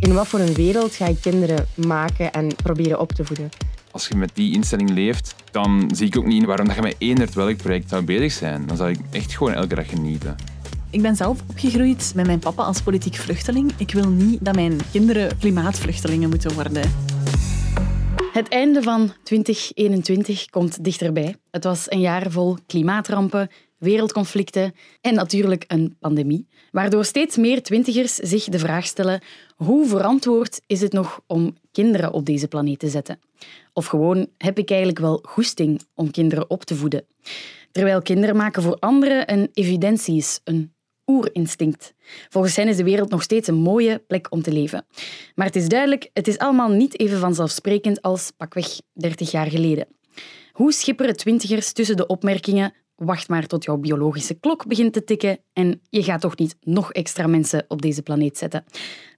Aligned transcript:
In 0.00 0.14
wat 0.14 0.28
voor 0.28 0.40
een 0.40 0.54
wereld 0.54 0.94
ga 0.94 1.06
je 1.06 1.20
kinderen 1.20 1.66
maken 1.74 2.32
en 2.32 2.56
proberen 2.62 3.00
op 3.00 3.12
te 3.12 3.24
voeden? 3.24 3.48
Als 3.90 4.08
je 4.08 4.14
met 4.14 4.30
die 4.34 4.54
instelling 4.54 4.90
leeft, 4.90 5.34
dan 5.50 5.90
zie 5.94 6.06
ik 6.06 6.16
ook 6.16 6.26
niet 6.26 6.44
waarom 6.44 6.66
dat 6.66 6.76
je 6.76 6.82
met 6.82 6.94
één 6.98 7.34
welk 7.34 7.56
project 7.56 7.88
zou 7.88 8.04
bezig 8.04 8.32
zijn. 8.32 8.66
Dan 8.66 8.76
zou 8.76 8.90
ik 8.90 8.98
echt 9.10 9.32
gewoon 9.32 9.52
elke 9.52 9.74
dag 9.74 9.88
genieten. 9.88 10.36
Ik 10.90 11.02
ben 11.02 11.16
zelf 11.16 11.40
opgegroeid 11.48 12.12
met 12.14 12.26
mijn 12.26 12.38
papa 12.38 12.62
als 12.62 12.82
politiek 12.82 13.14
vluchteling. 13.14 13.72
Ik 13.76 13.92
wil 13.92 14.08
niet 14.08 14.44
dat 14.44 14.54
mijn 14.54 14.80
kinderen 14.92 15.38
klimaatvluchtelingen 15.38 16.28
moeten 16.28 16.54
worden. 16.54 16.92
Het 18.32 18.48
einde 18.48 18.82
van 18.82 19.12
2021 19.22 20.46
komt 20.46 20.84
dichterbij. 20.84 21.36
Het 21.50 21.64
was 21.64 21.90
een 21.90 22.00
jaar 22.00 22.30
vol 22.30 22.56
klimaatrampen, 22.66 23.50
wereldconflicten 23.78 24.74
en 25.00 25.14
natuurlijk 25.14 25.64
een 25.66 25.96
pandemie, 26.00 26.48
waardoor 26.70 27.04
steeds 27.04 27.36
meer 27.36 27.62
twintigers 27.62 28.14
zich 28.14 28.44
de 28.44 28.58
vraag 28.58 28.86
stellen 28.86 29.20
hoe 29.64 29.86
verantwoord 29.86 30.60
is 30.66 30.80
het 30.80 30.92
nog 30.92 31.20
om 31.26 31.56
kinderen 31.72 32.12
op 32.12 32.26
deze 32.26 32.48
planeet 32.48 32.78
te 32.78 32.88
zetten? 32.88 33.20
Of 33.72 33.86
gewoon, 33.86 34.26
heb 34.38 34.58
ik 34.58 34.70
eigenlijk 34.70 35.00
wel 35.00 35.22
goesting 35.22 35.80
om 35.94 36.10
kinderen 36.10 36.50
op 36.50 36.64
te 36.64 36.74
voeden? 36.74 37.06
Terwijl 37.72 38.02
kinderen 38.02 38.36
maken 38.36 38.62
voor 38.62 38.76
anderen 38.78 39.32
een 39.32 39.48
evidentie 39.52 40.16
is, 40.16 40.40
een 40.44 40.72
oerinstinct. 41.06 41.94
Volgens 42.28 42.56
hen 42.56 42.68
is 42.68 42.76
de 42.76 42.84
wereld 42.84 43.10
nog 43.10 43.22
steeds 43.22 43.48
een 43.48 43.54
mooie 43.54 43.98
plek 43.98 44.26
om 44.30 44.42
te 44.42 44.52
leven. 44.52 44.86
Maar 45.34 45.46
het 45.46 45.56
is 45.56 45.68
duidelijk, 45.68 46.10
het 46.12 46.28
is 46.28 46.38
allemaal 46.38 46.68
niet 46.68 47.00
even 47.00 47.18
vanzelfsprekend 47.18 48.02
als 48.02 48.30
pakweg 48.36 48.80
30 48.92 49.30
jaar 49.30 49.50
geleden. 49.50 49.86
Hoe 50.52 50.72
schipperen 50.72 51.16
twintigers 51.16 51.72
tussen 51.72 51.96
de 51.96 52.06
opmerkingen 52.06 52.72
wacht 53.04 53.28
maar 53.28 53.46
tot 53.46 53.64
jouw 53.64 53.76
biologische 53.76 54.34
klok 54.34 54.66
begint 54.66 54.92
te 54.92 55.04
tikken 55.04 55.38
en 55.52 55.80
je 55.90 56.02
gaat 56.02 56.20
toch 56.20 56.36
niet 56.36 56.56
nog 56.60 56.92
extra 56.92 57.26
mensen 57.26 57.64
op 57.68 57.82
deze 57.82 58.02
planeet 58.02 58.38
zetten. 58.38 58.64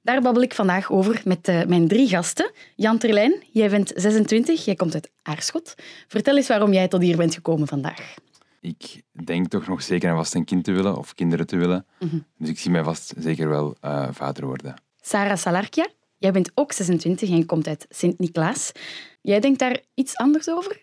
Daar 0.02 0.20
babbel 0.20 0.42
ik 0.42 0.54
vandaag 0.54 0.90
over 0.90 1.22
met 1.24 1.48
uh, 1.48 1.64
mijn 1.64 1.88
drie 1.88 2.08
gasten. 2.08 2.50
Jan 2.76 2.98
Terlijn, 2.98 3.42
jij 3.52 3.70
bent 3.70 3.92
26, 3.94 4.64
jij 4.64 4.74
komt 4.74 4.94
uit 4.94 5.10
Aarschot. 5.22 5.74
Vertel 6.08 6.36
eens 6.36 6.48
waarom 6.48 6.72
jij 6.72 6.88
tot 6.88 7.00
hier 7.00 7.16
bent 7.16 7.34
gekomen 7.34 7.66
vandaag. 7.66 8.14
Ik 8.60 9.02
denk 9.24 9.48
toch 9.48 9.66
nog 9.66 9.82
zeker 9.82 10.10
en 10.10 10.16
vast 10.16 10.34
een 10.34 10.44
kind 10.44 10.64
te 10.64 10.72
willen 10.72 10.96
of 10.96 11.14
kinderen 11.14 11.46
te 11.46 11.56
willen. 11.56 11.86
Mm 11.98 12.24
Dus 12.38 12.48
ik 12.48 12.58
zie 12.58 12.70
mij 12.70 12.84
vast 12.84 13.14
zeker 13.18 13.48
wel 13.48 13.76
uh, 13.84 14.08
vader 14.10 14.46
worden. 14.46 14.74
Sarah 15.00 15.36
Salarkia, 15.36 15.88
jij 16.18 16.32
bent 16.32 16.50
ook 16.54 16.72
26 16.72 17.28
en 17.28 17.36
je 17.36 17.46
komt 17.46 17.66
uit 17.66 17.86
Sint-Niklaas. 17.88 18.72
Jij 19.20 19.40
denkt 19.40 19.58
daar 19.58 19.80
iets 19.94 20.16
anders 20.16 20.50
over? 20.50 20.80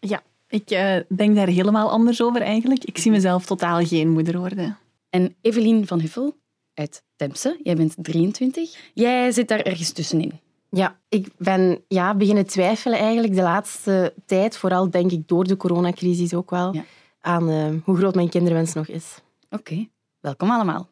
Ja, 0.00 0.22
ik 0.48 0.70
uh, 0.70 0.96
denk 1.08 1.36
daar 1.36 1.46
helemaal 1.46 1.90
anders 1.90 2.22
over 2.22 2.42
eigenlijk. 2.42 2.84
Ik 2.84 2.98
zie 2.98 3.10
mezelf 3.10 3.46
totaal 3.46 3.86
geen 3.86 4.10
moeder 4.10 4.38
worden. 4.38 4.78
En 5.10 5.34
Evelien 5.40 5.86
van 5.86 6.00
Huffel 6.00 6.36
uit 6.74 7.02
Temse, 7.22 7.58
jij 7.62 7.76
bent 7.76 7.94
23. 7.96 8.76
Jij 8.94 9.32
zit 9.32 9.48
daar 9.48 9.60
ergens 9.60 9.92
tussenin. 9.92 10.40
Ja, 10.70 10.98
ik 11.08 11.28
ben 11.36 11.80
ja, 11.88 12.14
beginnen 12.14 12.46
twijfelen 12.46 12.98
eigenlijk 12.98 13.34
de 13.34 13.42
laatste 13.42 14.14
tijd, 14.26 14.56
vooral 14.56 14.90
denk 14.90 15.10
ik 15.10 15.28
door 15.28 15.44
de 15.44 15.56
coronacrisis 15.56 16.34
ook 16.34 16.50
wel, 16.50 16.74
ja. 16.74 16.84
aan 17.20 17.50
uh, 17.50 17.66
hoe 17.84 17.96
groot 17.96 18.14
mijn 18.14 18.28
kinderwens 18.28 18.72
nog 18.72 18.88
is. 18.88 19.18
Oké, 19.50 19.54
okay. 19.54 19.90
welkom 20.20 20.50
allemaal. 20.50 20.88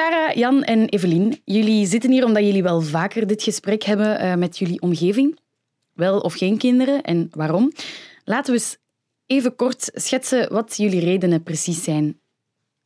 Sarah, 0.00 0.34
Jan 0.34 0.62
en 0.62 0.88
Evelien, 0.88 1.40
jullie 1.44 1.86
zitten 1.86 2.10
hier 2.10 2.24
omdat 2.24 2.44
jullie 2.44 2.62
wel 2.62 2.80
vaker 2.80 3.26
dit 3.26 3.42
gesprek 3.42 3.82
hebben 3.82 4.24
uh, 4.24 4.34
met 4.34 4.58
jullie 4.58 4.80
omgeving. 4.80 5.38
Wel 5.94 6.20
of 6.20 6.34
geen 6.34 6.58
kinderen 6.58 7.02
en 7.02 7.28
waarom. 7.30 7.72
Laten 8.24 8.52
we 8.54 8.60
eens 8.60 8.78
even 9.26 9.56
kort 9.56 9.90
schetsen 9.94 10.52
wat 10.52 10.76
jullie 10.76 11.00
redenen 11.00 11.42
precies 11.42 11.84
zijn. 11.84 12.04
We 12.04 12.16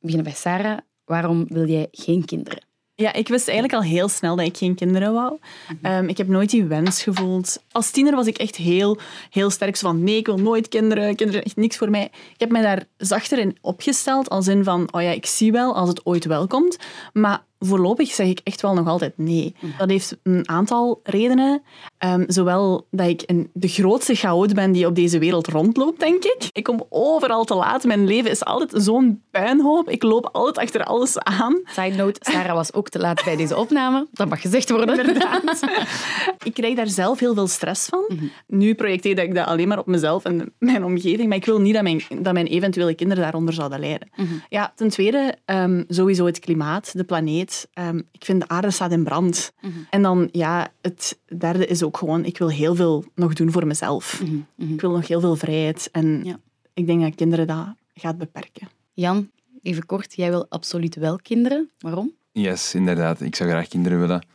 beginnen 0.00 0.24
bij 0.24 0.34
Sarah. 0.34 0.78
Waarom 1.04 1.46
wil 1.48 1.68
jij 1.68 1.88
geen 1.90 2.24
kinderen? 2.24 2.62
Ja, 2.96 3.12
ik 3.12 3.28
wist 3.28 3.48
eigenlijk 3.48 3.78
al 3.78 3.88
heel 3.90 4.08
snel 4.08 4.36
dat 4.36 4.46
ik 4.46 4.56
geen 4.56 4.74
kinderen 4.74 5.12
wou. 5.12 5.38
Um, 5.82 6.08
ik 6.08 6.16
heb 6.16 6.28
nooit 6.28 6.50
die 6.50 6.64
wens 6.64 7.02
gevoeld. 7.02 7.62
Als 7.72 7.90
tiener 7.90 8.14
was 8.14 8.26
ik 8.26 8.38
echt 8.38 8.56
heel, 8.56 8.98
heel 9.30 9.50
sterk 9.50 9.76
van 9.76 10.04
nee, 10.04 10.16
ik 10.16 10.26
wil 10.26 10.38
nooit 10.38 10.68
kinderen. 10.68 11.16
Kinderen 11.16 11.42
echt 11.42 11.56
niks 11.56 11.76
voor 11.76 11.90
mij. 11.90 12.04
Ik 12.04 12.40
heb 12.40 12.50
mij 12.50 12.62
daar 12.62 12.84
zachter 12.96 13.38
in 13.38 13.56
opgesteld, 13.60 14.28
als 14.28 14.46
in 14.46 14.64
van 14.64 14.88
oh 14.92 15.02
ja, 15.02 15.10
ik 15.10 15.26
zie 15.26 15.52
wel 15.52 15.74
als 15.74 15.88
het 15.88 16.06
ooit 16.06 16.24
wel 16.24 16.46
komt. 16.46 16.76
Maar 17.12 17.44
voorlopig 17.66 18.12
zeg 18.12 18.26
ik 18.26 18.40
echt 18.44 18.60
wel 18.60 18.74
nog 18.74 18.88
altijd 18.88 19.12
nee. 19.16 19.54
Dat 19.78 19.90
heeft 19.90 20.16
een 20.22 20.48
aantal 20.48 21.00
redenen. 21.02 21.62
Um, 22.04 22.24
zowel 22.26 22.86
dat 22.90 23.08
ik 23.08 23.22
een, 23.26 23.50
de 23.52 23.68
grootste 23.68 24.14
chaot 24.14 24.54
ben 24.54 24.72
die 24.72 24.86
op 24.86 24.94
deze 24.94 25.18
wereld 25.18 25.46
rondloopt, 25.46 26.00
denk 26.00 26.24
ik. 26.24 26.48
Ik 26.52 26.64
kom 26.64 26.86
overal 26.88 27.44
te 27.44 27.54
laat. 27.54 27.84
Mijn 27.84 28.06
leven 28.06 28.30
is 28.30 28.44
altijd 28.44 28.82
zo'n 28.84 29.22
puinhoop. 29.30 29.88
Ik 29.90 30.02
loop 30.02 30.28
altijd 30.32 30.66
achter 30.66 30.84
alles 30.84 31.18
aan. 31.18 31.60
Side 31.64 31.96
note, 31.96 32.20
Sarah 32.22 32.54
was 32.54 32.72
ook 32.72 32.88
te 32.88 32.98
laat 32.98 33.24
bij 33.24 33.36
deze 33.36 33.56
opname. 33.56 34.06
Dat 34.12 34.28
mag 34.28 34.40
gezegd 34.40 34.70
worden. 34.70 34.98
Inderdaad. 34.98 35.62
ik 36.44 36.54
krijg 36.54 36.76
daar 36.76 36.88
zelf 36.88 37.18
heel 37.18 37.34
veel 37.34 37.46
stress 37.46 37.86
van. 37.86 38.04
Mm 38.08 38.18
-hmm. 38.18 38.30
Nu 38.46 38.74
projecteer 38.74 39.18
ik 39.18 39.34
dat 39.34 39.46
alleen 39.46 39.68
maar 39.68 39.78
op 39.78 39.86
mezelf 39.86 40.24
en 40.24 40.52
mijn 40.58 40.84
omgeving. 40.84 41.28
Maar 41.28 41.36
ik 41.36 41.44
wil 41.44 41.60
niet 41.60 41.74
dat 41.74 41.82
mijn, 41.82 42.02
dat 42.18 42.32
mijn 42.32 42.46
eventuele 42.46 42.94
kinderen 42.94 43.22
daaronder 43.22 43.54
zouden 43.54 43.80
lijden. 43.80 44.08
Mm 44.16 44.26
-hmm. 44.26 44.42
Ja, 44.48 44.72
ten 44.76 44.88
tweede, 44.88 45.34
um, 45.46 45.84
sowieso 45.88 46.26
het 46.26 46.38
klimaat, 46.38 46.92
de 46.96 47.04
planeet. 47.04 47.53
Um, 47.74 48.08
ik 48.10 48.24
vind 48.24 48.40
de 48.40 48.48
aarde 48.48 48.70
staat 48.70 48.92
in 48.92 49.04
brand. 49.04 49.52
Mm 49.60 49.70
-hmm. 49.70 49.86
En 49.90 50.02
dan, 50.02 50.28
ja, 50.32 50.68
het 50.80 51.18
derde 51.38 51.66
is 51.66 51.82
ook 51.82 51.96
gewoon, 51.96 52.24
ik 52.24 52.38
wil 52.38 52.50
heel 52.50 52.74
veel 52.74 53.04
nog 53.14 53.32
doen 53.32 53.52
voor 53.52 53.66
mezelf. 53.66 54.20
Mm 54.22 54.46
-hmm. 54.56 54.74
Ik 54.74 54.80
wil 54.80 54.90
nog 54.90 55.08
heel 55.08 55.20
veel 55.20 55.36
vrijheid. 55.36 55.88
En 55.92 56.24
ja. 56.24 56.38
ik 56.74 56.86
denk 56.86 57.00
dat 57.02 57.14
kinderen 57.14 57.46
dat 57.46 57.66
gaat 57.94 58.18
beperken. 58.18 58.68
Jan, 58.92 59.30
even 59.62 59.86
kort, 59.86 60.16
jij 60.16 60.30
wil 60.30 60.46
absoluut 60.48 60.94
wel 60.94 61.16
kinderen. 61.16 61.70
Waarom? 61.78 62.12
Yes, 62.32 62.74
inderdaad. 62.74 63.20
Ik 63.20 63.36
zou 63.36 63.50
graag 63.50 63.68
kinderen 63.68 64.00
willen. 64.00 64.26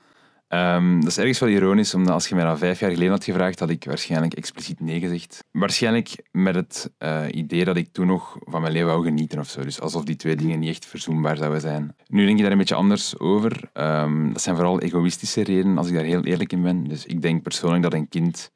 Um, 0.54 1.00
dat 1.00 1.10
is 1.10 1.18
ergens 1.18 1.40
wel 1.40 1.50
ironisch, 1.50 1.94
omdat 1.94 2.14
als 2.14 2.28
je 2.28 2.36
mij 2.36 2.44
dat 2.44 2.58
vijf 2.58 2.80
jaar 2.80 2.92
geleden 2.92 3.12
had 3.12 3.24
gevraagd, 3.24 3.60
had 3.60 3.70
ik 3.70 3.86
waarschijnlijk 3.86 4.34
expliciet 4.34 4.80
nee 4.80 5.00
gezegd. 5.00 5.44
Waarschijnlijk 5.52 6.24
met 6.32 6.56
het 6.56 6.92
uh, 7.00 7.22
idee 7.32 7.66
dat 7.66 7.78
ik 7.78 7.88
toen 7.92 8.08
nog 8.08 8.38
van 8.40 8.62
mijn 8.62 8.74
leven 8.74 8.88
wou 8.88 9.04
genieten 9.04 9.40
of 9.40 9.50
zo. 9.50 9.62
Dus 9.62 9.82
alsof 9.82 10.04
die 10.04 10.16
twee 10.16 10.36
dingen 10.36 10.60
niet 10.60 10.70
echt 10.70 10.86
verzoenbaar 10.86 11.38
zouden 11.38 11.62
zijn. 11.62 11.96
Nu 12.08 12.26
denk 12.26 12.38
ik 12.38 12.44
daar 12.44 12.52
een 12.52 12.58
beetje 12.58 12.76
anders 12.76 13.20
over. 13.20 13.70
Um, 13.74 14.34
dat 14.34 14.42
zijn 14.42 14.56
vooral 14.56 14.80
egoïstische 14.80 15.44
redenen, 15.44 15.78
als 15.78 15.88
ik 15.88 15.94
daar 15.94 16.04
heel 16.04 16.24
eerlijk 16.24 16.52
in 16.52 16.62
ben. 16.62 16.84
Dus 16.84 17.06
ik 17.06 17.22
denk 17.22 17.44
persoonlijk 17.44 17.84
dat 17.84 17.94
een 17.94 18.10
kind 18.10 18.52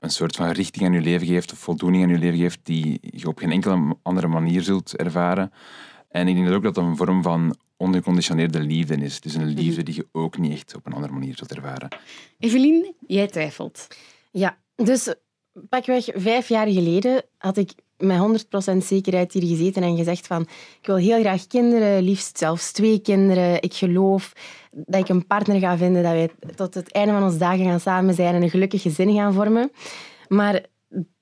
een 0.00 0.10
soort 0.10 0.36
van 0.36 0.50
richting 0.50 0.86
aan 0.86 0.92
je 0.92 1.00
leven 1.00 1.26
geeft, 1.26 1.52
of 1.52 1.58
voldoening 1.58 2.04
aan 2.04 2.10
je 2.10 2.18
leven 2.18 2.38
geeft, 2.38 2.60
die 2.62 2.98
je 3.00 3.26
op 3.26 3.38
geen 3.38 3.52
enkele 3.52 3.96
andere 4.02 4.28
manier 4.28 4.62
zult 4.62 4.96
ervaren. 4.96 5.52
En 6.08 6.28
ik 6.28 6.34
denk 6.34 6.46
dat 6.46 6.56
ook 6.56 6.62
dat 6.62 6.74
dat 6.74 6.84
een 6.84 6.96
vorm 6.96 7.22
van 7.22 7.56
ongeconditioneerde 7.78 8.60
liefde 8.60 8.96
is. 8.96 9.20
Dus 9.20 9.34
een 9.34 9.46
liefde 9.46 9.82
die 9.82 9.94
je 9.94 10.06
ook 10.12 10.38
niet 10.38 10.52
echt 10.52 10.74
op 10.74 10.86
een 10.86 10.92
andere 10.92 11.12
manier 11.12 11.36
zult 11.36 11.54
ervaren. 11.54 11.88
Evelien, 12.38 12.94
jij 13.06 13.26
twijfelt. 13.26 13.86
Ja, 14.30 14.58
dus 14.74 15.14
pakweg 15.68 16.08
vijf 16.14 16.48
jaar 16.48 16.68
geleden 16.68 17.22
had 17.38 17.56
ik 17.56 17.72
met 17.98 18.46
100% 18.74 18.76
zekerheid 18.76 19.32
hier 19.32 19.42
gezeten 19.42 19.82
en 19.82 19.96
gezegd 19.96 20.26
van 20.26 20.42
ik 20.80 20.86
wil 20.86 20.96
heel 20.96 21.20
graag 21.20 21.46
kinderen, 21.46 22.02
liefst 22.02 22.38
zelfs 22.38 22.72
twee 22.72 22.98
kinderen. 22.98 23.62
Ik 23.62 23.74
geloof 23.74 24.32
dat 24.70 25.00
ik 25.00 25.08
een 25.08 25.26
partner 25.26 25.58
ga 25.60 25.76
vinden, 25.76 26.02
dat 26.02 26.12
wij 26.12 26.30
tot 26.54 26.74
het 26.74 26.92
einde 26.92 27.12
van 27.12 27.22
onze 27.22 27.38
dagen 27.38 27.64
gaan 27.64 27.80
samen 27.80 28.14
zijn 28.14 28.34
en 28.34 28.42
een 28.42 28.50
gelukkig 28.50 28.82
gezin 28.82 29.14
gaan 29.14 29.32
vormen. 29.32 29.70
Maar 30.28 30.64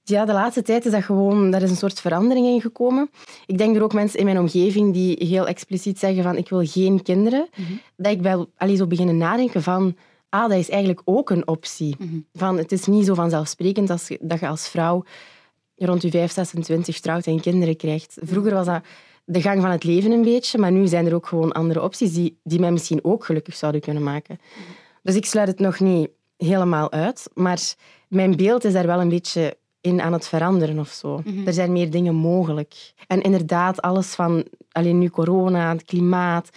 ja, 0.09 0.25
de 0.25 0.33
laatste 0.33 0.62
tijd 0.62 0.84
is 0.84 0.93
dat 0.93 1.05
gewoon, 1.05 1.50
daar 1.50 1.62
is 1.62 1.71
een 1.71 1.77
soort 1.77 2.00
verandering 2.00 2.47
in 2.47 2.61
gekomen. 2.61 3.11
Ik 3.47 3.59
denk 3.59 3.77
er 3.77 3.83
ook 3.83 3.93
mensen 3.93 4.19
in 4.19 4.25
mijn 4.25 4.39
omgeving 4.39 4.93
die 4.93 5.27
heel 5.27 5.47
expliciet 5.47 5.99
zeggen 5.99 6.22
van 6.22 6.37
ik 6.37 6.49
wil 6.49 6.67
geen 6.67 7.03
kinderen. 7.03 7.49
Mm 7.56 7.65
-hmm. 7.65 7.81
Dat 7.97 8.12
ik 8.12 8.21
wel 8.21 8.50
allee, 8.56 8.77
zo 8.77 8.87
beginnen 8.87 9.16
nadenken 9.16 9.62
van 9.62 9.97
ah, 10.28 10.49
dat 10.49 10.59
is 10.59 10.69
eigenlijk 10.69 11.03
ook 11.05 11.31
een 11.31 11.49
optie. 11.49 11.97
Mm 11.99 12.09
-hmm. 12.09 12.27
van, 12.33 12.59
het 12.59 12.72
is 12.72 12.87
niet 12.87 13.06
zo 13.06 13.15
vanzelfsprekend 13.15 13.91
als, 13.91 14.09
dat 14.21 14.41
je 14.41 14.48
als 14.48 14.69
vrouw 14.69 15.04
rond 15.77 16.03
je 16.03 16.10
5, 16.10 16.33
26 16.33 17.01
trouwt 17.01 17.27
en 17.27 17.41
kinderen 17.41 17.77
krijgt. 17.77 18.16
Vroeger 18.21 18.54
was 18.54 18.66
dat 18.66 18.83
de 19.25 19.41
gang 19.41 19.60
van 19.60 19.71
het 19.71 19.84
leven 19.84 20.10
een 20.10 20.22
beetje, 20.22 20.59
maar 20.59 20.72
nu 20.72 20.86
zijn 20.86 21.07
er 21.07 21.15
ook 21.15 21.27
gewoon 21.27 21.53
andere 21.53 21.83
opties 21.83 22.13
die, 22.13 22.39
die 22.42 22.60
mij 22.60 22.72
misschien 22.72 23.04
ook 23.04 23.25
gelukkig 23.25 23.57
zouden 23.57 23.81
kunnen 23.81 24.03
maken. 24.03 24.39
-hmm. 24.54 24.65
Dus 25.03 25.15
ik 25.15 25.27
sluit 25.27 25.48
het 25.48 25.59
nog 25.59 25.81
niet 25.81 26.09
helemaal 26.36 26.92
uit, 26.92 27.31
maar 27.34 27.75
mijn 28.09 28.36
beeld 28.36 28.65
is 28.65 28.72
daar 28.72 28.86
wel 28.86 29.01
een 29.01 29.09
beetje 29.09 29.57
in 29.86 30.00
aan 30.00 30.12
het 30.12 30.28
veranderen 30.28 30.78
of 30.78 30.88
zo. 30.88 31.16
Mm 31.16 31.22
-hmm. 31.24 31.47
Er 31.47 31.53
zijn 31.53 31.72
meer 31.72 31.91
dingen 31.91 32.15
mogelijk. 32.15 32.92
En 33.06 33.22
inderdaad, 33.22 33.83
alles 33.83 34.15
van 34.15 34.44
alleen 34.72 34.98
nu 34.98 35.10
corona, 35.10 35.72
het 35.72 35.84
klimaat, 35.84 36.50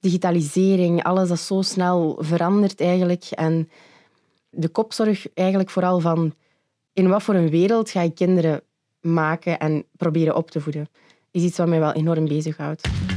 digitalisering, 0.00 1.02
alles 1.02 1.28
dat 1.28 1.38
zo 1.38 1.62
snel 1.62 2.18
verandert 2.20 2.80
eigenlijk. 2.80 3.24
En 3.30 3.70
de 4.50 4.68
kopzorg 4.68 5.26
eigenlijk 5.34 5.70
vooral 5.70 6.00
van 6.00 6.34
in 6.92 7.08
wat 7.08 7.22
voor 7.22 7.34
een 7.34 7.50
wereld 7.50 7.90
ga 7.90 8.02
je 8.02 8.10
kinderen 8.10 8.60
maken 9.00 9.58
en 9.58 9.84
proberen 9.96 10.36
op 10.36 10.50
te 10.50 10.60
voeden, 10.60 10.88
is 11.30 11.42
iets 11.42 11.58
wat 11.58 11.68
mij 11.68 11.80
wel 11.80 11.92
enorm 11.92 12.28
bezighoudt. 12.28 13.11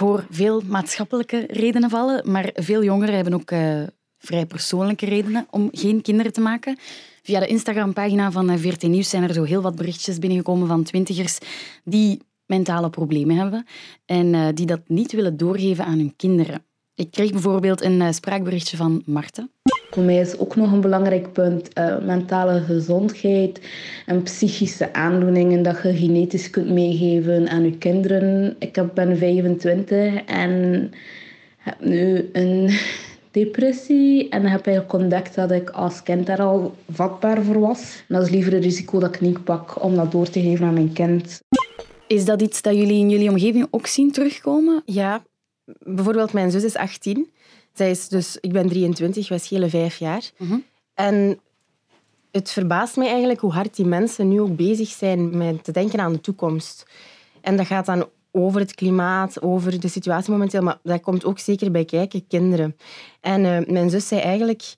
Hoor 0.00 0.26
veel 0.30 0.62
maatschappelijke 0.66 1.44
redenen 1.48 1.90
vallen, 1.90 2.30
maar 2.30 2.50
veel 2.54 2.84
jongeren 2.84 3.14
hebben 3.14 3.34
ook 3.34 3.50
uh, 3.50 3.82
vrij 4.18 4.46
persoonlijke 4.46 5.06
redenen 5.06 5.46
om 5.50 5.68
geen 5.72 6.02
kinderen 6.02 6.32
te 6.32 6.40
maken. 6.40 6.78
Via 7.22 7.40
de 7.40 7.46
Instagram-pagina 7.46 8.30
van 8.30 8.58
VRT 8.58 8.82
Nieuws 8.82 9.08
zijn 9.08 9.22
er 9.22 9.32
zo 9.32 9.42
heel 9.42 9.62
wat 9.62 9.76
berichtjes 9.76 10.18
binnengekomen 10.18 10.68
van 10.68 10.82
twintigers 10.82 11.38
die 11.84 12.22
mentale 12.46 12.90
problemen 12.90 13.36
hebben 13.36 13.66
en 14.06 14.34
uh, 14.34 14.48
die 14.54 14.66
dat 14.66 14.80
niet 14.86 15.12
willen 15.12 15.36
doorgeven 15.36 15.84
aan 15.84 15.98
hun 15.98 16.16
kinderen. 16.16 16.64
Ik 16.94 17.10
kreeg 17.10 17.30
bijvoorbeeld 17.30 17.82
een 17.82 18.14
spraakberichtje 18.14 18.76
van 18.76 19.02
Marten. 19.06 19.50
Voor 19.90 20.02
mij 20.02 20.20
is 20.20 20.38
ook 20.38 20.56
nog 20.56 20.72
een 20.72 20.80
belangrijk 20.80 21.32
punt 21.32 21.78
uh, 21.78 21.98
mentale 21.98 22.60
gezondheid 22.60 23.60
en 24.06 24.22
psychische 24.22 24.92
aandoeningen 24.92 25.62
dat 25.62 25.82
je 25.82 25.96
genetisch 25.96 26.50
kunt 26.50 26.70
meegeven 26.70 27.48
aan 27.48 27.64
je 27.64 27.78
kinderen. 27.78 28.56
Ik 28.58 28.94
ben 28.94 29.18
25 29.18 30.24
en 30.24 30.90
heb 31.56 31.80
nu 31.80 32.30
een 32.32 32.70
depressie 33.30 34.28
en 34.28 34.46
heb 34.46 34.66
eigenlijk 34.66 35.02
ontdekt 35.02 35.34
dat 35.34 35.50
ik 35.50 35.70
als 35.70 36.02
kind 36.02 36.26
daar 36.26 36.40
al 36.40 36.74
vatbaar 36.90 37.42
voor 37.42 37.60
was. 37.60 38.04
En 38.08 38.14
dat 38.14 38.26
is 38.26 38.30
liever 38.30 38.54
een 38.54 38.60
risico 38.60 38.98
dat 38.98 39.14
ik 39.14 39.20
niet 39.20 39.44
pak 39.44 39.82
om 39.82 39.94
dat 39.94 40.12
door 40.12 40.28
te 40.28 40.40
geven 40.40 40.66
aan 40.66 40.74
mijn 40.74 40.92
kind. 40.92 41.40
Is 42.06 42.24
dat 42.24 42.42
iets 42.42 42.62
dat 42.62 42.74
jullie 42.74 42.98
in 42.98 43.10
jullie 43.10 43.30
omgeving 43.30 43.66
ook 43.70 43.86
zien 43.86 44.12
terugkomen? 44.12 44.82
Ja, 44.84 45.22
bijvoorbeeld 45.78 46.32
mijn 46.32 46.50
zus 46.50 46.64
is 46.64 46.76
18. 46.76 47.30
Zij 47.72 47.90
is 47.90 48.08
dus, 48.08 48.36
ik 48.40 48.52
ben 48.52 48.68
23, 48.68 49.28
wij 49.28 49.38
schelen 49.38 49.70
vijf 49.70 49.96
jaar. 49.96 50.30
Mhm. 50.36 50.58
En 50.94 51.40
het 52.30 52.50
verbaast 52.50 52.96
mij 52.96 53.08
eigenlijk 53.08 53.40
hoe 53.40 53.52
hard 53.52 53.76
die 53.76 53.86
mensen 53.86 54.28
nu 54.28 54.40
ook 54.40 54.56
bezig 54.56 54.88
zijn 54.88 55.36
met 55.36 55.64
te 55.64 55.72
denken 55.72 56.00
aan 56.00 56.12
de 56.12 56.20
toekomst. 56.20 56.86
En 57.40 57.56
dat 57.56 57.66
gaat 57.66 57.86
dan 57.86 58.08
over 58.30 58.60
het 58.60 58.74
klimaat, 58.74 59.42
over 59.42 59.80
de 59.80 59.88
situatie 59.88 60.32
momenteel, 60.32 60.62
maar 60.62 60.78
dat 60.82 61.00
komt 61.00 61.24
ook 61.24 61.38
zeker 61.38 61.70
bij 61.70 61.84
kijken, 61.84 62.26
kinderen. 62.26 62.76
En 63.20 63.44
uh, 63.44 63.58
mijn 63.66 63.90
zus 63.90 64.08
zei 64.08 64.20
eigenlijk 64.20 64.74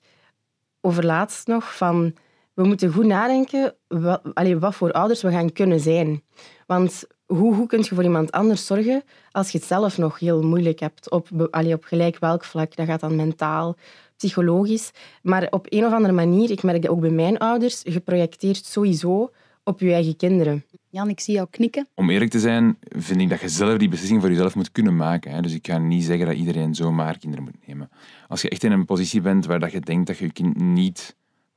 overlaatst 0.81 1.47
nog 1.47 1.75
van 1.75 2.13
we 2.53 2.63
moeten 2.63 2.93
goed 2.93 3.05
nadenken 3.05 3.75
wat, 3.87 4.21
wat 4.59 4.75
voor 4.75 4.91
ouders 4.91 5.21
we 5.21 5.31
gaan 5.31 5.51
kunnen 5.51 5.79
zijn. 5.79 6.23
Want 6.67 7.03
hoe, 7.25 7.55
hoe 7.55 7.67
kun 7.67 7.79
je 7.79 7.95
voor 7.95 8.03
iemand 8.03 8.31
anders 8.31 8.65
zorgen 8.65 9.03
als 9.33 9.49
je 9.49 9.57
het 9.57 9.67
zelf 9.67 9.97
nog 9.97 10.19
heel 10.19 10.43
moeilijk 10.43 10.79
hebt? 10.79 11.11
Op, 11.11 11.47
allee, 11.51 11.73
op 11.73 11.83
gelijk 11.83 12.19
welk 12.19 12.43
vlak. 12.43 12.75
Dat 12.75 12.85
gaat 12.85 12.99
dan 12.99 13.15
mentaal, 13.15 13.75
psychologisch. 14.17 14.91
Maar 15.21 15.47
op 15.49 15.65
een 15.69 15.85
of 15.85 15.93
andere 15.93 16.13
manier, 16.13 16.51
ik 16.51 16.63
merk 16.63 16.81
dat 16.81 16.91
ook 16.91 16.99
bij 16.99 17.09
mijn 17.09 17.37
ouders, 17.37 17.81
je 17.83 17.99
projecteert 17.99 18.65
sowieso 18.65 19.31
op 19.63 19.79
je 19.79 19.93
eigen 19.93 20.15
kinderen. 20.15 20.65
Jan, 20.89 21.09
ik 21.09 21.19
zie 21.19 21.33
jou 21.33 21.47
knikken. 21.49 21.87
Om 21.95 22.09
eerlijk 22.09 22.31
te 22.31 22.39
zijn, 22.39 22.77
vind 22.89 23.21
ik 23.21 23.29
dat 23.29 23.41
je 23.41 23.49
zelf 23.49 23.77
die 23.77 23.89
beslissing 23.89 24.21
voor 24.21 24.29
jezelf 24.29 24.55
moet 24.55 24.71
kunnen 24.71 24.95
maken. 24.95 25.31
Hè. 25.31 25.41
Dus 25.41 25.53
ik 25.53 25.67
ga 25.67 25.77
niet 25.77 26.03
zeggen 26.03 26.25
dat 26.25 26.35
iedereen 26.35 26.75
zomaar 26.75 27.17
kinderen 27.17 27.43
moet 27.43 27.67
nemen. 27.67 27.89
Als 28.27 28.41
je 28.41 28.49
echt 28.49 28.63
in 28.63 28.71
een 28.71 28.85
positie 28.85 29.21
bent 29.21 29.45
waar 29.45 29.59
dat 29.59 29.71
je 29.71 29.79
denkt 29.79 30.07
dat 30.07 30.17
je 30.17 30.25
je 30.25 30.31
kind 30.31 30.61
niet 30.61 31.15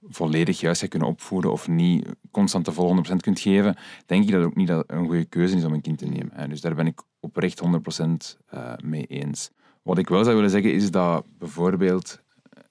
volledig 0.09 0.61
juist 0.61 0.81
gaat 0.81 0.91
kunnen 0.91 1.09
opvoeden 1.09 1.53
of 1.53 1.69
niet 1.69 2.09
constant 2.31 2.65
de 2.65 2.73
volle 2.73 3.03
100% 3.13 3.17
kunt 3.17 3.41
geven, 3.41 3.77
denk 4.07 4.25
ik 4.25 4.31
dat 4.31 4.45
ook 4.45 4.55
niet 4.57 4.69
dat 4.69 4.85
een 4.87 5.07
goede 5.07 5.25
keuze 5.25 5.57
is 5.57 5.65
om 5.65 5.73
een 5.73 5.81
kind 5.81 5.99
te 5.99 6.07
nemen. 6.07 6.49
Dus 6.49 6.61
daar 6.61 6.75
ben 6.75 6.87
ik 6.87 7.03
oprecht 7.21 7.61
100% 7.61 8.37
eh, 8.47 8.73
mee 8.85 9.07
eens. 9.07 9.51
Wat 9.83 9.99
ik 9.99 10.09
wel 10.09 10.25
zou 10.25 10.35
willen 10.35 10.51
zeggen 10.51 10.73
is 10.73 10.91
dat 10.91 11.25
bijvoorbeeld, 11.39 12.21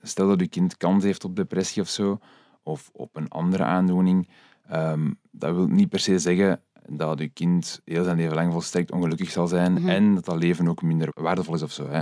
stel 0.01 0.27
dat 0.27 0.39
je 0.39 0.47
kind 0.47 0.77
kans 0.77 1.03
heeft 1.03 1.23
op 1.23 1.35
depressie 1.35 1.81
of 1.81 1.89
zo, 1.89 2.19
of 2.63 2.89
op 2.93 3.15
een 3.15 3.29
andere 3.29 3.63
aandoening, 3.63 4.29
ehm, 4.67 5.11
dat 5.31 5.55
wil 5.55 5.67
niet 5.67 5.89
per 5.89 5.99
se 5.99 6.19
zeggen 6.19 6.61
dat 6.89 7.19
je 7.19 7.27
kind 7.27 7.81
heel 7.85 8.03
zijn 8.03 8.17
leven 8.17 8.35
lang 8.35 8.51
volstrekt 8.51 8.91
ongelukkig 8.91 9.31
zal 9.31 9.47
zijn 9.47 9.73
Mhm. 9.73 9.89
en 9.89 10.15
dat 10.15 10.25
dat 10.25 10.37
leven 10.37 10.67
ook 10.67 10.81
minder 10.81 11.09
waardevol 11.13 11.53
is 11.53 11.61
of 11.61 11.71
zo. 11.71 11.87
Hè. 11.89 12.01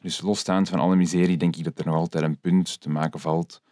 Dus 0.00 0.20
losstaand 0.20 0.68
van 0.68 0.78
alle 0.78 0.96
miserie 0.96 1.36
denk 1.36 1.56
ik 1.56 1.64
dat 1.64 1.78
er 1.78 1.86
nog 1.86 1.94
altijd 1.94 2.24
een 2.24 2.38
punt 2.40 2.80
te 2.80 2.90
maken 2.90 3.20
valt 3.20 3.62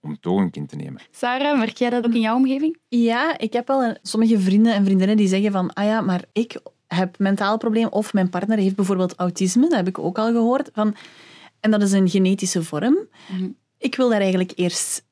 om 0.00 0.20
toch 0.20 0.38
een 0.38 0.50
kind 0.50 0.68
te 0.68 0.76
nemen. 0.76 1.00
Sarah, 1.10 1.58
merk 1.58 1.76
jij 1.76 1.90
dat 1.90 2.04
ook 2.06 2.14
in 2.14 2.20
jouw 2.20 2.36
omgeving? 2.36 2.78
Ja, 2.88 3.38
ik 3.38 3.52
heb 3.52 3.66
wel 3.66 3.84
een- 3.84 3.98
sommige 4.02 4.40
vrienden 4.40 4.74
en 4.74 4.84
vriendinnen 4.84 5.16
die 5.16 5.28
zeggen 5.28 5.52
van 5.52 5.72
ah 5.72 5.84
ja, 5.84 6.00
maar 6.00 6.24
ik 6.32 6.60
heb 6.86 7.18
mentaal 7.18 7.58
probleem 7.58 7.88
of 7.88 8.12
mijn 8.12 8.28
partner 8.30 8.58
heeft 8.58 8.76
bijvoorbeeld 8.76 9.14
autisme, 9.16 9.62
dat 9.62 9.72
heb 9.76 9.88
ik 9.88 9.98
ook 9.98 10.18
al 10.18 10.32
gehoord. 10.32 10.70
Van, 10.72 10.94
en 11.60 11.70
dat 11.70 11.82
is 11.82 11.92
een 11.92 12.08
genetische 12.08 12.62
vorm. 12.62 12.96
Mhm. 13.32 13.48
Ik 13.78 13.94
wil 13.94 14.08
daar 14.08 14.20
eigenlijk 14.20 14.52
eerst 14.54 15.06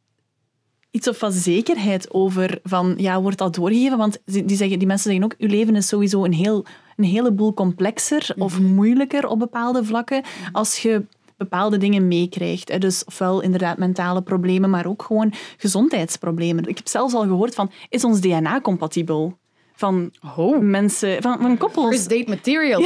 iets 0.90 1.08
of 1.08 1.18
van 1.18 1.32
zekerheid 1.32 2.12
over 2.14 2.58
van 2.62 2.94
ja, 2.96 3.20
wordt 3.20 3.38
dat 3.38 3.54
doorgegeven? 3.54 3.98
Want 3.98 4.18
die, 4.24 4.44
die 4.44 4.56
zeggen, 4.56 4.78
die 4.78 4.86
mensen 4.86 5.10
zeggen 5.10 5.24
ook, 5.32 5.34
uw 5.38 5.48
leven 5.48 5.76
is 5.76 5.88
sowieso 5.88 6.24
een, 6.24 6.32
heel, 6.32 6.64
een 6.96 7.04
heleboel 7.04 7.54
complexer 7.54 8.34
of 8.38 8.60
moeilijker 8.60 9.26
op 9.26 9.38
bepaalde 9.38 9.84
vlakken 9.84 10.22
als 10.52 10.78
je 10.78 11.04
bepaalde 11.36 11.76
dingen 11.76 12.08
meekrijgt. 12.08 12.80
Dus 12.80 13.04
ofwel 13.04 13.40
inderdaad 13.40 13.78
mentale 13.78 14.22
problemen, 14.22 14.70
maar 14.70 14.86
ook 14.86 15.02
gewoon 15.02 15.32
gezondheidsproblemen. 15.56 16.64
Ik 16.68 16.76
heb 16.76 16.88
zelfs 16.88 17.14
al 17.14 17.22
gehoord 17.22 17.54
van, 17.54 17.70
is 17.88 18.04
ons 18.04 18.20
DNA 18.20 18.60
compatibel? 18.60 19.38
Van 19.74 20.12
Oh. 20.36 20.60
mensen, 20.60 21.22
van, 21.22 21.38
van 21.40 21.56
koppels. 21.56 21.88
First 21.88 22.08
date 22.08 22.28
material. 22.30 22.80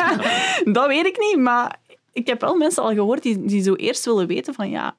Dat 0.72 0.86
weet 0.86 1.06
ik 1.06 1.18
niet, 1.18 1.36
maar 1.38 1.78
ik 2.12 2.26
heb 2.26 2.40
wel 2.40 2.56
mensen 2.56 2.82
al 2.82 2.92
gehoord 2.94 3.22
die, 3.22 3.44
die 3.44 3.62
zo 3.62 3.74
eerst 3.74 4.04
willen 4.04 4.26
weten 4.26 4.54
van 4.54 4.70
ja, 4.70 4.96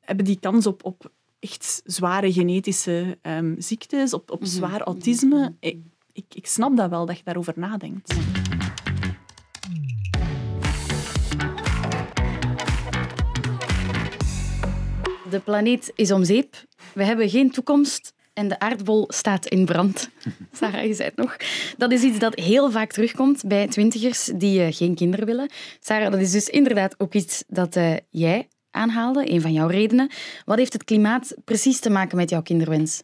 hebben 0.00 0.24
die 0.24 0.38
kans 0.40 0.66
op, 0.66 0.84
op 0.84 1.10
echt 1.40 1.82
zware 1.84 2.32
genetische 2.32 3.18
ehm, 3.22 3.54
ziektes, 3.58 4.14
op, 4.14 4.30
op 4.30 4.40
zwaar 4.42 4.80
autisme? 4.80 5.54
Ik, 5.60 5.78
ik, 6.12 6.24
ik 6.34 6.46
snap 6.46 6.76
dat 6.76 6.90
wel, 6.90 7.06
dat 7.06 7.16
je 7.16 7.24
daarover 7.24 7.52
nadenkt. 7.56 8.14
De 15.32 15.40
planeet 15.40 15.92
is 15.94 16.10
om 16.10 16.24
zeep. 16.24 16.64
We 16.94 17.04
hebben 17.04 17.30
geen 17.30 17.50
toekomst. 17.50 18.14
En 18.32 18.48
de 18.48 18.58
aardbol 18.58 19.04
staat 19.08 19.46
in 19.46 19.64
brand. 19.64 20.10
Sarah, 20.58 20.86
je 20.86 20.94
zei 20.94 21.08
het 21.08 21.16
nog. 21.16 21.36
Dat 21.76 21.92
is 21.92 22.02
iets 22.02 22.18
dat 22.18 22.34
heel 22.34 22.70
vaak 22.70 22.92
terugkomt 22.92 23.42
bij 23.46 23.68
twintigers 23.68 24.30
die 24.34 24.62
eh, 24.62 24.74
geen 24.74 24.94
kinderen 24.94 25.26
willen. 25.26 25.50
Sarah, 25.80 26.10
dat 26.10 26.20
is 26.20 26.30
dus 26.30 26.48
inderdaad 26.48 26.94
ook 26.98 27.14
iets 27.14 27.44
dat 27.46 27.76
eh, 27.76 27.94
jij 28.10 28.48
aanhaalde, 28.70 29.30
een 29.30 29.40
van 29.40 29.52
jouw 29.52 29.66
redenen. 29.66 30.10
Wat 30.44 30.58
heeft 30.58 30.72
het 30.72 30.84
klimaat 30.84 31.34
precies 31.44 31.80
te 31.80 31.90
maken 31.90 32.16
met 32.16 32.30
jouw 32.30 32.42
kinderwens? 32.42 33.02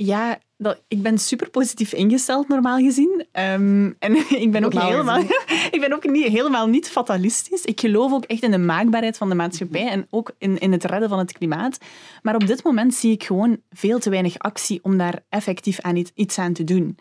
Ja, 0.00 0.38
dat, 0.56 0.82
ik 0.88 1.02
ben 1.02 1.18
super 1.18 1.50
positief 1.50 1.92
ingesteld, 1.92 2.48
normaal 2.48 2.78
gezien. 2.78 3.26
Ehm, 3.32 3.92
en 3.98 4.16
ik 4.44 4.50
ben 4.50 4.64
ook, 4.64 4.72
Normaal 4.72 4.90
helemaal, 4.90 5.20
ik 5.76 5.78
ben 5.80 5.92
ook 5.92 6.10
niet, 6.10 6.26
helemaal 6.26 6.66
niet 6.66 6.88
fatalistisch. 6.88 7.64
Ik 7.64 7.80
geloof 7.80 8.12
ook 8.12 8.24
echt 8.24 8.42
in 8.42 8.50
de 8.50 8.58
maakbaarheid 8.58 9.16
van 9.16 9.28
de 9.28 9.34
maatschappij 9.34 9.88
en 9.88 10.06
ook 10.10 10.34
in, 10.38 10.58
in 10.58 10.72
het 10.72 10.84
redden 10.84 11.08
van 11.08 11.18
het 11.18 11.32
klimaat. 11.32 11.78
Maar 12.22 12.34
op 12.34 12.46
dit 12.46 12.62
moment 12.62 12.94
zie 12.94 13.12
ik 13.12 13.24
gewoon 13.24 13.60
veel 13.70 13.98
te 13.98 14.10
weinig 14.10 14.38
actie 14.38 14.80
om 14.82 14.98
daar 14.98 15.22
effectief 15.28 15.80
aan 15.80 15.96
iets, 15.96 16.10
iets 16.14 16.38
aan 16.38 16.52
te 16.52 16.64
doen. 16.64 16.98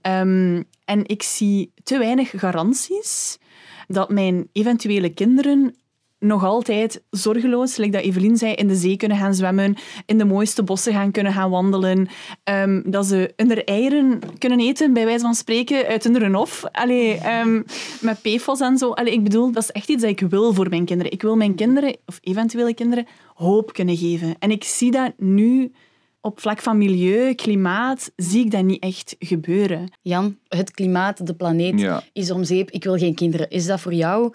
Ehm, 0.00 0.62
en 0.84 1.06
ik 1.06 1.22
zie 1.22 1.72
te 1.82 1.98
weinig 1.98 2.30
garanties 2.36 3.38
dat 3.86 4.10
mijn 4.10 4.48
eventuele 4.52 5.08
kinderen 5.08 5.76
nog 6.22 6.44
altijd 6.44 7.02
zorgeloos, 7.10 7.74
zoals 7.74 7.90
dat 7.90 8.02
Evelien 8.02 8.36
zei, 8.36 8.52
in 8.52 8.68
de 8.68 8.74
zee 8.74 8.96
kunnen 8.96 9.16
gaan 9.16 9.34
zwemmen, 9.34 9.74
in 10.06 10.18
de 10.18 10.24
mooiste 10.24 10.62
bossen 10.62 10.92
gaan 10.92 11.10
kunnen 11.10 11.32
gaan 11.32 11.50
wandelen, 11.50 12.08
ehm, 12.44 12.82
dat 12.84 13.06
ze 13.06 13.32
hun 13.36 13.64
eieren 13.64 14.20
kunnen 14.38 14.60
eten, 14.60 14.92
bij 14.92 15.04
wijze 15.04 15.20
van 15.24 15.34
spreken, 15.34 15.86
uit 15.86 16.04
hun 16.04 16.18
renof. 16.18 16.64
Allee, 16.72 17.14
ehm, 17.18 17.62
met 18.00 18.22
PFOS 18.22 18.60
en 18.60 18.78
zo. 18.78 18.90
Allee, 18.90 19.12
ik 19.12 19.22
bedoel, 19.22 19.52
dat 19.52 19.62
is 19.62 19.70
echt 19.70 19.88
iets 19.88 20.02
dat 20.02 20.10
ik 20.10 20.20
wil 20.20 20.52
voor 20.54 20.68
mijn 20.68 20.84
kinderen. 20.84 21.12
Ik 21.12 21.22
wil 21.22 21.36
mijn 21.36 21.54
kinderen, 21.54 21.96
of 22.06 22.18
eventuele 22.22 22.74
kinderen, 22.74 23.06
hoop 23.34 23.72
kunnen 23.72 23.96
geven. 23.96 24.34
En 24.38 24.50
ik 24.50 24.64
zie 24.64 24.90
dat 24.90 25.12
nu 25.16 25.72
op 26.20 26.40
vlak 26.40 26.60
van 26.60 26.78
milieu, 26.78 27.34
klimaat, 27.34 28.12
zie 28.16 28.44
ik 28.44 28.50
dat 28.50 28.62
niet 28.64 28.82
echt 28.82 29.16
gebeuren. 29.18 29.92
Jan, 30.02 30.38
het 30.48 30.70
klimaat, 30.70 31.26
de 31.26 31.34
planeet 31.34 31.80
Ja. 31.80 32.02
is 32.12 32.30
om 32.30 32.44
zeep. 32.44 32.70
Ik 32.70 32.84
wil 32.84 32.96
geen 32.98 33.14
kinderen. 33.14 33.50
Is 33.50 33.66
dat 33.66 33.80
voor 33.80 33.94
jou 33.94 34.32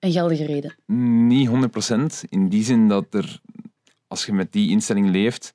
een 0.00 0.12
geldige 0.12 0.44
reden? 0.46 0.74
Niet 1.26 1.48
100%. 1.48 2.28
In 2.28 2.48
die 2.48 2.64
zin 2.64 2.88
dat 2.88 3.06
er, 3.10 3.40
als 4.06 4.26
je 4.26 4.32
met 4.32 4.52
die 4.52 4.70
instelling 4.70 5.10
leeft, 5.10 5.54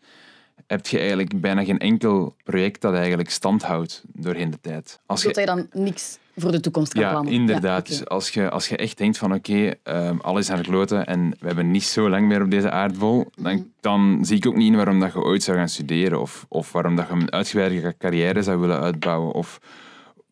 heb 0.68 0.88
je 0.88 0.98
eigenlijk 0.98 1.42
bijna 1.42 1.64
geen 1.64 1.80
enkel 1.80 2.36
project 2.44 2.82
dat 2.82 2.94
eigenlijk 2.94 3.30
stand 3.30 3.64
houdt 3.64 4.04
doorheen 4.14 4.50
de 4.52 4.60
tijd. 4.62 5.00
Als 5.06 5.24
Dat 5.24 5.36
hij 5.36 5.46
dan 5.46 5.68
niks 5.72 6.18
voor 6.36 6.52
de 6.52 6.60
toekomst 6.60 6.94
kan 6.94 7.02
ja, 7.02 7.10
plannen. 7.12 7.34
inderdaad. 7.34 7.88
Ja. 7.88 7.94
Dus 7.96 8.06
als 8.08 8.30
je, 8.30 8.50
als 8.50 8.70
je 8.70 8.78
echt 8.78 8.98
denkt 8.98 9.18
van 9.18 9.34
oké, 9.34 9.74
ehm, 9.84 10.18
alles 10.18 10.40
is 10.46 10.50
aan 10.52 10.58
het 10.58 10.68
kloten 10.68 11.06
en 11.06 11.30
we 11.40 11.46
hebben 11.48 11.72
niet 11.72 11.84
zo 11.84 12.10
lang 12.10 12.28
meer 12.28 12.42
op 12.42 12.52
deze 12.52 12.72
aardbol, 12.72 13.26
dan, 13.36 13.54
Mhm. 13.56 13.64
dan 13.80 14.26
zie 14.26 14.38
ik 14.38 14.48
ook 14.48 14.56
niet 14.56 14.68
in 14.72 14.76
waarom 14.76 15.00
dat 15.00 15.14
je 15.14 15.20
ooit 15.24 15.44
zou 15.44 15.58
gaan 15.58 15.70
studeren 15.70 16.22
of, 16.22 16.46
of 16.50 16.72
waarom 16.72 16.96
dat 16.96 17.08
je 17.08 17.14
een 17.14 17.32
uitgebreide 17.32 17.96
carrière 17.98 18.44
zou 18.44 18.60
willen 18.60 18.80
uitbouwen 18.80 19.34
of 19.34 19.60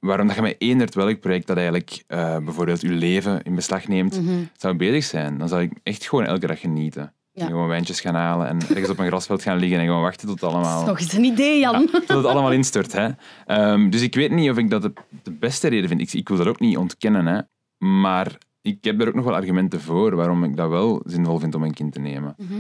waarom 0.02 0.28
dat 0.28 0.36
je 0.36 0.42
met 0.42 0.56
eender 0.58 0.90
welk 0.94 1.20
project 1.20 1.48
dat 1.48 1.58
eigenlijk 1.58 2.04
eh, 2.08 2.38
bijvoorbeeld 2.38 2.82
je 2.82 2.90
leven 2.90 3.44
in 3.44 3.56
beslag 3.56 3.88
neemt, 3.88 4.22
Mhm. 4.22 4.44
zou 4.58 4.76
bezig 4.76 5.04
zijn. 5.04 5.38
Dan 5.38 5.48
zou 5.48 5.62
ik 5.62 5.72
echt 5.84 6.08
gewoon 6.08 6.26
elke 6.26 6.48
dag 6.48 6.60
genieten. 6.60 7.14
Ja. 7.34 7.46
Gewoon 7.46 7.68
wijntjes 7.68 8.02
gaan 8.02 8.16
halen 8.16 8.48
en 8.48 8.60
ergens 8.70 8.90
op 8.90 9.00
een 9.00 9.08
grasveld 9.08 9.42
gaan 9.42 9.58
liggen 9.58 9.80
en 9.80 9.86
gewoon 9.86 10.02
wachten 10.02 10.28
tot 10.28 10.42
het 10.42 10.50
allemaal... 10.50 10.86
Nog 10.86 11.00
eens 11.00 11.14
een 11.14 11.24
idee, 11.24 11.60
Jan. 11.60 11.86
Tot 11.92 12.08
het 12.08 12.26
allemaal 12.26 12.52
instort. 12.52 12.92
Hè. 12.92 13.10
Ehm, 13.46 13.90
dus 13.90 14.02
ik 14.02 14.16
weet 14.16 14.32
niet 14.32 14.50
of 14.50 14.58
ik 14.58 14.70
dat 14.70 14.82
de, 14.82 14.94
de 15.24 15.32
beste 15.32 15.68
reden 15.68 15.90
vind. 15.90 16.02
Ik, 16.02 16.14
ik 16.14 16.28
wil 16.28 16.38
dat 16.38 16.48
ook 16.48 16.60
niet 16.60 16.78
ontkennen. 16.78 17.26
Hè. 17.26 17.42
Maar 17.88 18.38
ik 18.62 18.84
heb 18.84 19.02
er 19.02 19.08
ook 19.08 19.14
nog 19.14 19.26
wel 19.26 19.36
argumenten 19.36 19.82
voor 19.82 20.16
waarom 20.16 20.44
ik 20.44 20.56
dat 20.56 20.70
wel 20.70 21.02
zinvol 21.06 21.40
vind 21.40 21.56
om 21.56 21.64
een 21.64 21.74
kind 21.74 21.94
te 21.94 22.00
nemen. 22.00 22.36
Mhm. 22.38 22.54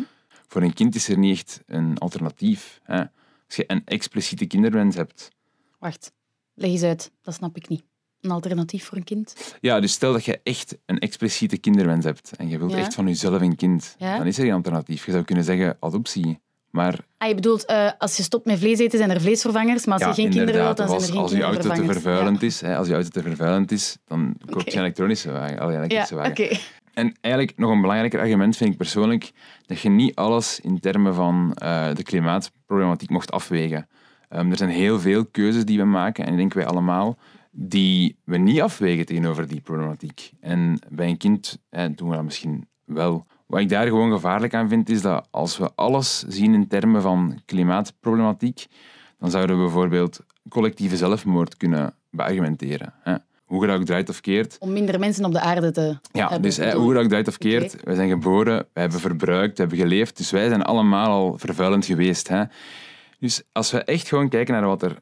Voor 0.47 0.61
een 0.61 0.73
kind 0.73 0.95
is 0.95 1.09
er 1.09 1.17
niet 1.17 1.37
echt 1.37 1.61
een 1.65 1.97
alternatief. 1.97 2.79
Hè. 2.83 2.99
Als 3.47 3.55
je 3.55 3.63
een 3.67 3.81
expliciete 3.85 4.45
kinderwens 4.45 4.95
hebt, 4.95 5.31
Wacht, 5.79 6.11
leg 6.53 6.69
eens 6.71 6.83
uit. 6.83 7.11
Dat 7.21 7.33
snap 7.33 7.55
ik 7.57 7.67
niet. 7.67 7.83
Een 8.21 8.31
alternatief 8.31 8.85
voor 8.85 8.97
een 8.97 9.03
kind? 9.03 9.55
Ja, 9.61 9.79
dus 9.79 9.91
stel 9.91 10.13
dat 10.13 10.25
je 10.25 10.39
echt 10.43 10.77
een 10.85 10.99
expliciete 10.99 11.57
kinderwens 11.57 12.05
hebt 12.05 12.31
en 12.37 12.49
je 12.49 12.57
wilt 12.57 12.71
Ja. 12.71 12.77
echt 12.77 12.93
van 12.93 13.07
jezelf 13.07 13.41
een 13.41 13.55
kind, 13.55 13.95
Ja. 13.97 14.17
dan 14.17 14.27
is 14.27 14.37
er 14.37 14.43
geen 14.43 14.53
alternatief. 14.53 15.05
Je 15.05 15.11
zou 15.11 15.23
kunnen 15.23 15.43
zeggen 15.43 15.77
adoptie. 15.79 16.39
Maar 16.69 16.99
Ah, 17.17 17.27
je 17.27 17.35
bedoelt, 17.35 17.65
eh, 17.65 17.91
als 17.97 18.17
je 18.17 18.23
stopt 18.23 18.45
met 18.45 18.59
vlees 18.59 18.79
eten, 18.79 18.97
zijn 18.97 19.11
er 19.11 19.21
vleesvervangers, 19.21 19.85
maar 19.85 19.93
als 19.93 20.03
ja, 20.03 20.07
je 20.09 20.13
geen 20.15 20.29
kinderen 20.29 20.63
wilt, 20.63 20.77
dan 20.77 20.87
zijn 20.87 20.99
er 20.99 21.05
als, 21.05 21.11
geen 21.13 21.21
als 21.21 21.31
je 21.31 21.41
auto 21.41 21.59
te 21.61 21.67
kindervervangers. 21.67 22.03
vervuilend 22.03 22.41
is, 22.43 22.61
hè, 22.61 22.75
als 22.77 22.87
je 22.87 22.93
auto 22.93 23.09
te 23.09 23.21
vervuilend 23.21 23.71
is, 23.71 23.97
dan 24.05 24.35
koop 24.51 24.61
je 24.67 24.71
een 24.73 24.79
elektronische 24.79 25.31
wagen. 25.31 25.59
Allee, 25.59 25.77
elektrische 25.77 26.15
wagen. 26.15 26.59
En 26.93 27.15
eigenlijk 27.21 27.57
nog 27.57 27.71
een 27.71 27.81
belangrijker 27.81 28.19
argument 28.19 28.57
vind 28.57 28.69
ik 28.71 28.77
persoonlijk 28.77 29.31
dat 29.65 29.79
je 29.79 29.89
niet 29.89 30.15
alles 30.15 30.59
in 30.59 30.79
termen 30.79 31.13
van 31.13 31.53
eh, 31.53 31.93
de 31.93 32.03
klimaatproblematiek 32.03 33.09
mocht 33.09 33.31
afwegen. 33.31 33.87
Ehm, 34.31 34.51
er 34.51 34.57
zijn 34.57 34.69
heel 34.69 34.99
veel 34.99 35.25
keuzes 35.25 35.65
die 35.65 35.77
we 35.77 35.85
maken, 35.85 36.25
en 36.25 36.31
ik 36.31 36.37
denk 36.37 36.53
wij 36.53 36.65
allemaal, 36.65 37.17
die 37.51 38.17
we 38.23 38.37
niet 38.37 38.61
afwegen 38.61 39.05
tegenover 39.05 39.47
die 39.47 39.61
problematiek. 39.61 40.31
En 40.39 40.79
bij 40.89 41.07
een 41.07 41.17
kind 41.17 41.57
eh, 41.69 41.85
doen 41.95 42.09
we 42.09 42.15
dat 42.15 42.23
misschien 42.23 42.67
wel. 42.85 43.25
Wat 43.47 43.59
ik 43.59 43.69
daar 43.69 43.87
gewoon 43.87 44.11
gevaarlijk 44.11 44.53
aan 44.53 44.69
vind, 44.69 44.89
is 44.89 45.01
dat 45.01 45.27
als 45.31 45.57
we 45.57 45.71
alles 45.75 46.23
zien 46.27 46.53
in 46.53 46.67
termen 46.67 47.01
van 47.01 47.39
klimaatproblematiek, 47.45 48.65
dan 49.19 49.31
zouden 49.31 49.55
we 49.55 49.61
bijvoorbeeld 49.61 50.19
collectieve 50.49 50.97
zelfmoord 50.97 51.57
kunnen 51.57 51.93
beargumenteren. 52.09 52.93
Hè. 53.03 53.15
Hoe 53.45 53.61
je 53.61 53.67
dat 53.67 53.79
ook 53.79 53.85
draait 53.85 54.09
of 54.09 54.21
keert, 54.21 54.57
Om 54.59 54.71
minder 54.71 54.99
mensen 54.99 55.25
op 55.25 55.31
de 55.31 55.39
aarde 55.39 55.71
te 55.71 55.97
ja, 56.11 56.21
hebben, 56.21 56.41
dus 56.41 56.57
hè, 56.57 56.73
hoe 56.73 56.87
je? 56.87 56.93
dat 56.93 57.03
ook 57.03 57.09
draait 57.09 57.27
of 57.27 57.37
keert, 57.37 57.83
wij 57.83 57.95
zijn 57.95 58.09
geboren, 58.09 58.65
we 58.73 58.79
hebben 58.79 58.99
verbruikt, 58.99 59.57
we 59.57 59.63
hebben 59.63 59.79
geleefd, 59.79 60.17
dus 60.17 60.31
wij 60.31 60.47
zijn 60.47 60.63
allemaal 60.63 61.09
al 61.09 61.37
vervuilend 61.37 61.85
geweest. 61.85 62.27
Hè. 62.27 62.43
Dus 63.21 63.41
als 63.51 63.71
we 63.71 63.83
echt 63.83 64.07
gewoon 64.07 64.29
kijken 64.29 64.53
naar 64.53 64.65
wat 64.65 64.83
er 64.83 64.97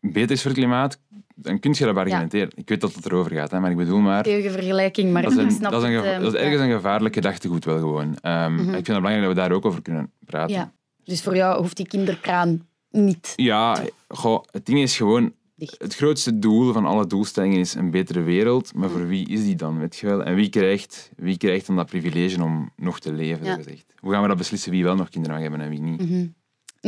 beter 0.00 0.30
is 0.30 0.42
voor 0.42 0.50
het 0.50 0.60
klimaat, 0.60 0.98
dan 1.34 1.58
kun 1.58 1.74
je 1.78 1.84
dat 1.84 1.96
argumenteren. 1.96 2.50
Ik 2.54 2.68
weet 2.68 2.80
dat 2.80 2.94
het 2.94 3.06
erover 3.06 3.32
gaat, 3.32 3.50
hè, 3.50 3.60
maar 3.60 3.70
ik 3.70 3.76
bedoel 3.76 3.98
maar... 3.98 4.24
Vergelijking, 4.24 5.12
maar 5.12 5.22
Dat 5.22 5.32
is, 5.32 5.38
een, 5.38 5.50
snap 5.50 5.70
dat, 5.70 5.82
is 5.82 5.88
een 5.88 5.94
het, 5.94 6.04
ehm, 6.04 6.22
dat 6.22 6.34
is 6.34 6.40
ja. 6.40 6.44
ergens 6.46 6.62
een 6.62 6.70
gevaarlijk 6.74 7.14
gedachtegoed 7.14 7.64
wel 7.64 7.78
gewoon. 7.78 8.16
Ehm, 8.20 8.52
Mhm. 8.54 8.60
Ik 8.60 8.66
vind 8.74 8.86
het 8.86 8.96
belangrijk 8.96 9.20
dat 9.20 9.34
we 9.34 9.40
daar 9.40 9.52
ook 9.52 9.64
over 9.64 9.82
kunnen 9.82 10.12
praten. 10.24 10.54
Ja. 10.54 10.72
Dus 11.04 11.22
voor 11.22 11.36
jou 11.36 11.60
hoeft 11.60 11.76
die 11.76 11.86
kinderkraan 11.86 12.66
niet. 12.90 13.32
Ja, 13.36 13.82
goh, 14.08 14.42
het 14.50 14.66
ding 14.66 14.78
is 14.78 14.96
gewoon... 14.96 15.32
Dicht. 15.54 15.76
Het 15.78 15.94
grootste 15.94 16.38
doel 16.38 16.72
van 16.72 16.84
alle 16.86 17.06
doelstellingen 17.06 17.58
is 17.58 17.74
een 17.74 17.90
betere 17.90 18.22
wereld, 18.22 18.74
maar 18.74 18.88
voor 18.88 19.06
wie 19.06 19.28
is 19.28 19.44
die 19.44 19.54
dan, 19.56 19.78
weet 19.78 19.96
je 19.96 20.06
wel? 20.06 20.24
En 20.24 20.34
wie 20.34 20.48
krijgt, 20.48 21.10
wie 21.16 21.36
krijgt 21.36 21.66
dan 21.66 21.76
dat 21.76 21.86
privilege 21.86 22.42
om 22.42 22.70
nog 22.76 23.00
te 23.00 23.12
leven, 23.12 23.44
Ja. 23.44 23.58
Hoe 24.00 24.12
gaan 24.12 24.22
we 24.22 24.28
dat 24.28 24.36
beslissen 24.36 24.70
wie 24.70 24.84
wel 24.84 24.94
nog 24.96 25.08
kinderen 25.08 25.34
mag 25.36 25.48
hebben 25.48 25.60
en 25.64 25.70
wie 25.70 25.80
niet? 25.80 26.00
Mhm. 26.10 26.26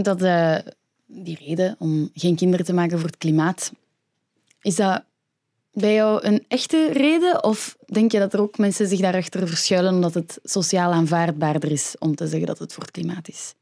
Dat, 0.03 0.23
eh, 0.23 0.57
die 1.07 1.39
reden 1.47 1.77
om 1.79 2.11
geen 2.15 2.37
kinderen 2.37 2.67
te 2.67 2.73
maken 2.73 2.99
voor 2.99 3.09
het 3.09 3.19
klimaat, 3.19 3.73
is 4.63 4.77
dat 4.77 5.03
bij 5.73 5.95
jou 5.95 6.27
een 6.27 6.45
echte 6.49 6.93
reden? 6.93 7.45
Of 7.45 7.77
denk 7.87 8.13
je 8.13 8.19
dat 8.19 8.33
er 8.33 8.41
ook 8.41 8.59
mensen 8.59 8.89
zich 8.89 9.01
daarachter 9.01 9.49
verschuilen 9.49 9.95
omdat 9.95 10.15
het 10.15 10.39
sociaal 10.43 10.93
aanvaardbaarder 10.93 11.71
is 11.71 11.95
om 11.99 12.15
te 12.15 12.27
zeggen 12.27 12.47
dat 12.47 12.59
het 12.59 12.73
voor 12.73 12.83
het 12.83 12.93
klimaat 12.93 13.29
is? 13.29 13.55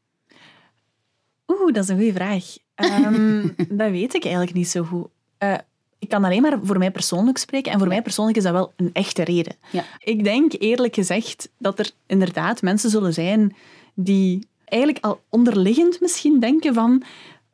Oeh, 1.47 1.73
dat 1.73 1.85
is 1.85 1.88
een 1.88 1.97
goede 1.97 2.12
vraag. 2.12 2.57
Ehm, 2.75 3.49
dat 3.78 3.90
weet 3.90 4.14
ik 4.14 4.25
eigenlijk 4.25 4.55
niet 4.55 4.69
zo 4.69 4.83
goed. 4.83 5.09
Eh, 5.38 5.59
ik 5.99 6.09
kan 6.09 6.25
alleen 6.25 6.43
maar 6.43 6.59
voor 6.62 6.78
mij 6.78 6.90
persoonlijk 6.90 7.38
spreken. 7.38 7.73
En 7.73 7.78
voor 7.78 7.88
mij 7.88 8.02
persoonlijk 8.02 8.37
is 8.37 8.43
dat 8.43 8.52
wel 8.52 8.73
een 8.76 8.90
echte 8.93 9.25
reden. 9.25 9.55
Ja. 9.71 9.85
Ik 9.99 10.25
denk 10.25 10.52
eerlijk 10.59 10.95
gezegd 10.95 11.49
dat 11.59 11.78
er 11.78 11.90
inderdaad 12.07 12.62
mensen 12.62 12.90
zullen 12.90 13.12
zijn 13.12 13.57
die 13.95 14.47
eigenlijk 14.69 15.05
al 15.05 15.21
onderliggend 15.31 16.01
misschien 16.01 16.41
denken 16.41 16.75
van 16.75 17.03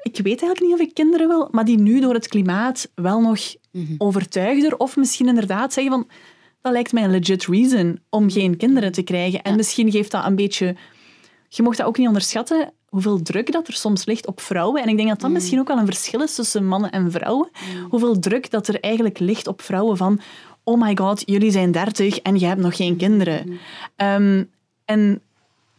ik 0.02 0.16
weet 0.16 0.42
eigenlijk 0.42 0.61
niet 0.61 0.73
of 0.73 0.81
ik 0.81 0.95
kinderen 0.95 1.28
wil, 1.28 1.49
maar 1.50 1.64
die 1.64 1.78
nu 1.78 2.00
door 2.00 2.14
het 2.14 2.28
klimaat 2.28 2.90
wel 2.95 3.21
nog 3.21 3.38
Mhm. 3.73 3.95
overtuigder 3.99 4.76
of 4.78 4.97
misschien 4.97 5.28
inderdaad 5.28 5.73
zeggen 5.73 5.92
van 5.92 6.09
dat 6.61 6.73
lijkt 6.73 6.92
mij 6.92 7.04
een 7.04 7.11
legit 7.11 7.45
reason 7.47 7.99
om 8.11 8.31
geen 8.31 8.57
kinderen 8.57 8.92
te 8.92 9.02
krijgen. 9.02 9.42
En 9.42 9.57
misschien 9.57 9.90
geeft 9.90 10.11
dat 10.11 10.25
een 10.25 10.37
beetje... 10.37 10.76
Je 11.49 11.62
mocht 11.62 11.76
dat 11.76 11.87
ook 11.87 11.99
niet 11.99 12.07
onderschatten, 12.07 12.73
hoeveel 12.88 13.23
druk 13.23 13.52
dat 13.52 13.69
er 13.69 13.75
soms 13.75 14.04
ligt 14.04 14.26
op 14.26 14.40
vrouwen. 14.40 14.83
En 14.83 14.88
ik 14.88 14.97
denk 14.97 15.09
dat 15.09 15.21
dat 15.21 15.28
Mm. 15.28 15.35
misschien 15.35 15.59
ook 15.59 15.69
wel 15.69 15.78
een 15.78 15.87
verschil 15.87 16.23
is 16.23 16.35
tussen 16.35 16.66
mannen 16.66 16.90
en 16.90 17.11
vrouwen. 17.11 17.50
Hoeveel 17.88 18.19
druk 18.19 18.50
dat 18.50 18.69
er 18.69 18.81
eigenlijk 18.81 19.19
ligt 19.19 19.47
op 19.47 19.62
vrouwen 19.62 19.97
van 19.97 20.21
oh 20.64 20.81
my 20.81 20.97
god, 20.97 21.23
jullie 21.25 21.50
zijn 21.50 21.73
dertig 21.73 22.19
en 22.19 22.38
je 22.38 22.47
hebt 22.47 22.61
nog 22.61 22.76
geen 22.76 22.97
kinderen. 22.97 23.59
Ehm, 23.97 24.45
en 24.85 25.23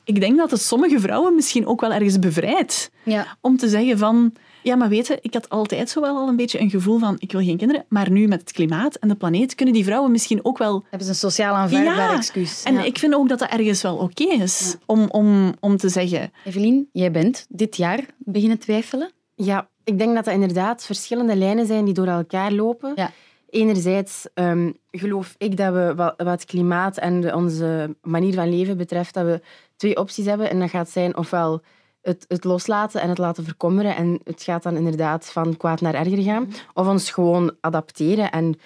ik 0.03 0.19
denk 0.19 0.37
dat 0.37 0.51
het 0.51 0.61
sommige 0.61 0.99
vrouwen 0.99 1.35
misschien 1.35 1.65
ook 1.67 1.81
wel 1.81 1.91
ergens 1.93 2.19
bevrijdt 2.19 2.89
Ja. 3.03 3.37
om 3.41 3.57
te 3.57 3.67
zeggen 3.69 3.97
van... 3.97 4.33
Ja, 4.63 4.75
maar 4.75 4.89
weet 4.89 5.07
je, 5.07 5.17
ik 5.21 5.33
had 5.33 5.49
altijd 5.49 5.89
zo 5.89 6.01
wel 6.01 6.15
al 6.17 6.27
een 6.27 6.35
beetje 6.35 6.59
een 6.59 6.69
gevoel 6.69 6.99
van 6.99 7.15
ik 7.19 7.31
wil 7.31 7.41
geen 7.41 7.57
kinderen, 7.57 7.85
maar 7.89 8.11
nu 8.11 8.27
met 8.27 8.39
het 8.39 8.51
klimaat 8.51 8.95
en 8.95 9.07
de 9.07 9.15
planeet 9.15 9.55
kunnen 9.55 9.73
die 9.73 9.83
vrouwen 9.83 10.11
misschien 10.11 10.45
ook 10.45 10.57
wel... 10.57 10.83
Hebben 10.89 11.03
ze 11.03 11.09
een 11.09 11.15
sociaal 11.19 11.55
aanvaardbaar 11.55 11.95
Ja, 11.95 12.15
excuus? 12.15 12.63
En 12.63 12.73
Ja. 12.73 12.83
ik 12.83 12.97
vind 12.99 13.13
ook 13.13 13.29
dat 13.29 13.39
dat 13.39 13.49
ergens 13.49 13.81
wel 13.81 13.95
oké 13.97 14.23
is 14.23 14.75
om, 14.85 15.07
om, 15.09 15.53
om 15.59 15.77
te 15.77 15.89
zeggen... 15.89 16.31
Evelien, 16.45 16.89
jij 16.91 17.11
bent 17.11 17.45
dit 17.49 17.77
jaar 17.77 18.05
beginnen 18.17 18.59
twijfelen. 18.59 19.11
Ja, 19.35 19.67
ik 19.83 19.97
denk 19.99 20.15
dat 20.15 20.25
dat 20.25 20.33
inderdaad 20.33 20.85
verschillende 20.85 21.35
lijnen 21.35 21.65
zijn 21.65 21.85
die 21.85 21.93
door 21.93 22.07
elkaar 22.07 22.51
lopen. 22.51 22.91
Ja. 22.95 23.11
Enerzijds 23.53 24.27
ehm, 24.33 24.71
geloof 24.91 25.35
ik 25.37 25.57
dat 25.57 25.73
we 25.73 26.13
wat, 26.17 26.45
klimaat 26.45 26.97
en 26.97 27.21
de- 27.21 27.35
onze 27.35 27.95
manier 28.01 28.33
van 28.33 28.49
leven 28.49 28.77
betreft, 28.77 29.13
dat 29.13 29.25
we 29.25 29.41
twee 29.75 29.97
opties 29.97 30.25
hebben. 30.25 30.49
En 30.49 30.59
dat 30.59 30.69
gaat 30.69 30.89
zijn 30.89 31.17
ofwel 31.17 31.61
het, 32.01 32.25
het 32.27 32.43
loslaten 32.43 33.01
en 33.01 33.09
het 33.09 33.17
laten 33.17 33.43
verkommeren. 33.43 33.95
En 33.95 34.19
het 34.23 34.43
gaat 34.43 34.63
dan 34.63 34.75
inderdaad 34.75 35.31
van 35.31 35.57
kwaad 35.57 35.81
naar 35.81 35.93
erger 35.93 36.21
gaan. 36.23 36.51
Of 36.73 36.87
ons 36.87 37.11
gewoon 37.11 37.55
adapteren 37.61 38.31
en 38.31 38.59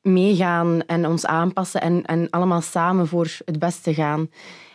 meegaan 0.00 0.82
en 0.86 1.06
ons 1.06 1.26
aanpassen 1.26 1.80
en, 1.80 2.04
en 2.04 2.30
allemaal 2.30 2.60
samen 2.60 3.06
voor 3.06 3.36
het 3.44 3.58
beste 3.58 3.94
gaan. 3.94 4.30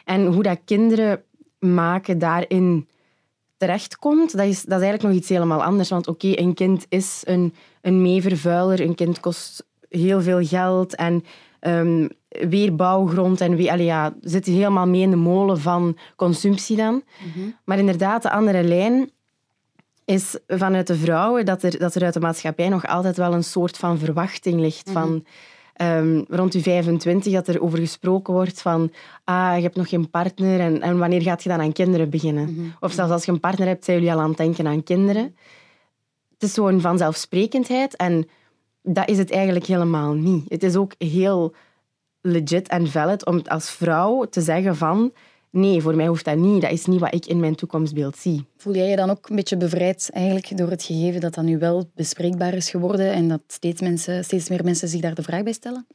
En 0.05 0.25
hoe 0.25 0.43
dat 0.43 0.59
kinderen 0.65 1.24
maken 1.59 2.19
daarin 2.19 2.88
terechtkomt, 3.57 4.38
dat 4.38 4.45
is, 4.45 4.63
dat 4.63 4.79
is 4.79 4.86
eigenlijk 4.86 5.03
nog 5.03 5.13
iets 5.13 5.29
helemaal 5.29 5.63
anders. 5.63 5.89
Want 5.89 6.07
oké, 6.07 6.38
een 6.39 6.53
kind 6.53 6.86
is 6.89 7.21
een, 7.25 7.53
een 7.88 8.01
meevervuiler, 8.01 8.79
een 8.82 8.96
kind 8.96 9.20
kost 9.20 9.65
heel 9.89 10.22
veel 10.22 10.46
geld 10.46 10.96
en 10.96 11.24
ehm, 11.60 12.08
weer 12.29 12.75
bouwgrond 12.75 13.41
en 13.41 13.56
weer, 13.56 13.72
allee, 13.72 13.86
ja, 13.86 14.13
zit 14.22 14.46
helemaal 14.46 14.88
mee 14.88 15.01
in 15.01 15.10
de 15.10 15.15
molen 15.15 15.60
van 15.60 15.98
consumptie 16.15 16.77
dan. 16.77 17.03
Maar 17.63 17.77
inderdaad, 17.77 18.22
de 18.22 18.32
andere 18.32 18.63
lijn 18.63 19.10
is 20.06 20.38
vanuit 20.48 20.88
de 20.88 20.96
vrouwen 20.96 21.46
dat 21.46 21.63
er, 21.63 21.79
dat 21.79 21.96
er 21.96 22.03
uit 22.03 22.13
de 22.13 22.20
maatschappij 22.20 22.70
nog 22.70 22.88
altijd 22.88 23.17
wel 23.17 23.34
een 23.34 23.44
soort 23.44 23.77
van 23.77 23.98
verwachting 23.98 24.60
ligt 24.60 24.89
van 24.91 25.25
ehm, 25.74 26.22
rond 26.29 26.53
je 26.53 26.62
25 26.62 27.34
dat 27.34 27.48
er 27.48 27.62
over 27.62 27.79
gesproken 27.79 28.34
wordt 28.34 28.62
van 28.62 28.91
ah, 29.24 29.56
je 29.56 29.62
hebt 29.62 29.75
nog 29.75 29.89
geen 29.89 30.10
partner 30.10 30.60
en, 30.60 30.82
en 30.82 30.98
wanneer 30.98 31.22
gaat 31.22 31.44
je 31.44 31.50
dan 31.50 31.62
aan 31.62 31.74
kinderen 31.74 32.10
beginnen? 32.10 32.74
Of 32.79 32.91
zelfs 32.91 33.12
als 33.12 33.25
je 33.25 33.32
een 33.32 33.39
partner 33.39 33.67
hebt, 33.67 33.86
zijn 33.86 33.98
jullie 33.98 34.13
al 34.13 34.22
aan 34.22 34.29
het 34.29 34.38
denken 34.38 34.67
aan 34.67 34.84
kinderen. 34.84 35.36
Het 36.38 36.50
is 36.50 36.53
zo'n 36.53 36.82
vanzelfsprekendheid 36.82 37.96
en 37.96 38.27
dat 38.82 39.10
is 39.10 39.17
het 39.17 39.32
eigenlijk 39.32 39.65
helemaal 39.65 40.13
niet. 40.13 40.46
Het 40.50 40.63
is 40.63 40.75
ook 40.75 40.94
heel 40.98 41.53
legit 42.22 42.67
en 42.67 42.88
valid 42.88 43.25
om 43.25 43.41
als 43.46 43.72
vrouw 43.72 44.25
te 44.25 44.41
zeggen 44.41 44.75
van 44.75 45.13
nee, 45.50 45.82
voor 45.82 45.96
mij 45.96 46.08
hoeft 46.08 46.25
dat 46.25 46.38
niet. 46.38 46.62
Dat 46.62 46.72
is 46.72 46.86
niet 46.86 47.00
wat 47.00 47.13
ik 47.13 47.25
in 47.25 47.39
mijn 47.39 47.56
toekomstbeeld 47.56 48.17
zie. 48.17 48.46
Voel 48.58 48.75
jij 48.75 48.89
je 48.89 48.96
dan 48.96 49.10
ook 49.10 49.29
een 49.29 49.36
beetje 49.36 49.58
bevrijd 49.58 50.10
eigenlijk 50.13 50.58
door 50.58 50.70
het 50.70 50.84
gegeven 50.84 51.22
dat 51.22 51.34
dat 51.34 51.44
nu 51.44 51.58
wel 51.58 51.89
bespreekbaar 51.96 52.53
is 52.53 52.70
geworden 52.70 53.12
en 53.12 53.27
dat 53.27 53.41
steeds, 53.48 53.82
mensen, 53.82 54.24
steeds 54.24 54.50
meer 54.50 54.63
mensen 54.63 54.88
zich 54.88 55.01
daar 55.01 55.15
de 55.15 55.24
vraag 55.24 55.44
bij 55.44 55.53
stellen? 55.53 55.88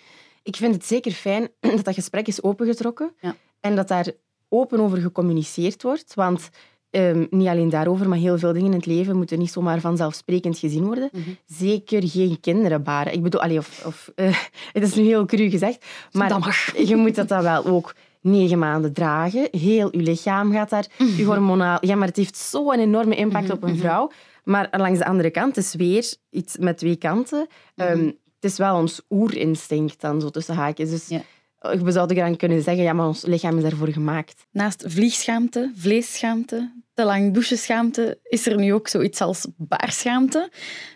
Ik 0.42 0.56
vind 0.56 0.74
het 0.74 0.84
zeker 0.84 1.12
fijn 1.12 1.48
dat 1.60 1.84
dat 1.84 1.94
gesprek 1.94 2.26
is 2.26 2.42
opengetrokken 2.42 3.12
Ja. 3.20 3.36
en 3.60 3.76
dat 3.76 3.88
daar 3.88 4.06
open 4.48 4.80
over 4.80 4.98
gecommuniceerd 4.98 5.82
wordt. 5.82 6.14
Want 6.14 6.48
ehm, 6.92 7.26
niet 7.30 7.48
alleen 7.48 7.68
daarover, 7.68 8.08
maar 8.08 8.18
heel 8.18 8.38
veel 8.38 8.52
dingen 8.52 8.70
in 8.70 8.76
het 8.76 8.86
leven 8.86 9.16
moeten 9.16 9.38
niet 9.38 9.52
zomaar 9.52 9.80
vanzelfsprekend 9.80 10.58
gezien 10.58 10.84
worden. 10.84 11.10
Zeker 11.46 12.08
geen 12.08 12.40
kinderen 12.40 12.82
baren. 12.82 13.12
Ik 13.12 13.22
bedoel, 13.22 13.42
allee, 13.42 13.58
of, 13.58 13.82
of, 13.86 14.10
eh, 14.14 14.36
het 14.72 14.82
is 14.82 14.94
nu 14.94 15.02
heel 15.02 15.26
cru 15.26 15.50
gezegd, 15.50 15.86
maar 16.12 16.28
Dat 16.28 16.38
mag. 16.38 16.76
je 16.88 16.96
moet 16.96 17.14
dat 17.14 17.28
dan 17.28 17.42
wel 17.42 17.64
ook 17.64 17.94
negen 18.20 18.58
maanden 18.58 18.92
dragen. 18.92 19.48
Heel 19.50 19.88
je 19.96 20.02
lichaam 20.02 20.52
gaat 20.52 20.70
daar, 20.70 20.86
je 21.16 21.24
hormonaal... 21.24 21.78
Ja, 21.80 21.96
maar 21.96 22.08
het 22.08 22.16
heeft 22.16 22.36
zo'n 22.36 22.78
enorme 22.78 23.16
impact 23.16 23.50
op 23.50 23.62
een 23.62 23.78
vrouw. 23.78 24.10
Maar 24.44 24.68
langs 24.70 24.98
de 24.98 25.04
andere 25.04 25.30
kant 25.30 25.56
is 25.56 25.74
weer 25.74 26.14
iets 26.30 26.56
met 26.56 26.78
twee 26.78 26.96
kanten. 26.96 27.46
Ehm, 27.76 28.04
het 28.06 28.50
is 28.50 28.56
wel 28.56 28.76
ons 28.76 29.00
oerinstinct 29.08 30.00
dan, 30.00 30.20
zo 30.20 30.30
tussen 30.30 30.54
haakjes. 30.54 30.90
Dus 30.90 31.20
we 31.62 31.90
zouden 31.90 32.16
dan 32.16 32.36
kunnen 32.36 32.62
zeggen, 32.62 32.84
ja, 32.84 32.92
maar 32.92 33.06
ons 33.06 33.24
lichaam 33.24 33.56
is 33.56 33.62
daarvoor 33.62 33.88
gemaakt. 33.88 34.46
Naast 34.50 34.84
vliegschaamte, 34.86 35.72
vleesschaamte, 35.74 36.81
te 36.94 37.04
lang 37.04 37.32
doucheschaamte, 37.32 38.18
is 38.22 38.46
er 38.46 38.56
nu 38.56 38.72
ook 38.72 38.88
zoiets 38.88 39.20
als 39.20 39.46
baarschaamte. 39.56 40.50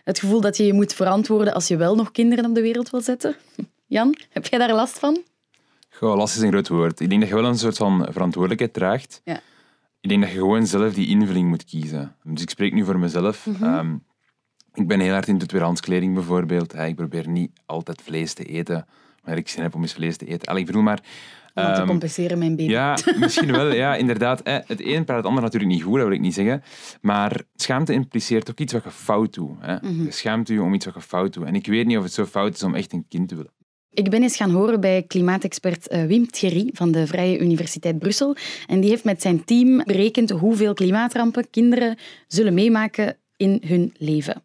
Het 0.04 0.18
gevoel 0.18 0.40
dat 0.40 0.56
je 0.56 0.66
je 0.66 0.72
moet 0.72 0.94
verantwoorden 0.94 1.54
als 1.54 1.68
je 1.68 1.76
wel 1.76 1.94
nog 1.94 2.10
kinderen 2.10 2.44
op 2.44 2.54
de 2.54 2.60
wereld 2.60 2.90
wil 2.90 3.00
zetten. 3.00 3.36
Jan, 3.86 4.16
heb 4.30 4.46
jij 4.46 4.58
daar 4.58 4.74
last 4.74 4.98
van? 4.98 5.22
Goh, 5.90 6.16
last 6.16 6.36
is 6.36 6.42
een 6.42 6.50
groot 6.50 6.68
woord. 6.68 7.00
Ik 7.00 7.08
denk 7.08 7.20
dat 7.20 7.30
je 7.30 7.36
wel 7.36 7.44
een 7.44 7.58
soort 7.58 7.76
van 7.76 8.06
verantwoordelijkheid 8.10 8.72
draagt. 8.72 9.20
Ja. 9.24 9.40
Ik 10.00 10.08
denk 10.08 10.22
dat 10.22 10.30
je 10.30 10.38
gewoon 10.38 10.66
zelf 10.66 10.94
die 10.94 11.08
invulling 11.08 11.48
moet 11.48 11.64
kiezen. 11.64 12.16
Dus 12.22 12.42
ik 12.42 12.50
spreek 12.50 12.72
nu 12.72 12.84
voor 12.84 12.98
mezelf. 12.98 13.46
Mhm. 13.46 13.64
Ehm, 13.64 13.94
ik 14.74 14.86
ben 14.86 15.00
heel 15.00 15.12
hard 15.12 15.28
in 15.28 15.38
de 15.38 15.46
tweedehandskleding 15.46 16.14
bijvoorbeeld. 16.14 16.74
Ik 16.74 16.96
probeer 16.96 17.28
niet 17.28 17.50
altijd 17.66 18.02
vlees 18.02 18.34
te 18.34 18.44
eten, 18.44 18.86
wanneer 19.22 19.42
ik 19.42 19.48
zin 19.48 19.62
heb 19.62 19.74
om 19.74 19.82
eens 19.82 19.92
vlees 19.92 20.16
te 20.16 20.26
eten. 20.26 20.48
Allee, 20.48 20.60
ik 20.60 20.66
bedoel 20.66 20.82
maar... 20.82 21.00
Om 21.56 21.64
te 21.64 21.70
ehm, 21.70 21.86
compenseren, 21.86 22.38
mijn 22.38 22.56
baby. 22.56 22.70
ja, 22.70 22.98
misschien 23.20 23.52
wel. 23.52 23.72
Ja, 23.74 23.94
inderdaad. 23.94 24.40
hè. 24.44 24.58
Het 24.66 24.84
een 24.84 25.04
praat 25.04 25.16
het 25.16 25.26
ander 25.26 25.42
natuurlijk 25.42 25.72
niet 25.72 25.82
goed, 25.82 25.94
dat 25.94 26.04
wil 26.04 26.14
ik 26.16 26.20
niet 26.20 26.34
zeggen. 26.34 26.62
Maar 27.00 27.42
schaamte 27.54 27.92
impliceert 27.92 28.50
ook 28.50 28.58
iets 28.58 28.72
wat 28.72 28.84
je 28.84 28.90
fout 28.90 29.34
doet. 29.34 29.50
Hè. 29.60 29.74
Mhm. 29.74 30.04
Je 30.04 30.10
schaamt 30.10 30.48
je 30.48 30.62
om 30.62 30.74
iets 30.74 30.84
wat 30.84 30.94
je 30.94 31.00
fout 31.00 31.32
doet. 31.32 31.44
En 31.44 31.54
ik 31.54 31.66
weet 31.66 31.86
niet 31.86 31.96
of 31.96 32.02
het 32.02 32.12
zo 32.12 32.24
fout 32.24 32.54
is 32.54 32.62
om 32.62 32.74
echt 32.74 32.92
een 32.92 33.06
kind 33.08 33.28
te 33.28 33.34
willen. 33.34 33.52
Ik 33.90 34.10
ben 34.10 34.22
eens 34.22 34.36
gaan 34.36 34.50
horen 34.50 34.80
bij 34.80 35.02
klimaatexpert 35.02 35.88
eh, 35.88 36.04
Wim 36.04 36.30
Thierry 36.30 36.70
van 36.72 36.92
de 36.92 37.06
Vrije 37.06 37.38
Universiteit 37.38 37.98
Brussel. 37.98 38.36
En 38.66 38.80
die 38.80 38.90
heeft 38.90 39.04
met 39.04 39.22
zijn 39.22 39.44
team 39.44 39.82
berekend 39.84 40.30
hoeveel 40.30 40.74
klimaatrampen 40.74 41.50
kinderen 41.50 41.96
zullen 42.26 42.54
meemaken 42.54 43.16
in 43.36 43.62
hun 43.66 43.94
leven. 43.98 44.42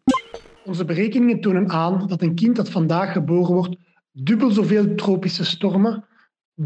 Onze 0.64 0.84
berekeningen 0.84 1.40
tonen 1.40 1.70
aan 1.70 2.06
dat 2.06 2.22
een 2.22 2.34
kind 2.34 2.56
dat 2.56 2.70
vandaag 2.70 3.12
geboren 3.12 3.54
wordt 3.54 3.76
dubbel 4.12 4.50
zoveel 4.50 4.94
tropische 4.94 5.44
stormen, 5.44 6.04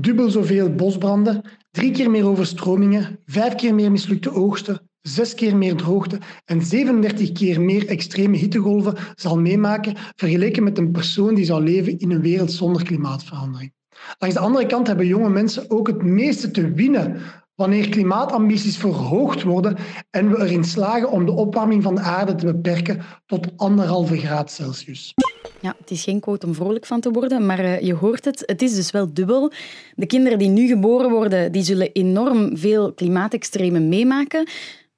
dubbel 0.00 0.30
zoveel 0.30 0.74
bosbranden, 0.74 1.42
drie 1.70 1.90
keer 1.90 2.10
meer 2.10 2.26
overstromingen, 2.26 3.18
vijf 3.26 3.54
keer 3.54 3.74
meer 3.74 3.90
mislukte 3.90 4.32
oogsten, 4.32 4.80
zes 5.02 5.34
keer 5.34 5.56
meer 5.56 5.74
droogte 5.74 6.18
en 6.44 6.62
37 6.62 7.32
keer 7.32 7.60
meer 7.60 7.88
extreme 7.88 8.36
hittegolven 8.36 8.94
zal 9.14 9.38
meemaken 9.38 9.94
vergeleken 10.16 10.62
met 10.62 10.78
een 10.78 10.90
persoon 10.90 11.34
die 11.34 11.44
zou 11.44 11.64
leven 11.64 11.98
in 11.98 12.10
een 12.10 12.20
wereld 12.20 12.52
zonder 12.52 12.84
klimaatverandering. 12.84 13.72
Langs 14.18 14.36
de 14.36 14.42
andere 14.42 14.66
kant 14.66 14.86
hebben 14.86 15.06
jonge 15.06 15.30
mensen 15.30 15.70
ook 15.70 15.86
het 15.86 16.02
meeste 16.02 16.50
te 16.50 16.72
winnen 16.72 17.20
wanneer 17.54 17.88
klimaatambities 17.88 18.76
verhoogd 18.76 19.42
worden 19.42 19.76
en 20.10 20.30
we 20.30 20.40
erin 20.40 20.64
slagen 20.64 21.10
om 21.10 21.26
de 21.26 21.32
opwarming 21.32 21.82
van 21.82 21.94
de 21.94 22.00
aarde 22.00 22.34
te 22.34 22.46
beperken 22.46 23.02
tot 23.26 23.56
anderhalve 23.56 24.16
graad 24.16 24.50
Celsius. 24.50 25.14
Ja, 25.60 25.74
het 25.78 25.90
is 25.90 26.04
geen 26.04 26.20
quote 26.20 26.46
om 26.46 26.54
vrolijk 26.54 26.86
van 26.86 27.00
te 27.00 27.10
worden, 27.10 27.46
maar 27.46 27.58
eh, 27.58 27.80
je 27.80 27.94
hoort 27.94 28.24
het. 28.24 28.42
Het 28.46 28.62
is 28.62 28.74
dus 28.74 28.90
wel 28.90 29.12
dubbel. 29.12 29.52
De 29.94 30.06
kinderen 30.06 30.38
die 30.38 30.48
nu 30.48 30.66
geboren 30.66 31.10
worden, 31.10 31.52
die 31.52 31.62
zullen 31.62 31.92
enorm 31.92 32.56
veel 32.56 32.92
klimaatextremen 32.92 33.88
meemaken. 33.88 34.48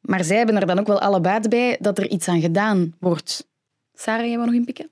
Maar 0.01 0.25
zij 0.25 0.37
hebben 0.37 0.57
er 0.57 0.67
dan 0.67 0.79
ook 0.79 0.87
wel 0.87 1.01
alle 1.01 1.21
baat 1.21 1.49
bij 1.49 1.77
dat 1.81 1.99
er 1.99 2.09
iets 2.09 2.29
aan 2.29 2.41
gedaan 2.41 2.95
wordt. 2.99 3.49
Sarah, 3.95 4.27
jij 4.27 4.37
wil 4.37 4.45
nog 4.45 4.55
inpikken? 4.55 4.91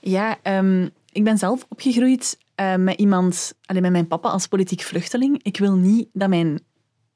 Ja, 0.00 0.38
ehm, 0.42 0.88
ik 1.12 1.24
ben 1.24 1.38
zelf 1.38 1.66
opgegroeid 1.68 2.38
eh, 2.54 2.76
met 2.76 2.98
iemand, 2.98 3.54
allee, 3.64 3.82
met 3.82 3.90
mijn 3.90 4.06
papa 4.06 4.28
als 4.28 4.46
politiek 4.46 4.80
vluchteling. 4.80 5.40
Ik 5.42 5.58
wil 5.58 5.74
niet 5.74 6.08
dat 6.12 6.28
mijn 6.28 6.60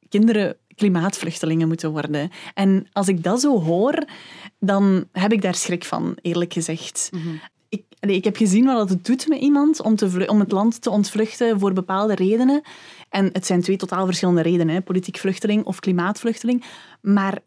kinderen 0.09 0.56
klimaatvluchtelingen 0.75 1.68
moeten 1.68 1.90
worden. 1.90 2.30
En 2.54 2.87
als 2.92 3.09
ik 3.09 3.23
dat 3.23 3.40
zo 3.40 3.61
hoor, 3.61 4.04
dan 4.59 5.09
heb 5.12 5.33
ik 5.33 5.42
daar 5.42 5.54
schrik 5.54 5.85
van, 5.85 6.16
eerlijk 6.23 6.52
gezegd. 6.52 7.11
Ik, 7.68 7.85
ik 8.00 8.25
heb 8.25 8.37
gezien 8.37 8.64
wat 8.64 8.88
het 8.88 9.04
doet 9.04 9.28
met 9.28 9.40
iemand 9.40 9.82
om, 9.82 9.96
te 9.96 10.25
om 10.26 10.40
het 10.40 10.52
land 10.52 10.82
te 10.82 10.90
ontvluchten 10.90 11.58
voor 11.58 11.73
bepaalde 11.73 12.14
redenen. 12.14 12.62
En 13.08 13.28
het 13.32 13.46
zijn 13.46 13.62
twee 13.62 13.76
totaal 13.76 14.04
verschillende 14.04 14.42
redenen, 14.42 14.75
hè, 14.75 14.80
politiek 14.80 15.16
vluchteling 15.16 15.64
of 15.64 15.80
klimaatvluchteling. 15.80 16.64
Maar 17.00 17.38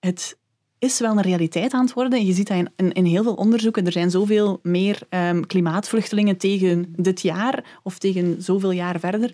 het 0.00 0.38
is 0.78 1.00
wel 1.00 1.10
een 1.10 1.22
realiteit 1.22 1.72
aan 1.72 1.84
het 1.84 1.92
worden. 1.92 2.26
Je 2.26 2.32
ziet 2.32 2.48
dat 2.48 2.56
in, 2.56 2.70
in, 2.76 2.92
in 2.92 3.04
heel 3.04 3.22
veel 3.22 3.34
onderzoeken. 3.34 3.86
Er 3.86 3.92
zijn 3.92 4.10
zoveel 4.10 4.60
meer 4.62 4.98
ehm, 5.08 5.40
klimaatvluchtelingen 5.40 6.36
tegen 6.36 6.94
dit 6.96 7.20
jaar 7.20 7.80
of 7.82 7.98
tegen 7.98 8.42
zoveel 8.42 8.70
jaar 8.70 9.00
verder. 9.00 9.32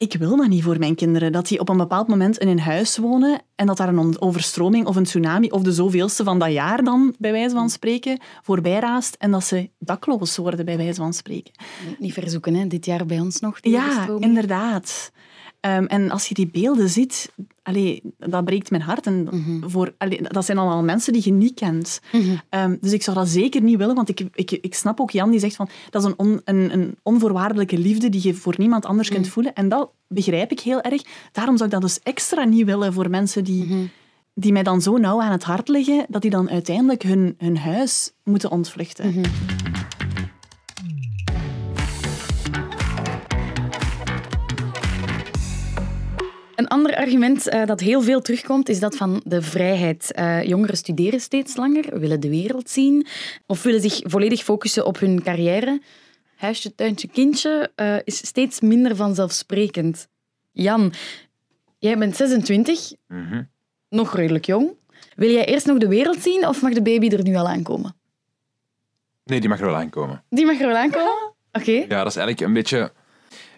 Ik 0.00 0.14
wil 0.14 0.36
dat 0.36 0.48
niet 0.48 0.62
voor 0.62 0.78
mijn 0.78 0.94
kinderen. 0.94 1.32
Dat 1.32 1.48
die 1.48 1.60
op 1.60 1.68
een 1.68 1.76
bepaald 1.76 2.08
moment 2.08 2.38
in 2.38 2.48
een 2.48 2.60
huis 2.60 2.96
wonen 2.96 3.40
en 3.54 3.66
dat 3.66 3.76
daar 3.76 3.88
een 3.88 4.20
overstroming 4.20 4.86
of 4.86 4.96
een 4.96 5.04
tsunami 5.04 5.50
of 5.50 5.62
de 5.62 5.72
zoveelste 5.72 6.24
van 6.24 6.38
dat 6.38 6.52
jaar 6.52 6.84
dan, 6.84 7.14
bij 7.18 7.32
wijze 7.32 7.54
van 7.54 7.70
spreken, 7.70 8.18
voorbij 8.42 8.78
raast 8.78 9.14
en 9.18 9.30
dat 9.30 9.44
ze 9.44 9.70
dakloos 9.78 10.36
worden, 10.36 10.64
bij 10.64 10.76
wijze 10.76 11.00
van 11.00 11.12
spreken. 11.12 11.52
Niet 11.98 12.12
verzoeken, 12.12 12.54
hè? 12.54 12.66
dit 12.66 12.84
jaar 12.86 13.06
bij 13.06 13.20
ons 13.20 13.40
nog. 13.40 13.60
die 13.60 13.72
Ja, 13.72 13.86
overstroming. 13.86 14.24
inderdaad. 14.24 15.12
Ehm, 15.60 15.84
en 15.84 16.10
als 16.10 16.28
je 16.28 16.34
die 16.34 16.46
beelden 16.46 16.88
ziet, 16.88 17.32
allee, 17.62 18.02
dat 18.18 18.44
breekt 18.44 18.70
mijn 18.70 18.82
hart. 18.82 19.06
En 19.06 19.28
voor, 19.66 19.94
allee, 19.98 20.22
dat 20.22 20.44
zijn 20.44 20.58
allemaal 20.58 20.82
mensen 20.82 21.12
die 21.12 21.22
je 21.24 21.32
niet 21.32 21.54
kent. 21.54 22.00
Ehm, 22.48 22.76
dus 22.80 22.92
ik 22.92 23.02
zou 23.02 23.16
dat 23.16 23.28
zeker 23.28 23.62
niet 23.62 23.78
willen, 23.78 23.94
want 23.94 24.08
ik, 24.08 24.20
ik, 24.32 24.50
ik 24.50 24.74
snap 24.74 25.00
ook 25.00 25.10
Jan 25.10 25.30
die 25.30 25.40
zegt 25.40 25.56
van 25.56 25.68
dat 25.90 26.02
is 26.02 26.08
een, 26.08 26.18
on, 26.18 26.40
een, 26.44 26.72
een 26.72 26.96
onvoorwaardelijke 27.02 27.78
liefde 27.78 28.08
die 28.08 28.20
je 28.22 28.34
voor 28.34 28.54
niemand 28.58 28.86
anders 28.86 29.08
kunt 29.08 29.28
voelen. 29.28 29.54
En 29.54 29.68
dat 29.68 29.90
begrijp 30.08 30.50
ik 30.50 30.60
heel 30.60 30.80
erg. 30.80 31.02
Daarom 31.32 31.56
zou 31.56 31.68
ik 31.68 31.74
dat 31.74 31.84
dus 31.84 32.00
extra 32.02 32.44
niet 32.44 32.66
willen 32.66 32.92
voor 32.92 33.10
mensen 33.10 33.44
die, 33.44 33.90
die 34.34 34.52
mij 34.52 34.62
dan 34.62 34.82
zo 34.82 34.96
nauw 34.96 35.20
aan 35.20 35.32
het 35.32 35.44
hart 35.44 35.68
liggen, 35.68 36.06
dat 36.08 36.22
die 36.22 36.30
dan 36.30 36.50
uiteindelijk 36.50 37.02
hun, 37.02 37.34
hun 37.38 37.58
huis 37.58 38.12
moeten 38.24 38.50
ontvluchten. 38.50 39.22
Een 46.60 46.68
ander 46.68 46.96
argument 46.96 47.48
eh, 47.48 47.66
dat 47.66 47.80
heel 47.80 48.02
veel 48.02 48.20
terugkomt, 48.20 48.68
is 48.68 48.80
dat 48.80 48.96
van 48.96 49.20
de 49.24 49.42
vrijheid. 49.42 50.12
Eh, 50.12 50.42
jongeren 50.42 50.76
studeren 50.76 51.20
steeds 51.20 51.56
langer, 51.56 51.98
willen 52.00 52.20
de 52.20 52.28
wereld 52.28 52.70
zien 52.70 53.06
of 53.46 53.62
willen 53.62 53.80
zich 53.80 54.00
volledig 54.02 54.42
focussen 54.42 54.86
op 54.86 54.98
hun 54.98 55.22
carrière. 55.22 55.80
Huisje, 56.36 56.74
tuintje, 56.74 57.08
kindje 57.08 57.72
eh, 57.74 57.96
is 58.04 58.26
steeds 58.26 58.60
minder 58.60 58.96
vanzelfsprekend. 58.96 60.08
Jan, 60.52 60.92
jij 61.78 61.98
bent 61.98 62.16
26, 62.16 62.92
Mhm. 63.08 63.42
nog 63.88 64.16
redelijk 64.16 64.44
jong. 64.46 64.70
Wil 65.16 65.30
jij 65.30 65.44
eerst 65.46 65.66
nog 65.66 65.78
de 65.78 65.88
wereld 65.88 66.22
zien 66.22 66.46
of 66.46 66.62
mag 66.62 66.72
de 66.72 66.82
baby 66.82 67.08
er 67.08 67.22
nu 67.22 67.34
al 67.36 67.48
aankomen? 67.48 67.94
Nee, 69.24 69.40
die 69.40 69.48
mag 69.48 69.58
er 69.60 69.66
wel 69.66 69.76
aankomen. 69.76 70.22
Die 70.30 70.46
mag 70.46 70.60
er 70.60 70.66
wel 70.66 70.76
aankomen? 70.76 71.32
Oké. 71.52 71.70
Ja, 71.70 71.86
dat 72.02 72.06
is 72.06 72.16
eigenlijk 72.16 72.40
een 72.40 72.52
beetje... 72.52 72.92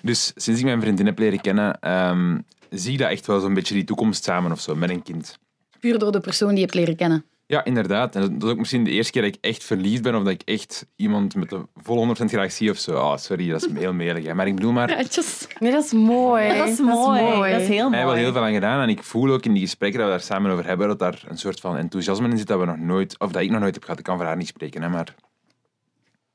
Dus 0.02 0.32
sinds 0.34 0.60
ik 0.60 0.66
mijn 0.66 0.80
vriendin 0.80 1.06
heb 1.06 1.18
leren 1.18 1.40
kennen, 1.40 1.80
ehm, 1.80 2.38
zie 2.72 2.92
ik 2.92 2.98
dat 2.98 3.10
echt 3.10 3.26
wel 3.26 3.40
zo'n 3.40 3.54
beetje 3.54 3.74
die 3.74 3.84
toekomst 3.84 4.24
samen 4.24 4.52
of 4.52 4.60
zo, 4.60 4.74
met 4.74 4.90
een 4.90 5.02
kind. 5.02 5.38
Puur 5.80 5.98
door 5.98 6.12
de 6.12 6.20
persoon 6.20 6.48
die 6.48 6.56
je 6.58 6.62
hebt 6.64 6.74
leren 6.74 6.96
kennen. 6.96 7.24
Ja, 7.46 7.64
inderdaad. 7.64 8.14
En 8.16 8.20
dat 8.38 8.42
is 8.42 8.48
ook 8.54 8.58
misschien 8.58 8.84
de 8.84 8.90
eerste 8.90 9.12
keer 9.12 9.22
dat 9.22 9.34
ik 9.34 9.38
echt 9.40 9.64
verliefd 9.64 10.02
ben 10.02 10.14
of 10.14 10.22
dat 10.22 10.32
ik 10.32 10.42
echt 10.44 10.86
iemand 10.96 11.34
met 11.34 11.50
de 11.50 11.66
volle 11.76 12.16
100% 12.16 12.24
graag 12.24 12.52
zie 12.52 12.70
of 12.70 12.76
zo. 12.78 12.96
Oh, 12.96 13.16
sorry, 13.16 13.48
dat 13.48 13.62
is 13.66 13.72
heel 13.78 13.92
melig. 13.92 14.24
hè. 14.24 14.34
Maar 14.34 14.46
ik 14.46 14.54
bedoel 14.54 14.72
maar, 14.72 14.86
Praatjes. 14.86 15.46
Nee, 15.58 15.72
dat 15.72 15.84
is 15.84 15.92
mooi. 15.92 16.58
Dat 16.58 16.68
is 16.68 16.78
mooi. 16.80 17.52
Dat 17.52 17.60
is 17.60 17.68
heel 17.68 17.90
Hij 17.90 17.90
heeft 17.90 17.90
wel 17.90 18.04
mooi. 18.04 18.18
heel 18.20 18.32
veel 18.32 18.42
aan 18.42 18.52
gedaan 18.52 18.82
en 18.82 18.88
ik 18.88 19.02
voel 19.02 19.30
ook 19.32 19.44
in 19.44 19.52
die 19.52 19.62
gesprekken 19.62 19.98
dat 20.00 20.08
we 20.08 20.14
daar 20.16 20.24
samen 20.24 20.50
over 20.50 20.66
hebben 20.66 20.88
dat 20.88 20.98
daar 20.98 21.22
een 21.28 21.38
soort 21.38 21.60
van 21.60 21.76
enthousiasme 21.76 22.28
in 22.28 22.38
zit 22.38 22.46
dat 22.46 22.58
we 22.58 22.64
nog 22.66 22.78
nooit, 22.78 23.18
of 23.18 23.32
dat 23.32 23.42
ik 23.42 23.50
nog 23.50 23.60
nooit 23.60 23.74
heb 23.74 23.82
gehad. 23.84 23.98
Ik 23.98 24.04
kan 24.04 24.16
voor 24.16 24.26
haar 24.26 24.36
niet 24.36 24.46
spreken, 24.48 24.82
hè, 24.82 24.88
maar 24.88 25.14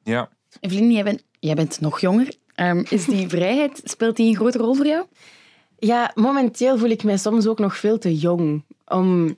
ja. 0.03 0.29
Evelien, 0.59 0.91
jij 0.91 1.03
bent, 1.03 1.23
jij 1.39 1.55
bent 1.55 1.79
nog 1.79 1.99
jonger. 1.99 2.33
Ehm, 2.55 2.83
is 2.89 3.05
die 3.05 3.27
vrijheid, 3.27 3.81
speelt 3.83 4.15
die 4.15 4.29
een 4.29 4.35
grote 4.35 4.57
rol 4.57 4.73
voor 4.73 4.85
jou? 4.87 5.05
Ja, 5.79 6.11
momenteel 6.15 6.77
voel 6.77 6.89
ik 6.89 7.03
mij 7.03 7.17
soms 7.17 7.47
ook 7.47 7.59
nog 7.59 7.77
veel 7.77 7.97
te 7.97 8.15
jong. 8.17 8.63
Om... 8.87 9.35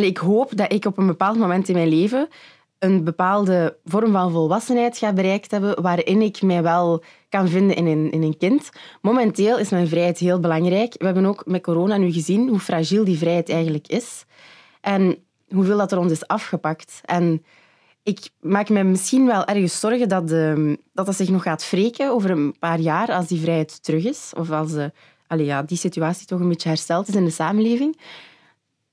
Ik 0.00 0.18
hoop 0.18 0.56
dat 0.56 0.72
ik 0.72 0.84
op 0.84 0.98
een 0.98 1.06
bepaald 1.06 1.38
moment 1.38 1.68
in 1.68 1.74
mijn 1.74 1.88
leven 1.88 2.28
een 2.80 3.04
bepaalde 3.04 3.76
vorm 3.84 4.12
van 4.12 4.30
volwassenheid 4.30 4.98
ga 4.98 5.12
bereikt 5.12 5.50
hebben 5.50 5.82
waarin 5.82 6.22
ik 6.22 6.42
mij 6.42 6.62
wel 6.62 7.02
kan 7.28 7.48
vinden 7.48 7.76
in 7.76 7.86
een, 7.86 8.10
in 8.10 8.22
een 8.22 8.36
kind. 8.36 8.70
Momenteel 9.00 9.58
is 9.58 9.70
mijn 9.70 9.88
vrijheid 9.88 10.18
heel 10.18 10.40
belangrijk. 10.40 10.94
We 10.98 11.04
hebben 11.04 11.26
ook 11.26 11.46
met 11.46 11.62
corona 11.62 11.96
nu 11.96 12.12
gezien 12.12 12.48
hoe 12.48 12.58
fragiel 12.58 13.04
die 13.04 13.18
vrijheid 13.18 13.48
eigenlijk 13.48 13.88
is. 13.88 14.24
En 14.80 15.16
hoeveel 15.48 15.78
dat 15.78 15.92
er 15.92 15.98
ons 15.98 16.12
is 16.12 16.26
afgepakt. 16.26 17.00
En 17.04 17.44
ik 18.02 18.28
maak 18.40 18.68
me 18.68 18.82
misschien 18.82 19.26
wel 19.26 19.44
ergens 19.44 19.80
zorgen 19.80 20.08
dat, 20.08 20.28
dat 20.92 21.06
dat 21.06 21.16
zich 21.16 21.28
nog 21.28 21.42
gaat 21.42 21.70
wreken 21.70 22.10
over 22.10 22.30
een 22.30 22.58
paar 22.58 22.78
jaar 22.78 23.12
als 23.12 23.26
die 23.26 23.40
vrijheid 23.40 23.82
terug 23.82 24.04
is. 24.04 24.32
Of 24.36 24.50
als 24.50 24.72
de, 24.72 24.92
allee, 25.30 25.46
ja, 25.46 25.62
die 25.62 25.76
situatie 25.76 26.26
toch 26.26 26.40
een 26.40 26.48
beetje 26.48 26.68
hersteld 26.68 27.08
is 27.08 27.14
in 27.14 27.24
de 27.24 27.30
samenleving. 27.30 27.98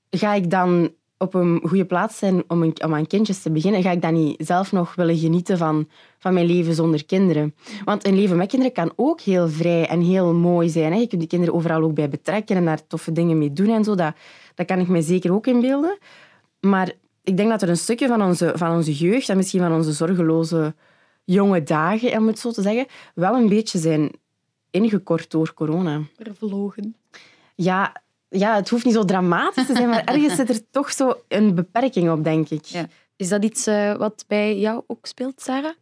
Ga 0.09 0.33
ik 0.33 0.49
dan 0.49 0.91
op 1.17 1.33
een 1.33 1.61
goede 1.63 1.85
plaats 1.85 2.17
zijn 2.17 2.43
om, 2.47 2.73
om 2.83 2.93
aan 2.93 3.07
kindjes 3.07 3.41
te 3.41 3.51
beginnen? 3.51 3.81
Ga 3.81 3.91
ik 3.91 4.01
dan 4.01 4.13
niet 4.13 4.47
zelf 4.47 4.71
nog 4.71 4.95
willen 4.95 5.17
genieten 5.17 5.57
van, 5.57 5.87
van 6.19 6.33
mijn 6.33 6.45
leven 6.45 6.73
zonder 6.73 7.05
kinderen? 7.05 7.55
Want 7.85 8.07
een 8.07 8.15
leven 8.15 8.37
met 8.37 8.47
kinderen 8.47 8.73
kan 8.73 8.93
ook 8.95 9.21
heel 9.21 9.49
vrij 9.49 9.87
en 9.87 10.01
heel 10.01 10.33
mooi 10.33 10.69
zijn. 10.69 10.91
Hè? 10.91 10.99
Je 10.99 11.07
kunt 11.07 11.21
die 11.21 11.29
kinderen 11.29 11.55
overal 11.55 11.83
ook 11.83 11.93
bij 11.93 12.09
betrekken 12.09 12.55
en 12.55 12.65
daar 12.65 12.87
toffe 12.87 13.11
dingen 13.11 13.37
mee 13.37 13.53
doen 13.53 13.69
en 13.69 13.83
zo. 13.83 13.95
Dat, 13.95 14.15
dat 14.55 14.65
kan 14.65 14.79
ik 14.79 14.87
me 14.87 15.01
zeker 15.01 15.33
ook 15.33 15.47
inbeelden. 15.47 15.97
Maar 16.59 16.91
ik 17.23 17.37
denk 17.37 17.49
dat 17.49 17.61
er 17.61 17.69
een 17.69 17.77
stukje 17.77 18.07
van 18.07 18.21
onze, 18.21 18.51
van 18.55 18.75
onze 18.75 18.93
jeugd 18.93 19.29
en 19.29 19.37
misschien 19.37 19.61
van 19.61 19.73
onze 19.73 19.91
zorgeloze 19.91 20.75
jonge 21.23 21.63
dagen, 21.63 22.17
om 22.17 22.27
het 22.27 22.39
zo 22.39 22.51
te 22.51 22.61
zeggen, 22.61 22.85
wel 23.15 23.35
een 23.35 23.49
beetje 23.49 23.79
zijn 23.79 24.11
ingekort 24.71 25.31
door 25.31 25.53
corona. 25.53 26.01
Vervlogen. 26.15 26.95
Ja, 27.55 28.01
ja, 28.29 28.55
het 28.55 28.69
hoeft 28.69 28.85
niet 28.85 28.93
zo 28.93 29.05
dramatisch 29.05 29.65
te 29.65 29.75
zijn, 29.75 29.89
maar 29.89 30.03
ergens 30.13 30.35
zit 30.35 30.49
er 30.49 30.69
toch 30.69 30.91
zo 30.91 31.21
een 31.27 31.55
beperking 31.55 32.11
op, 32.11 32.23
denk 32.23 32.49
ik. 32.49 32.65
Ja. 32.65 32.87
Is 33.15 33.29
dat 33.29 33.43
iets 33.43 33.67
eh, 33.67 33.95
wat 33.95 34.25
bij 34.27 34.59
jou 34.59 34.83
ook 34.87 35.05
speelt, 35.05 35.41
Sarah? 35.41 35.73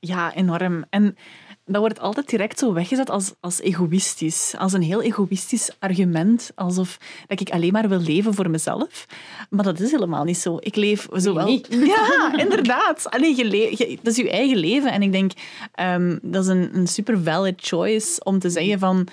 Ja, 0.00 0.34
enorm. 0.34 0.84
En 0.90 1.16
dat 1.64 1.80
wordt 1.80 2.00
altijd 2.00 2.28
direct 2.28 2.58
zo 2.58 2.72
weggezet 2.72 3.10
als, 3.10 3.32
als 3.40 3.60
egoïstisch. 3.60 4.54
Als 4.58 4.72
een 4.72 4.82
heel 4.82 5.02
egoïstisch 5.02 5.70
argument. 5.78 6.50
Alsof 6.54 6.98
dat 7.26 7.40
ik 7.40 7.50
alleen 7.50 7.72
maar 7.72 7.88
wil 7.88 8.00
leven 8.00 8.34
voor 8.34 8.50
mezelf. 8.50 9.06
Maar 9.50 9.64
dat 9.64 9.80
is 9.80 9.90
helemaal 9.90 10.24
niet 10.24 10.38
zo. 10.38 10.56
Ik 10.60 10.76
leef 10.76 11.08
zowel... 11.12 11.46
niet. 11.46 11.68
Ja, 11.96 12.38
inderdaad. 12.38 13.10
Allee, 13.10 13.36
je 13.36 13.44
le- 13.44 13.56
je- 13.76 13.98
dat 14.02 14.12
is 14.12 14.16
je 14.16 14.30
eigen 14.30 14.56
leven. 14.56 14.92
En 14.92 15.02
ik 15.02 15.12
denk, 15.12 15.32
ehm, 15.72 16.18
dat 16.22 16.42
is 16.44 16.50
een, 16.50 16.76
een 16.76 16.86
super 16.86 17.22
valid 17.22 17.60
choice 17.60 18.24
om 18.24 18.38
te 18.38 18.50
zeggen 18.50 18.78
van... 18.78 19.06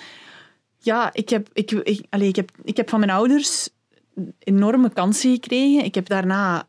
Ja, 0.78 1.10
ik 1.12 1.28
heb, 1.28 1.48
ik, 1.52 1.70
ik, 1.70 2.06
allee, 2.10 2.28
ik, 2.28 2.36
heb, 2.36 2.50
ik 2.64 2.76
heb 2.76 2.88
van 2.88 2.98
mijn 2.98 3.12
ouders 3.12 3.68
enorme 4.38 4.90
kansen 4.90 5.32
gekregen. 5.32 5.84
Ik 5.84 5.94
heb 5.94 6.08
daarna 6.08 6.68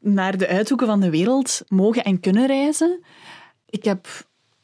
naar 0.00 0.38
de 0.38 0.48
uithoeken 0.48 0.86
van 0.86 1.00
de 1.00 1.10
wereld 1.10 1.62
mogen 1.68 2.04
en 2.04 2.20
kunnen 2.20 2.46
reizen. 2.46 3.00
Ik 3.70 3.84
heb 3.84 4.06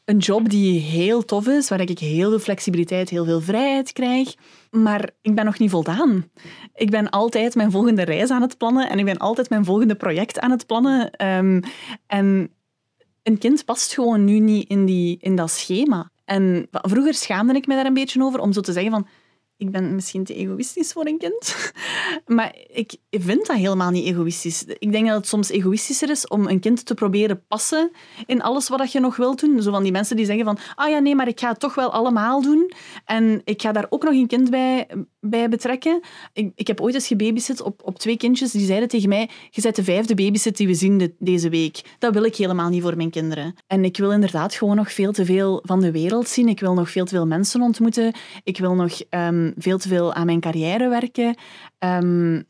een 0.05 0.17
job 0.17 0.49
die 0.49 0.79
heel 0.79 1.25
tof 1.25 1.47
is, 1.47 1.69
waar 1.69 1.81
ik 1.81 1.99
heel 1.99 2.29
veel 2.29 2.39
flexibiliteit, 2.39 3.09
heel 3.09 3.25
veel 3.25 3.41
vrijheid 3.41 3.93
krijg. 3.93 4.35
Maar 4.71 5.09
ik 5.21 5.35
ben 5.35 5.45
nog 5.45 5.59
niet 5.59 5.69
voldaan. 5.69 6.29
Ik 6.73 6.89
ben 6.89 7.09
altijd 7.09 7.55
mijn 7.55 7.71
volgende 7.71 8.03
reis 8.03 8.29
aan 8.29 8.41
het 8.41 8.57
plannen 8.57 8.89
en 8.89 8.99
ik 8.99 9.05
ben 9.05 9.17
altijd 9.17 9.49
mijn 9.49 9.65
volgende 9.65 9.95
project 9.95 10.39
aan 10.39 10.51
het 10.51 10.65
plannen. 10.65 11.11
Ehm, 11.11 11.61
en 12.07 12.49
een 13.23 13.37
kind 13.37 13.65
past 13.65 13.93
gewoon 13.93 14.25
nu 14.25 14.39
niet 14.39 14.69
in, 14.69 14.85
die, 14.85 15.17
in 15.21 15.35
dat 15.35 15.51
schema. 15.51 16.09
En 16.25 16.67
vroeger 16.71 17.13
schaamde 17.13 17.53
ik 17.53 17.67
me 17.67 17.75
daar 17.75 17.85
een 17.85 17.93
beetje 17.93 18.23
over 18.23 18.39
om 18.39 18.53
zo 18.53 18.61
te 18.61 18.71
zeggen 18.71 18.91
van 18.91 19.07
ik 19.57 19.71
ben 19.71 19.95
misschien 19.95 20.23
te 20.23 20.33
egoïstisch 20.35 20.91
voor 20.91 21.05
een 21.05 21.17
kind. 21.17 21.55
Maar 22.25 22.55
ik 22.67 22.95
vind 23.09 23.47
dat 23.47 23.55
helemaal 23.55 23.91
niet 23.91 24.05
egoïstisch. 24.05 24.63
Ik 24.79 24.91
denk 24.91 25.07
dat 25.07 25.15
het 25.15 25.27
soms 25.27 25.49
egoïstischer 25.49 26.09
is 26.09 26.27
om 26.27 26.47
een 26.47 26.59
kind 26.59 26.85
te 26.85 26.93
proberen 26.93 27.43
passen 27.47 27.91
in 28.25 28.41
alles 28.41 28.69
wat 28.69 28.91
je 28.91 28.99
nog 28.99 29.15
wilt 29.15 29.39
doen. 29.39 29.61
Zo 29.61 29.71
van 29.71 29.83
die 29.83 29.91
mensen 29.91 30.15
die 30.15 30.25
zeggen 30.25 30.45
van, 30.45 30.57
ah 30.75 30.89
ja, 30.89 30.99
nee, 30.99 31.15
maar 31.15 31.27
ik 31.27 31.39
ga 31.39 31.49
het 31.49 31.59
toch 31.59 31.75
wel 31.75 31.91
allemaal 31.91 32.41
doen. 32.41 32.71
En 33.05 33.41
ik 33.43 33.61
ga 33.61 33.71
daar 33.71 33.85
ook 33.89 34.03
nog 34.03 34.13
een 34.13 34.27
kind 34.27 34.49
bij, 34.49 34.87
bij 35.19 35.49
betrekken. 35.49 35.99
Ik, 36.33 36.51
ik 36.55 36.67
heb 36.67 36.81
ooit 36.81 36.93
eens 36.93 37.07
gebabysit 37.07 37.61
op, 37.61 37.81
op 37.83 37.99
twee 37.99 38.17
kindjes. 38.17 38.51
Die 38.51 38.65
zeiden 38.65 38.87
tegen 38.89 39.09
mij, 39.09 39.29
je 39.49 39.61
bent 39.61 39.75
de 39.75 39.83
vijfde 39.83 40.15
babysit 40.15 40.57
die 40.57 40.67
we 40.67 40.73
zien 40.73 40.97
de- 40.97 41.15
deze 41.19 41.49
week. 41.49 41.81
Dat 41.99 42.13
wil 42.13 42.23
ik 42.23 42.35
helemaal 42.35 42.69
niet 42.69 42.81
voor 42.81 42.95
mijn 42.95 43.09
kinderen. 43.09 43.55
En 43.67 43.85
ik 43.85 43.97
wil 43.97 44.11
inderdaad 44.11 44.53
gewoon 44.53 44.75
nog 44.75 44.91
veel 44.91 45.11
te 45.11 45.25
veel 45.25 45.63
van 45.65 45.79
de 45.81 45.91
wereld 45.91 46.27
zien. 46.27 46.47
Ik 46.47 46.59
wil 46.59 46.73
nog 46.73 46.89
veel 46.91 47.05
te 47.05 47.15
veel 47.15 47.27
mensen 47.27 47.61
ontmoeten. 47.61 48.13
Ik 48.43 48.57
wil 48.57 48.73
nog 48.73 48.99
veel 49.57 49.77
te 49.77 49.87
veel 49.87 50.13
aan 50.13 50.25
mijn 50.25 50.39
carrière 50.39 50.89
werken. 50.89 51.35
Ehm, 51.79 52.41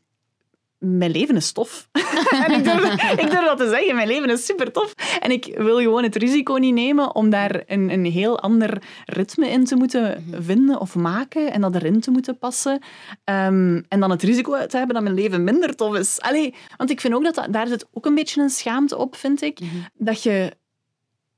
mijn 0.78 1.10
leven 1.10 1.36
is 1.36 1.52
tof. 1.52 1.88
en 2.46 2.52
ik 2.52 2.64
durf, 2.64 3.12
ik 3.12 3.30
durf 3.30 3.44
dat 3.44 3.58
te 3.58 3.68
zeggen. 3.68 3.94
Mijn 3.94 4.08
leven 4.08 4.30
is 4.30 4.44
super 4.44 4.72
tof. 4.72 4.94
En 5.20 5.30
ik 5.30 5.54
wil 5.56 5.78
gewoon 5.78 6.02
het 6.02 6.16
risico 6.16 6.54
niet 6.54 6.74
nemen 6.74 7.14
om 7.14 7.30
daar 7.30 7.62
een, 7.66 7.90
een 7.90 8.04
heel 8.04 8.40
ander 8.40 8.82
ritme 9.04 9.48
in 9.48 9.64
te 9.64 9.76
moeten 9.76 10.24
vinden 10.40 10.80
of 10.80 10.94
maken 10.94 11.52
en 11.52 11.60
dat 11.60 11.74
erin 11.74 12.00
te 12.00 12.10
moeten 12.10 12.38
passen. 12.38 12.82
Ehm, 13.24 13.82
en 13.88 14.00
dan 14.00 14.10
het 14.10 14.22
risico 14.22 14.66
te 14.66 14.76
hebben 14.76 14.94
dat 14.94 15.04
mijn 15.04 15.14
leven 15.14 15.44
minder 15.44 15.76
tof 15.76 15.96
is. 15.96 16.20
Allee, 16.20 16.54
want 16.76 16.90
ik 16.90 17.00
vind 17.00 17.14
ook 17.14 17.24
dat, 17.24 17.34
dat 17.34 17.52
daar 17.52 17.66
zit 17.66 17.86
ook 17.92 18.06
een 18.06 18.14
beetje 18.14 18.42
een 18.42 18.50
schaamte 18.50 18.96
op, 18.96 19.16
vind 19.16 19.42
ik. 19.42 19.58
Dat 19.94 20.22
je 20.22 20.52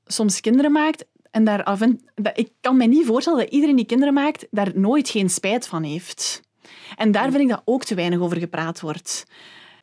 soms 0.05 0.39
kinderen 0.39 0.71
maakt 0.71 1.05
en 1.31 1.43
daar 1.43 1.79
en, 1.81 1.99
ik 2.33 2.51
kan 2.61 2.77
me 2.77 2.85
niet 2.85 3.05
voorstellen 3.05 3.39
dat 3.39 3.49
iedereen 3.49 3.75
die 3.75 3.85
kinderen 3.85 4.13
maakt 4.13 4.47
daar 4.51 4.71
nooit 4.73 5.09
geen 5.09 5.29
spijt 5.29 5.67
van 5.67 5.83
heeft. 5.83 6.41
En 6.95 7.11
daar 7.11 7.31
vind 7.31 7.43
ik 7.43 7.49
dat 7.49 7.61
ook 7.65 7.83
te 7.83 7.95
weinig 7.95 8.19
over 8.19 8.37
gepraat 8.37 8.81
wordt. 8.81 9.25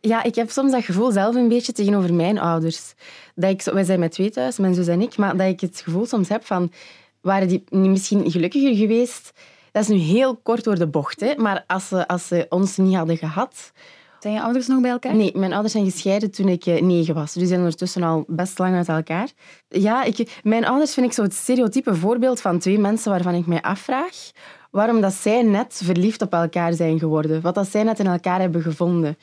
Ja, 0.01 0.23
ik 0.23 0.35
heb 0.35 0.51
soms 0.51 0.73
dat 0.73 0.85
gevoel 0.85 1.11
zelf 1.11 1.35
een 1.35 1.49
beetje 1.49 1.73
tegenover 1.73 2.15
mijn 2.15 2.39
ouders. 2.39 2.95
Dat 3.35 3.51
ik, 3.51 3.63
wij 3.63 3.85
zijn 3.85 4.01
met 4.01 4.13
twee 4.13 4.31
thuis, 4.31 4.59
mijn 4.59 4.75
zus 4.75 4.87
en 4.87 5.01
ik, 5.01 5.17
maar 5.17 5.37
dat 5.37 5.49
ik 5.49 5.61
het 5.61 5.81
gevoel 5.81 6.07
soms 6.07 6.29
heb 6.29 6.45
van... 6.45 6.73
Waren 7.21 7.49
die 7.49 7.65
misschien 7.71 8.31
gelukkiger 8.31 8.75
geweest? 8.75 9.33
Dat 9.73 9.83
is 9.83 9.89
nu 9.89 9.97
heel 9.97 10.37
kort 10.37 10.65
door 10.65 10.79
de 10.79 10.87
bocht, 10.87 11.21
hè? 11.21 11.35
maar 11.37 11.65
als 11.67 11.89
ze, 11.89 12.09
als 12.09 12.27
ze 12.27 12.47
ons 12.49 12.77
niet 12.77 12.95
hadden 12.95 13.17
gehad... 13.17 13.73
Zijn 14.21 14.35
je 14.35 14.41
ouders 14.41 14.67
nog 14.67 14.81
bij 14.81 14.91
elkaar? 14.91 15.15
Nee, 15.15 15.33
mijn 15.35 15.53
ouders 15.53 15.73
zijn 15.73 15.91
gescheiden 15.91 16.31
toen 16.31 16.49
ik 16.49 16.67
eh, 16.67 16.83
negen 16.83 17.15
was. 17.15 17.25
Dus 17.25 17.35
die 17.35 17.47
zijn 17.47 17.61
ondertussen 17.61 18.03
al 18.03 18.25
best 18.27 18.59
lang 18.59 18.77
uit 18.77 18.89
elkaar. 18.89 19.29
Ja, 19.69 20.05
ik, 20.05 20.41
mijn 20.43 20.67
ouders 20.67 20.95
vind 20.95 21.07
ik 21.07 21.13
zo 21.13 21.23
het 21.23 21.35
stereotype 21.35 21.95
voorbeeld 21.95 22.41
van 22.41 22.59
twee 22.59 22.79
mensen 22.79 23.11
waarvan 23.11 23.35
ik 23.35 23.47
mij 23.47 23.63
afvraag 23.63 24.31
waarom 24.71 25.01
dat 25.01 25.13
zij 25.13 25.43
net 25.43 25.81
verliefd 25.85 26.23
op 26.23 26.33
elkaar 26.33 26.73
zijn 26.73 26.99
geworden. 26.99 27.41
Wat 27.41 27.55
dat 27.55 27.69
zij 27.69 27.83
net 27.83 27.99
in 27.99 28.07
elkaar 28.07 28.41
hebben 28.41 28.63
gevonden. 28.63 29.19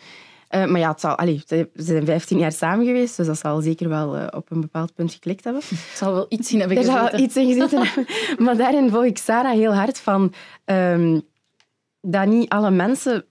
Eh, 0.48 0.66
maar 0.66 0.80
ja, 0.80 0.92
het 0.92 1.00
zal, 1.00 1.16
allee, 1.16 1.44
ze 1.46 1.70
zijn 1.74 2.06
15 2.06 2.38
jaar 2.38 2.52
samen 2.52 2.86
geweest, 2.86 3.18
dus 3.18 3.28
dat 3.28 3.38
zal 3.38 3.62
zeker 3.62 3.90
wel 3.90 4.18
eh, 4.18 4.28
op 4.32 4.52
een 4.52 4.62
bepaald 4.62 4.94
punt 4.94 5.14
geklikt 5.14 5.44
hebben. 5.44 5.62
Ik 5.70 5.94
zal 5.96 6.14
wel 6.14 6.26
iets 6.30 6.54
in 6.54 6.60
hebben 6.60 6.78
Er 6.78 6.84
zal 6.84 6.94
wel 6.94 7.04
gezeten. 7.04 7.26
iets 7.26 7.36
in 7.36 7.48
gezeten 7.48 7.86
hebben. 7.86 8.06
Maar 8.46 8.58
daarin 8.58 8.90
volg 8.90 9.04
ik 9.04 9.18
Sarah 9.18 9.52
heel 9.54 9.74
hard 9.74 10.00
van 10.00 10.34
ehm, 10.66 11.20
dat 12.02 12.26
niet 12.26 12.50
alle 12.50 12.72
mensen 12.72 13.26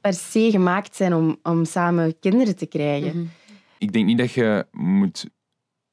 per 0.00 0.12
se 0.14 0.50
gemaakt 0.50 0.96
zijn 0.96 1.14
om, 1.14 1.38
om 1.42 1.64
samen 1.64 2.18
kinderen 2.20 2.56
te 2.56 2.66
krijgen. 2.66 3.32
Ik 3.78 3.92
denk 3.92 4.06
niet 4.06 4.18
dat 4.18 4.32
je 4.32 4.66
moet 4.72 5.26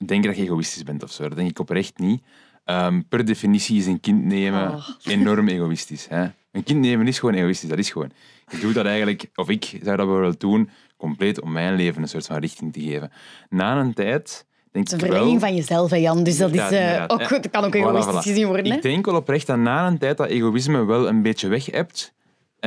denken 0.05 0.29
dat 0.29 0.37
je 0.37 0.43
egoïstisch 0.43 0.83
bent 0.83 1.03
of 1.03 1.11
zo. 1.11 1.27
Dat 1.27 1.37
denk 1.37 1.49
ik 1.49 1.59
oprecht 1.59 1.97
niet. 1.99 2.23
Ehm, 2.63 3.01
per 3.09 3.25
definitie 3.25 3.77
is 3.77 3.85
een 3.85 3.99
kind 3.99 4.23
nemen 4.23 4.73
Oh. 4.73 4.87
enorm 5.03 5.47
egoïstisch. 5.47 6.07
Hè? 6.09 6.27
Een 6.51 6.63
kind 6.63 6.79
nemen 6.79 7.07
is 7.07 7.19
gewoon 7.19 7.35
egoïstisch. 7.35 7.69
Dat 7.69 7.77
is 7.77 7.89
gewoon. 7.89 8.11
Je 8.51 8.59
doet 8.59 8.73
dat 8.73 8.85
eigenlijk, 8.85 9.29
of 9.35 9.49
ik 9.49 9.63
zou 9.65 9.97
dat 9.97 10.05
bijvoorbeeld 10.05 10.39
doen, 10.39 10.69
compleet 10.97 11.41
om 11.41 11.51
mijn 11.51 11.75
leven 11.75 12.01
een 12.01 12.07
soort 12.07 12.25
van 12.25 12.37
richting 12.37 12.73
te 12.73 12.81
geven. 12.81 13.11
Na 13.49 13.79
een 13.79 13.93
tijd 13.93 14.45
denk 14.71 14.85
Het 14.85 14.85
is 14.87 14.91
een 14.91 14.97
ik 14.97 15.05
wel... 15.05 15.11
verlenging 15.15 15.39
van 15.39 15.55
jezelf, 15.55 15.89
hè, 15.89 15.97
Jan. 15.97 16.23
Dus 16.23 16.37
dat, 16.37 16.53
is, 16.53 16.59
eh, 16.59 16.65
inderdaad. 16.65 17.11
ook, 17.11 17.29
dat 17.29 17.49
kan 17.49 17.63
ook 17.63 17.75
Voilà, 17.75 17.77
egoïstisch 17.77 18.13
voilà. 18.13 18.17
gezien 18.17 18.47
worden. 18.47 18.65
Hè? 18.65 18.75
Ik 18.75 18.81
denk 18.81 19.05
wel 19.05 19.15
oprecht 19.15 19.47
dat 19.47 19.57
na 19.57 19.87
een 19.87 19.97
tijd 19.97 20.17
dat 20.17 20.27
egoïsme 20.27 20.85
wel 20.85 21.07
een 21.07 21.21
beetje 21.21 21.47
weg 21.47 21.65
hebt. 21.65 22.13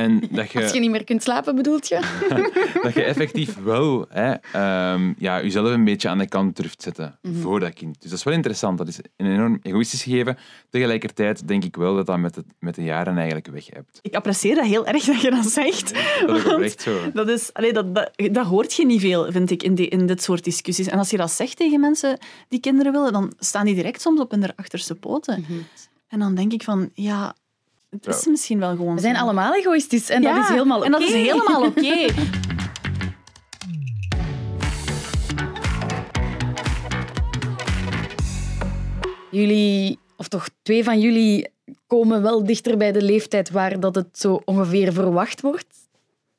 En 0.01 0.19
dat 0.31 0.55
Als 0.55 0.67
je 0.67 0.73
je, 0.73 0.79
niet 0.79 0.89
meer 0.91 1.03
kunt 1.03 1.23
slapen, 1.23 1.55
bedoelt 1.55 1.87
je? 1.87 1.99
dat 2.83 2.93
je 2.93 3.03
effectief 3.03 3.57
wel 3.63 4.05
hè, 4.09 4.31
ehm, 4.51 5.13
ja, 5.17 5.41
jezelf 5.41 5.69
een 5.69 5.83
beetje 5.83 6.09
aan 6.09 6.17
de 6.17 6.27
kant 6.27 6.55
durft 6.55 6.81
zetten 6.81 7.19
Mhm. 7.21 7.41
voor 7.41 7.59
dat 7.59 7.73
kind. 7.73 8.01
Dus 8.01 8.09
dat 8.09 8.19
is 8.19 8.25
wel 8.25 8.33
interessant. 8.33 8.77
Dat 8.77 8.87
is 8.87 8.99
een 9.17 9.25
enorm 9.31 9.59
egoïstisch 9.61 10.03
gegeven. 10.03 10.37
Tegelijkertijd 10.69 11.47
denk 11.47 11.63
ik 11.63 11.75
wel 11.75 11.95
dat 11.95 12.05
dat 12.05 12.17
met, 12.17 12.35
het, 12.35 12.45
met 12.59 12.75
de 12.75 12.83
jaren 12.83 13.15
eigenlijk 13.15 13.47
weg 13.47 13.65
hebt. 13.69 13.99
Ik 14.01 14.15
apprecieer 14.15 14.55
dat 14.55 14.65
heel 14.65 14.85
erg 14.85 15.03
dat 15.03 15.21
je 15.21 15.29
dat 15.29 15.45
zegt. 15.45 15.93
Dat 16.27 16.37
is 16.37 16.45
oprecht 16.45 16.81
zo. 16.81 17.11
Dat, 17.13 17.29
is, 17.29 17.53
allee, 17.53 17.73
dat, 17.73 17.95
dat, 17.95 18.11
dat 18.31 18.45
hoort 18.45 18.73
je 18.73 18.85
niet 18.85 19.01
veel, 19.01 19.31
vind 19.31 19.51
ik, 19.51 19.63
in, 19.63 19.75
die, 19.75 19.87
in 19.87 20.05
dit 20.05 20.23
soort 20.23 20.43
discussies. 20.43 20.87
En 20.87 20.97
als 20.97 21.09
je 21.09 21.17
dat 21.17 21.31
zegt 21.31 21.57
tegen 21.57 21.79
mensen 21.79 22.17
die 22.47 22.59
kinderen 22.59 22.91
willen, 22.91 23.13
dan 23.13 23.33
staan 23.39 23.65
die 23.65 23.75
direct 23.75 24.01
soms 24.01 24.19
op 24.19 24.31
hun 24.31 24.55
achterste 24.55 24.95
poten. 24.95 25.45
En 26.07 26.19
dan 26.19 26.35
denk 26.35 26.53
ik 26.53 26.63
van, 26.63 26.89
ja, 26.93 27.35
het 27.91 28.07
is 28.07 28.23
Ja. 28.23 28.31
misschien 28.31 28.59
wel 28.59 28.75
gewoon 28.75 28.95
We 28.95 29.01
zijn 29.01 29.15
zo. 29.15 29.21
allemaal 29.21 29.55
egoïstisch 29.55 30.09
en 30.09 30.21
Ja, 30.21 30.33
dat 30.35 30.43
is 30.43 30.49
helemaal 30.49 30.77
oké. 30.77 30.85
En 30.85 30.91
dat 30.91 31.01
is 31.01 31.13
helemaal 31.13 31.65
oké. 31.65 32.05
Jullie, 39.31 39.99
of 40.17 40.27
toch 40.27 40.47
twee 40.61 40.83
van 40.83 40.99
jullie, 40.99 41.49
komen 41.87 42.21
wel 42.21 42.45
dichter 42.45 42.77
bij 42.77 42.91
de 42.91 43.01
leeftijd 43.01 43.49
waar 43.49 43.79
dat 43.79 43.95
het 43.95 44.19
zo 44.19 44.41
ongeveer 44.45 44.93
verwacht 44.93 45.41
wordt 45.41 45.79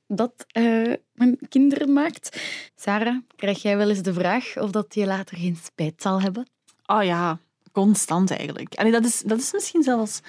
dat 0.07 0.33
eh, 0.47 0.93
men 1.15 1.39
kinderen 1.49 1.93
maakt. 1.93 2.41
Sarah, 2.77 3.17
krijg 3.37 3.63
jij 3.63 3.77
wel 3.77 3.89
eens 3.89 4.03
de 4.03 4.13
vraag 4.13 4.59
of 4.59 4.71
dat 4.71 4.95
je 4.95 5.07
later 5.07 5.37
geen 5.37 5.59
spijt 5.65 6.03
zal 6.03 6.21
hebben? 6.21 6.47
Oh 6.87 7.03
ja, 7.05 7.39
constant 7.73 8.31
eigenlijk. 8.31 8.75
Allee, 8.75 8.93
dat, 8.93 9.05
is, 9.05 9.21
dat 9.27 9.39
is 9.39 9.53
misschien 9.53 9.83
zelfs... 9.83 10.21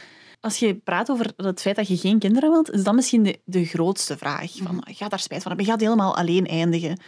Als 0.43 0.57
je 0.57 0.75
praat 0.75 1.09
over 1.09 1.33
het 1.35 1.61
feit 1.61 1.75
dat 1.75 1.87
je 1.87 1.97
geen 1.97 2.19
kinderen 2.19 2.51
wilt, 2.51 2.71
is 2.71 2.83
dat 2.83 2.93
misschien 2.93 3.23
de, 3.23 3.39
de 3.45 3.65
grootste 3.65 4.17
vraag. 4.17 4.51
Van, 4.55 4.83
ga 4.89 5.07
daar 5.07 5.19
spijt 5.19 5.41
van 5.41 5.51
hebben? 5.51 5.65
Je 5.65 5.71
gaat 5.71 5.81
helemaal 5.81 6.15
alleen 6.15 6.45
eindigen. 6.45 6.99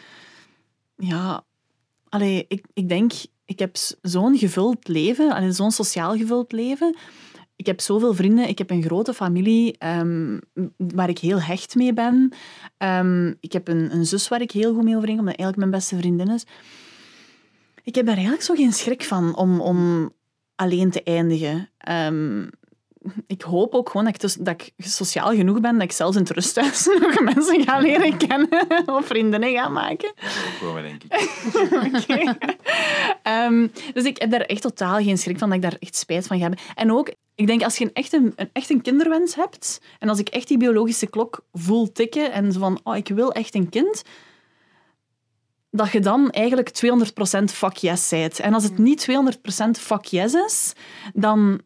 Ja, 0.97 1.43
allee, 2.09 2.45
ik, 2.47 2.65
ik 2.73 2.89
denk, 2.89 3.13
ik 3.45 3.59
heb 3.59 3.75
zo'n 4.01 4.37
gevuld 4.37 4.87
leven, 4.87 5.53
zo'n 5.53 5.71
sociaal 5.71 6.17
gevuld 6.17 6.51
leven. 6.51 6.95
Ik 7.55 7.65
heb 7.65 7.81
zoveel 7.81 8.13
vrienden, 8.13 8.47
ik 8.47 8.57
heb 8.57 8.69
een 8.69 8.83
grote 8.83 9.13
familie 9.13 9.77
ehm, 9.77 10.39
waar 10.77 11.09
ik 11.09 11.19
heel 11.19 11.41
hecht 11.41 11.75
mee 11.75 11.93
ben. 11.93 12.33
Ehm, 12.77 13.33
ik 13.39 13.51
heb 13.53 13.67
een, 13.67 13.93
een 13.93 14.05
zus 14.05 14.27
waar 14.27 14.41
ik 14.41 14.51
heel 14.51 14.73
goed 14.73 14.83
mee 14.83 14.97
overeenkom, 14.97 15.25
dat 15.25 15.35
eigenlijk 15.35 15.57
mijn 15.57 15.81
beste 15.81 15.97
vriendin 15.97 16.29
is. 16.29 16.45
Ik 17.83 17.95
heb 17.95 18.05
daar 18.05 18.15
eigenlijk 18.15 18.45
zo 18.45 18.53
geen 18.53 18.73
schrik 18.73 19.03
van 19.03 19.35
om, 19.35 19.61
om 19.61 20.11
alleen 20.55 20.91
te 20.91 21.03
eindigen. 21.03 21.69
Ehm, 21.77 22.47
ik 23.27 23.41
hoop 23.41 23.73
ook 23.73 23.89
gewoon 23.89 24.05
dat 24.05 24.15
ik, 24.15 24.21
dus- 24.21 24.33
dat 24.33 24.61
ik 24.61 24.71
sociaal 24.77 25.33
genoeg 25.35 25.59
ben 25.59 25.73
dat 25.73 25.83
ik 25.83 25.91
zelfs 25.91 26.15
in 26.15 26.21
het 26.21 26.31
rusthuis 26.31 26.85
nog 27.01 27.19
mensen 27.19 27.63
ga 27.63 27.79
leren 27.79 28.17
kennen 28.17 28.67
of 28.85 29.05
vriendinnen 29.05 29.53
ga 29.53 29.69
maken. 29.69 30.13
Ook 30.63 30.73
wel, 30.73 30.83
denk 30.83 31.03
ik. 31.03 31.13
Oké. 32.01 32.37
Ehm, 33.23 33.67
dus 33.93 34.03
ik 34.03 34.17
heb 34.17 34.31
daar 34.31 34.41
echt 34.41 34.61
totaal 34.61 34.97
geen 34.97 35.17
schrik 35.17 35.39
van 35.39 35.47
dat 35.47 35.57
ik 35.57 35.63
daar 35.63 35.77
echt 35.79 35.95
spijt 35.95 36.27
van 36.27 36.37
ga 36.37 36.41
hebben. 36.41 36.65
En 36.75 36.91
ook, 36.91 37.13
ik 37.35 37.47
denk 37.47 37.63
als 37.63 37.77
je 37.77 37.83
een 37.83 37.93
echt 37.93 38.13
een, 38.13 38.33
een, 38.35 38.49
echt 38.53 38.69
een 38.69 38.81
kinderwens 38.81 39.35
hebt 39.35 39.81
en 39.99 40.09
als 40.09 40.19
ik 40.19 40.29
echt 40.29 40.47
die 40.47 40.57
biologische 40.57 41.07
klok 41.07 41.45
voel 41.51 41.91
tikken 41.91 42.31
en 42.31 42.51
zo 42.51 42.59
van, 42.59 42.79
oh, 42.83 42.95
ik 42.95 43.07
wil 43.07 43.31
echt 43.31 43.55
een 43.55 43.69
kind, 43.69 44.03
dat 45.75 45.91
je 45.91 45.99
dan 45.99 46.29
eigenlijk 46.29 46.69
200% 47.39 47.43
fuck 47.43 47.75
yes 47.75 48.07
zijt. 48.07 48.39
En 48.39 48.53
als 48.53 48.63
het 48.63 48.77
niet 48.77 49.07
200% 49.09 49.69
fuck 49.79 50.05
yes 50.05 50.33
is, 50.33 50.73
dan 51.13 51.61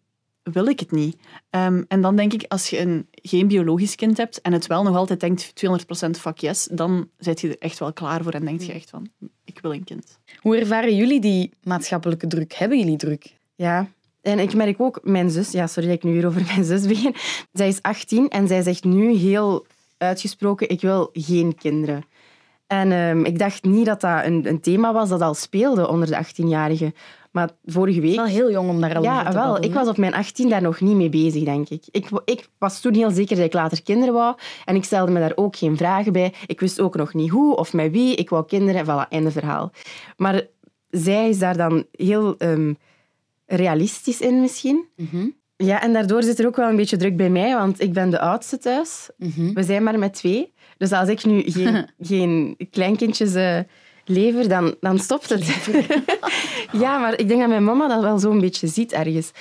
wil 0.52 0.66
ik 0.66 0.80
het 0.80 0.92
niet. 0.92 1.18
Ehm, 1.50 1.84
en 1.88 2.02
dan 2.02 2.16
denk 2.16 2.34
ik, 2.34 2.46
als 2.48 2.70
je 2.70 2.80
een, 2.80 3.08
geen 3.12 3.48
biologisch 3.48 3.96
kind 3.96 4.18
hebt 4.18 4.42
en 4.42 4.54
het 4.54 4.68
wel 4.68 4.84
nog 4.84 4.96
altijd 4.96 5.20
denkt 5.20 5.54
200% 5.54 6.20
fuck 6.20 6.38
yes, 6.38 6.68
dan 6.72 7.10
zit 7.18 7.42
je 7.42 7.50
er 7.50 7.58
echt 7.60 7.80
wel 7.80 7.94
klaar 7.94 8.24
voor 8.24 8.32
en 8.32 8.46
denk 8.46 8.62
je 8.62 8.74
echt 8.74 8.90
van, 8.90 9.10
ik 9.46 9.60
wil 9.62 9.74
een 9.74 9.84
kind. 9.84 10.20
Hoe 10.40 10.58
ervaren 10.58 10.96
jullie 10.96 11.22
die 11.22 11.54
maatschappelijke 11.64 12.28
druk? 12.28 12.54
Hebben 12.54 12.80
jullie 12.80 12.98
druk? 12.98 13.38
Ja. 13.56 13.88
En 14.22 14.40
ik 14.40 14.54
merk 14.54 14.82
ook, 14.82 15.00
mijn 15.04 15.30
zus, 15.30 15.52
ja, 15.52 15.68
sorry 15.68 15.88
dat 15.90 15.98
ik 15.98 16.04
nu 16.04 16.14
weer 16.14 16.28
over 16.28 16.44
mijn 16.46 16.64
zus 16.64 16.88
begin. 16.88 17.16
Zij 17.54 17.68
is 17.68 17.82
18 17.82 18.30
en 18.30 18.48
zij 18.48 18.62
zegt 18.62 18.84
nu 18.84 19.14
heel 19.14 19.66
uitgesproken, 19.98 20.70
ik 20.70 20.82
wil 20.82 21.10
geen 21.14 21.56
kinderen. 21.56 22.04
En 22.68 22.92
ehm, 22.92 23.24
ik 23.26 23.40
dacht 23.40 23.64
niet 23.64 23.86
dat 23.86 24.02
dat 24.02 24.26
een, 24.26 24.48
een 24.48 24.60
thema 24.60 24.94
was 24.94 25.10
dat 25.10 25.22
al 25.22 25.34
speelde 25.34 25.88
onder 25.88 26.08
de 26.08 26.26
18-jarigen. 26.26 26.96
Maar 27.32 27.50
vorige 27.66 28.02
week... 28.02 28.16
Wel 28.16 28.26
heel 28.26 28.52
jong 28.52 28.70
om 28.70 28.82
daar 28.82 28.90
al 28.96 28.98
over 28.98 29.12
Ja, 29.12 29.24
te 29.24 29.34
wel. 29.34 29.44
babbelen, 29.44 29.70
Ik 29.70 29.76
was 29.76 29.88
op 29.88 29.98
mijn 29.98 30.14
18 30.14 30.50
daar 30.50 30.62
nog 30.62 30.82
niet 30.82 30.96
mee 30.96 31.10
bezig, 31.10 31.44
denk 31.44 31.70
ik. 31.70 31.84
ik. 31.92 32.10
Ik 32.26 32.48
was 32.58 32.82
toen 32.82 32.94
heel 32.94 33.12
zeker 33.12 33.36
dat 33.36 33.46
ik 33.46 33.54
later 33.54 33.84
kinderen 33.84 34.14
wou. 34.14 34.36
En 34.66 34.76
ik 34.76 34.84
stelde 34.84 35.12
me 35.12 35.20
daar 35.20 35.32
ook 35.36 35.56
geen 35.56 35.78
vragen 35.78 36.14
bij. 36.14 36.34
Ik 36.48 36.60
wist 36.60 36.80
ook 36.82 36.96
nog 36.96 37.14
niet 37.14 37.30
hoe 37.30 37.56
of 37.56 37.74
met 37.74 37.92
wie. 37.92 38.16
Ik 38.16 38.30
wou 38.30 38.46
kinderen, 38.46 38.86
voilà, 38.86 39.10
einde 39.10 39.32
verhaal. 39.32 39.72
Maar 40.18 40.42
zij 40.90 41.30
is 41.30 41.40
daar 41.40 41.58
dan 41.58 41.86
heel 41.92 42.38
ehm, 42.38 42.74
realistisch 43.46 44.22
in, 44.22 44.42
misschien. 44.42 44.86
Mhm. 44.96 45.28
Ja, 45.56 45.82
en 45.82 45.94
daardoor 45.94 46.24
zit 46.24 46.40
er 46.40 46.46
ook 46.48 46.56
wel 46.56 46.70
een 46.70 46.76
beetje 46.76 46.98
druk 46.98 47.18
bij 47.18 47.30
mij, 47.30 47.54
want 47.56 47.82
ik 47.82 47.94
ben 47.94 48.10
de 48.10 48.20
oudste 48.20 48.58
thuis. 48.58 49.10
Mhm. 49.18 49.54
We 49.54 49.64
zijn 49.64 49.84
maar 49.84 50.00
met 50.00 50.14
twee. 50.14 50.54
Dus 50.78 50.92
als 50.92 51.10
ik 51.10 51.26
nu 51.26 51.42
geen, 51.46 51.88
geen 52.00 52.58
kleinkindjes 52.72 53.34
eh, 53.34 53.60
lever, 54.10 54.50
dan, 54.50 54.76
dan 54.80 55.00
stopt 55.00 55.30
het. 55.30 55.46
ja, 56.84 56.98
maar 56.98 57.20
ik 57.20 57.28
denk 57.28 57.40
dat 57.40 57.50
mijn 57.50 57.64
mama 57.64 57.88
dat 57.88 58.02
wel 58.02 58.20
zo'n 58.20 58.40
beetje 58.40 58.68
ziet 58.68 58.92
ergens. 58.92 59.32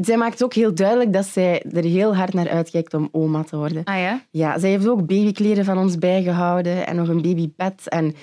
Zij 0.00 0.16
maakt 0.16 0.44
ook 0.44 0.54
heel 0.54 0.74
duidelijk 0.74 1.12
dat 1.12 1.24
zij 1.26 1.62
er 1.72 1.84
heel 1.84 2.16
hard 2.16 2.34
naar 2.34 2.48
uitkijkt 2.48 2.94
om 2.94 3.08
oma 3.12 3.42
te 3.44 3.56
worden. 3.56 3.84
Ah 3.84 3.98
ja? 3.98 4.24
Ja, 4.30 4.58
zij 4.58 4.70
heeft 4.70 4.88
ook 4.88 5.06
babykleren 5.06 5.64
van 5.64 5.78
ons 5.78 5.98
bijgehouden 5.98 6.86
en 6.86 6.96
nog 6.96 7.08
een 7.08 7.22
babybed. 7.22 7.88
En, 7.88 8.14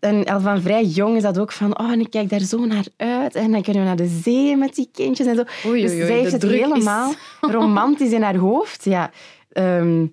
en 0.00 0.24
al 0.24 0.40
van 0.40 0.60
vrij 0.62 0.84
jong 0.84 1.16
is 1.16 1.22
dat 1.22 1.38
ook 1.38 1.52
van, 1.52 1.78
oh, 1.78 1.90
en 1.90 2.00
ik 2.00 2.10
kijk 2.10 2.28
daar 2.28 2.40
zo 2.40 2.64
naar 2.64 2.86
uit. 2.96 3.34
En 3.34 3.52
dan 3.52 3.62
kunnen 3.62 3.82
we 3.82 3.88
naar 3.88 3.96
de 3.96 4.20
zee 4.22 4.56
met 4.56 4.74
die 4.74 4.88
kindjes 4.92 5.26
en 5.26 5.34
zo. 5.36 5.42
Oei, 5.66 5.82
dus 5.82 5.90
oei, 5.90 5.98
oei, 6.00 6.08
zij 6.08 6.18
heeft 6.18 6.32
het 6.32 6.42
is- 6.44 6.50
helemaal 6.50 7.12
romantisch 7.40 8.12
in 8.12 8.22
haar 8.22 8.36
hoofd. 8.36 8.84
Ja. 8.84 9.10
Ehm, 9.52 10.06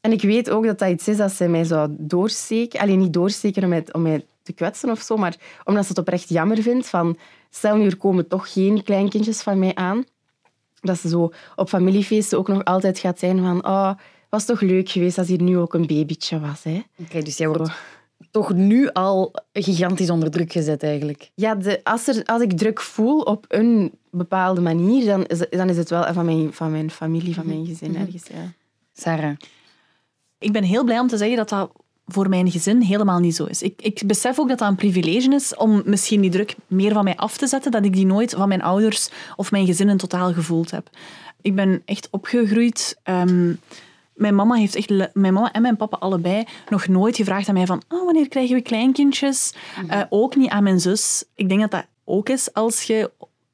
en 0.00 0.12
ik 0.12 0.22
weet 0.22 0.50
ook 0.50 0.64
dat 0.66 0.78
dat 0.78 0.88
iets 0.90 1.08
is 1.08 1.16
dat 1.16 1.32
zij 1.32 1.48
mij 1.48 1.64
zou 1.64 1.88
doorsteken. 1.98 2.80
Alleen 2.80 2.98
niet 2.98 3.12
doorsteken 3.12 3.62
om 3.62 3.68
mij, 3.68 3.84
om 3.92 4.02
mij 4.02 4.24
te 4.42 4.52
kwetsen 4.52 4.90
of 4.90 5.00
zo, 5.00 5.16
maar 5.16 5.36
omdat 5.64 5.82
ze 5.82 5.88
het 5.88 5.98
oprecht 5.98 6.28
jammer 6.28 6.62
vindt 6.62 6.88
van, 6.88 7.18
stel 7.50 7.76
nu 7.76 7.86
er 7.86 7.96
komen 7.96 8.28
toch 8.28 8.52
geen 8.52 8.82
kleinkindjes 8.82 9.42
van 9.42 9.58
mij 9.58 9.74
aan. 9.74 10.04
Dat 10.80 10.98
ze 10.98 11.08
zo 11.08 11.32
op 11.56 11.68
familiefeesten 11.68 12.38
ook 12.38 12.48
nog 12.48 12.64
altijd 12.64 12.98
gaat 12.98 13.18
zijn 13.18 13.38
van, 13.38 13.66
oh, 13.66 13.92
was 14.28 14.44
toch 14.44 14.60
leuk 14.60 14.88
geweest 14.88 15.18
als 15.18 15.28
hier 15.28 15.42
nu 15.42 15.58
ook 15.58 15.74
een 15.74 15.86
babytje 15.86 16.40
was. 16.40 16.62
Hè? 16.62 16.82
Oké, 16.98 17.22
dus 17.22 17.36
jij 17.36 17.48
wordt 17.48 17.70
toch 18.30 18.52
nu 18.52 18.88
al 18.92 19.32
gigantisch 19.52 20.10
onder 20.10 20.30
druk 20.30 20.52
gezet 20.52 20.82
eigenlijk. 20.82 21.30
Ja, 21.34 21.54
de, 21.54 21.80
als, 21.84 22.06
er, 22.08 22.24
als 22.24 22.42
ik 22.42 22.52
druk 22.58 22.80
voel 22.80 23.20
op 23.20 23.44
een 23.48 23.92
bepaalde 24.10 24.60
manier, 24.60 25.04
dan 25.06 25.24
is, 25.26 25.38
het- 25.38 25.50
dan 25.52 25.68
is 25.68 25.76
het 25.76 25.90
wel 25.90 26.12
van 26.12 26.24
mijn, 26.24 26.52
van 26.52 26.70
mijn 26.70 26.90
familie, 26.90 27.34
van 27.34 27.46
mijn 27.46 27.66
gezin 27.66 27.96
ergens. 27.96 28.26
Ja. 28.26 28.52
Sarah. 28.92 29.36
Ik 30.38 30.52
ben 30.52 30.62
heel 30.62 30.84
blij 30.84 30.98
om 30.98 31.08
te 31.08 31.16
zeggen 31.16 31.36
dat 31.36 31.48
dat 31.48 31.70
voor 32.12 32.28
mijn 32.28 32.50
gezin 32.50 32.80
helemaal 32.80 33.18
niet 33.18 33.36
zo 33.36 33.44
is. 33.44 33.62
Ik, 33.62 33.82
ik 33.82 34.02
besef 34.06 34.38
ook 34.38 34.48
dat 34.48 34.58
dat 34.58 34.68
een 34.68 34.74
privilege 34.74 35.34
is 35.34 35.56
om 35.56 35.82
misschien 35.84 36.20
die 36.20 36.30
druk 36.30 36.54
meer 36.66 36.92
van 36.92 37.04
mij 37.04 37.16
af 37.16 37.36
te 37.36 37.46
zetten, 37.46 37.70
dat 37.70 37.84
ik 37.84 37.92
die 37.92 38.06
nooit 38.06 38.30
van 38.30 38.48
mijn 38.48 38.62
ouders 38.62 39.10
of 39.36 39.50
mijn 39.50 39.66
gezin 39.66 39.88
in 39.88 39.96
totaal 39.96 40.32
gevoeld 40.32 40.70
heb. 40.70 40.90
Ik 41.40 41.54
ben 41.54 41.82
echt 41.84 42.08
opgegroeid... 42.10 42.98
ehm, 43.02 43.52
mijn 44.14 44.34
mama, 44.34 44.54
heeft 44.54 44.74
echt, 44.74 44.88
mijn 45.14 45.34
mama 45.34 45.52
en 45.52 45.62
mijn 45.62 45.76
papa 45.76 45.96
allebei 45.96 46.44
nog 46.68 46.88
nooit 46.88 47.16
gevraagd 47.16 47.48
aan 47.48 47.54
mij 47.54 47.66
van 47.66 47.82
oh, 47.88 48.04
wanneer 48.04 48.28
krijgen 48.28 48.54
we 48.54 48.62
kleinkindjes? 48.62 49.54
Eh, 49.88 50.02
ook 50.08 50.36
niet 50.36 50.50
aan 50.50 50.62
mijn 50.62 50.80
zus. 50.80 51.24
Ik 51.34 51.48
denk 51.48 51.60
dat 51.60 51.70
dat 51.70 51.86
ook 52.04 52.28
is 52.28 52.52
als 52.52 52.82
je 52.82 53.10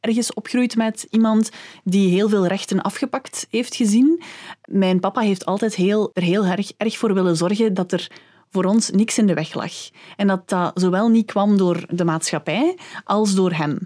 ergens 0.06 0.34
opgroeit 0.34 0.76
met 0.76 1.06
iemand 1.10 1.50
die 1.84 2.10
heel 2.10 2.28
veel 2.28 2.46
rechten 2.46 2.82
afgepakt 2.82 3.46
heeft 3.50 3.74
gezien. 3.74 4.22
Mijn 4.64 5.00
papa 5.00 5.20
heeft 5.20 5.44
altijd 5.44 5.74
heel, 5.74 6.10
er 6.14 6.22
heel 6.22 6.44
erg, 6.44 6.72
erg 6.76 6.98
voor 6.98 7.14
willen 7.14 7.36
zorgen 7.36 7.74
dat 7.74 7.92
er 7.92 8.10
voor 8.50 8.64
ons 8.64 8.90
niks 8.90 9.18
in 9.18 9.26
de 9.26 9.34
weg 9.34 9.54
lag. 9.54 9.72
En 10.16 10.26
dat 10.26 10.48
dat 10.48 10.70
zowel 10.74 11.08
niet 11.08 11.26
kwam 11.26 11.56
door 11.56 11.84
de 11.90 12.04
maatschappij 12.04 12.76
als 13.04 13.34
door 13.34 13.52
hem. 13.52 13.78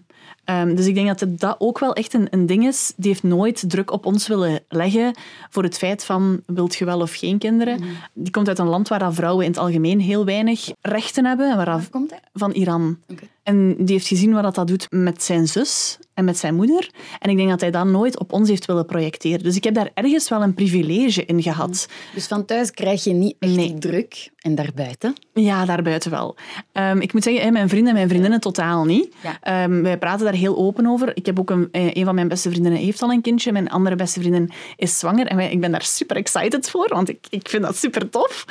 Ehm, 0.45 0.75
dus 0.75 0.87
ik 0.87 0.95
denk 0.95 1.07
dat 1.07 1.21
het 1.21 1.41
dat 1.41 1.57
ook 1.59 1.79
wel 1.79 1.93
echt 1.93 2.15
een, 2.15 2.27
een 2.31 2.47
ding 2.47 2.67
is. 2.67 2.93
Die 2.97 3.11
heeft 3.11 3.23
nooit 3.23 3.65
druk 3.71 3.91
op 3.91 4.07
ons 4.07 4.29
willen 4.29 4.61
leggen 4.69 5.15
voor 5.51 5.63
het 5.63 5.79
feit 5.79 6.05
van 6.05 6.43
wilt 6.47 6.75
je 6.75 6.85
wel 6.85 7.01
of 7.01 7.15
geen 7.15 7.39
kinderen. 7.39 7.81
Die 8.13 8.31
komt 8.31 8.49
uit 8.49 8.59
een 8.59 8.67
land 8.67 8.89
waar 8.89 8.99
dat 8.99 9.15
vrouwen 9.15 9.45
in 9.45 9.51
het 9.51 9.61
algemeen 9.61 10.01
heel 10.01 10.25
weinig 10.25 10.71
rechten 10.81 11.25
hebben. 11.25 11.51
En 11.51 11.57
waar 11.57 11.65
dat 11.67 11.91
Komt 11.91 12.11
hij? 12.11 12.21
van 12.33 12.51
Iran. 12.51 12.99
En 13.43 13.77
die 13.77 13.95
heeft 13.95 14.07
gezien 14.07 14.33
wat 14.33 14.55
dat 14.55 14.67
doet 14.67 14.87
met 14.91 15.23
zijn 15.23 15.49
zus 15.49 15.99
en 16.15 16.25
met 16.25 16.39
zijn 16.39 16.55
moeder. 16.55 16.91
En 17.19 17.31
ik 17.31 17.37
denk 17.37 17.49
dat 17.49 17.61
hij 17.61 17.71
dat 17.71 17.87
nooit 17.87 18.19
op 18.19 18.33
ons 18.33 18.49
heeft 18.49 18.67
willen 18.67 18.87
projecteren. 18.87 19.43
Dus 19.43 19.57
ik 19.57 19.65
heb 19.65 19.75
daar 19.75 19.91
ergens 19.95 20.29
wel 20.29 20.43
een 20.43 20.55
privilege 20.55 21.25
in 21.25 21.43
gehad. 21.43 21.89
Dus 22.15 22.27
van 22.27 22.45
thuis 22.45 22.71
krijg 22.71 23.05
je 23.05 23.13
niet 23.13 23.37
echt 23.39 23.53
Nee. 23.55 23.67
die 23.69 23.79
druk. 23.79 24.31
En 24.41 24.55
daarbuiten? 24.55 25.15
Ja, 25.35 25.65
daarbuiten 25.65 26.11
wel. 26.11 26.37
Ehm, 26.73 27.01
ik 27.01 27.13
moet 27.13 27.23
zeggen, 27.23 27.53
mijn 27.53 27.69
vrienden 27.69 27.89
en 27.89 27.95
mijn 27.95 28.09
vriendinnen 28.09 28.41
totaal 28.41 28.85
niet. 28.85 29.15
Ja. 29.23 29.39
Ehm, 29.41 29.83
wij 29.83 29.99
praten 29.99 30.25
daar 30.25 30.35
heel 30.35 30.57
open 30.57 30.87
over. 30.87 31.17
Ik 31.17 31.27
heb 31.27 31.39
ook 31.39 31.51
een, 31.51 31.69
eh, 31.73 31.95
een 31.95 32.05
van 32.05 32.15
mijn 32.15 32.29
beste 32.29 32.51
vriendinnen 32.51 32.81
heeft 32.81 33.03
al 33.03 33.11
een 33.11 33.21
kindje. 33.21 33.53
Mijn 33.53 33.71
andere 33.71 33.97
beste 33.97 34.21
vriendin 34.21 34.51
is 34.77 34.99
zwanger. 34.99 35.27
En 35.27 35.37
wij, 35.37 35.51
ik 35.51 35.61
ben 35.61 35.71
daar 35.71 35.83
super 35.83 36.17
excited 36.17 36.71
voor, 36.71 36.89
want 36.89 37.09
ik, 37.09 37.27
ik 37.31 37.49
vind 37.49 37.63
dat 37.63 37.77
super 37.77 38.11
tof. 38.11 38.45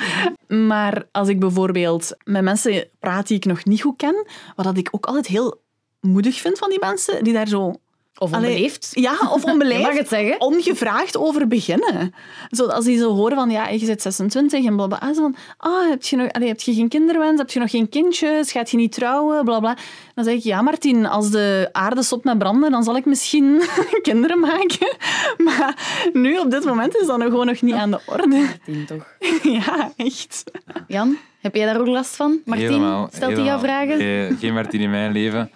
Maar 0.48 1.04
als 1.12 1.28
ik 1.28 1.40
bijvoorbeeld 1.40 2.16
met 2.24 2.42
mensen 2.42 2.88
praat 2.98 3.26
die 3.26 3.36
ik 3.36 3.44
nog 3.44 3.64
niet 3.64 3.80
goed 3.82 3.96
ken, 3.96 4.26
wat 4.56 4.64
dat 4.64 4.76
ik 4.76 4.88
ook 4.90 5.06
altijd 5.06 5.26
heel 5.26 5.60
moedig 6.00 6.40
vind 6.40 6.58
van 6.58 6.68
die 6.70 6.78
mensen, 6.80 7.24
die 7.24 7.32
daar 7.32 7.48
zo... 7.48 7.74
Of 8.18 8.32
Allee, 8.32 8.50
onbeleefd? 8.50 8.90
Ja, 8.92 9.18
of 9.32 9.44
onbeleefd. 9.44 9.80
Je 9.80 9.86
mag 9.86 9.96
het 9.96 10.08
zeggen. 10.08 10.40
Ongevraagd 10.40 11.16
over 11.16 11.46
beginnen. 11.48 12.14
Zo, 12.50 12.66
als 12.66 12.84
die 12.84 12.98
zo 12.98 13.14
horen 13.14 13.36
van, 13.36 13.50
ja, 13.50 13.68
je 13.68 13.86
bent 13.86 14.02
26 14.02 14.64
en 14.64 14.76
blablabla. 14.76 15.08
Ah, 15.08 15.14
zo 15.14 15.20
van, 15.20 15.36
ah, 15.56 15.88
heb 15.88 16.02
je, 16.02 16.16
nog, 16.16 16.32
allee, 16.32 16.48
heb 16.48 16.60
je 16.60 16.74
geen 16.74 16.88
kinderwens? 16.88 17.38
Heb 17.38 17.50
je 17.50 17.58
nog 17.58 17.70
geen 17.70 17.88
kindjes? 17.88 18.52
Gaat 18.52 18.70
je 18.70 18.76
niet 18.76 18.92
trouwen? 18.92 19.44
Blabla. 19.44 19.76
Dan 20.14 20.24
zeg 20.24 20.34
ik, 20.34 20.42
ja, 20.42 20.62
Martin, 20.62 21.06
als 21.06 21.30
de 21.30 21.68
aarde 21.72 22.02
stopt 22.02 22.24
met 22.24 22.38
branden, 22.38 22.70
dan 22.70 22.82
zal 22.82 22.96
ik 22.96 23.04
misschien 23.04 23.62
kinderen 24.02 24.40
maken. 24.40 24.96
Maar 25.44 26.08
nu, 26.12 26.38
op 26.38 26.50
dit 26.50 26.64
moment, 26.64 26.96
is 26.96 27.06
dat 27.06 27.18
nog 27.18 27.28
gewoon 27.28 27.46
nog 27.46 27.62
niet 27.62 27.74
aan 27.74 27.90
de 27.90 28.00
orde. 28.06 28.46
Tien 28.64 28.86
toch. 28.86 29.06
Ja, 29.42 29.92
echt. 29.96 30.44
Jan, 30.86 31.16
heb 31.40 31.54
jij 31.54 31.66
daar 31.66 31.80
ook 31.80 31.86
last 31.86 32.16
van? 32.16 32.40
Martin, 32.44 32.66
Helemaal, 32.66 33.08
stelt 33.12 33.32
hij 33.36 33.44
jou 33.44 33.60
vragen? 33.60 33.98
Nee, 33.98 34.36
geen 34.36 34.54
Martin 34.54 34.80
in 34.80 34.90
mijn 34.90 35.12
leven. 35.12 35.50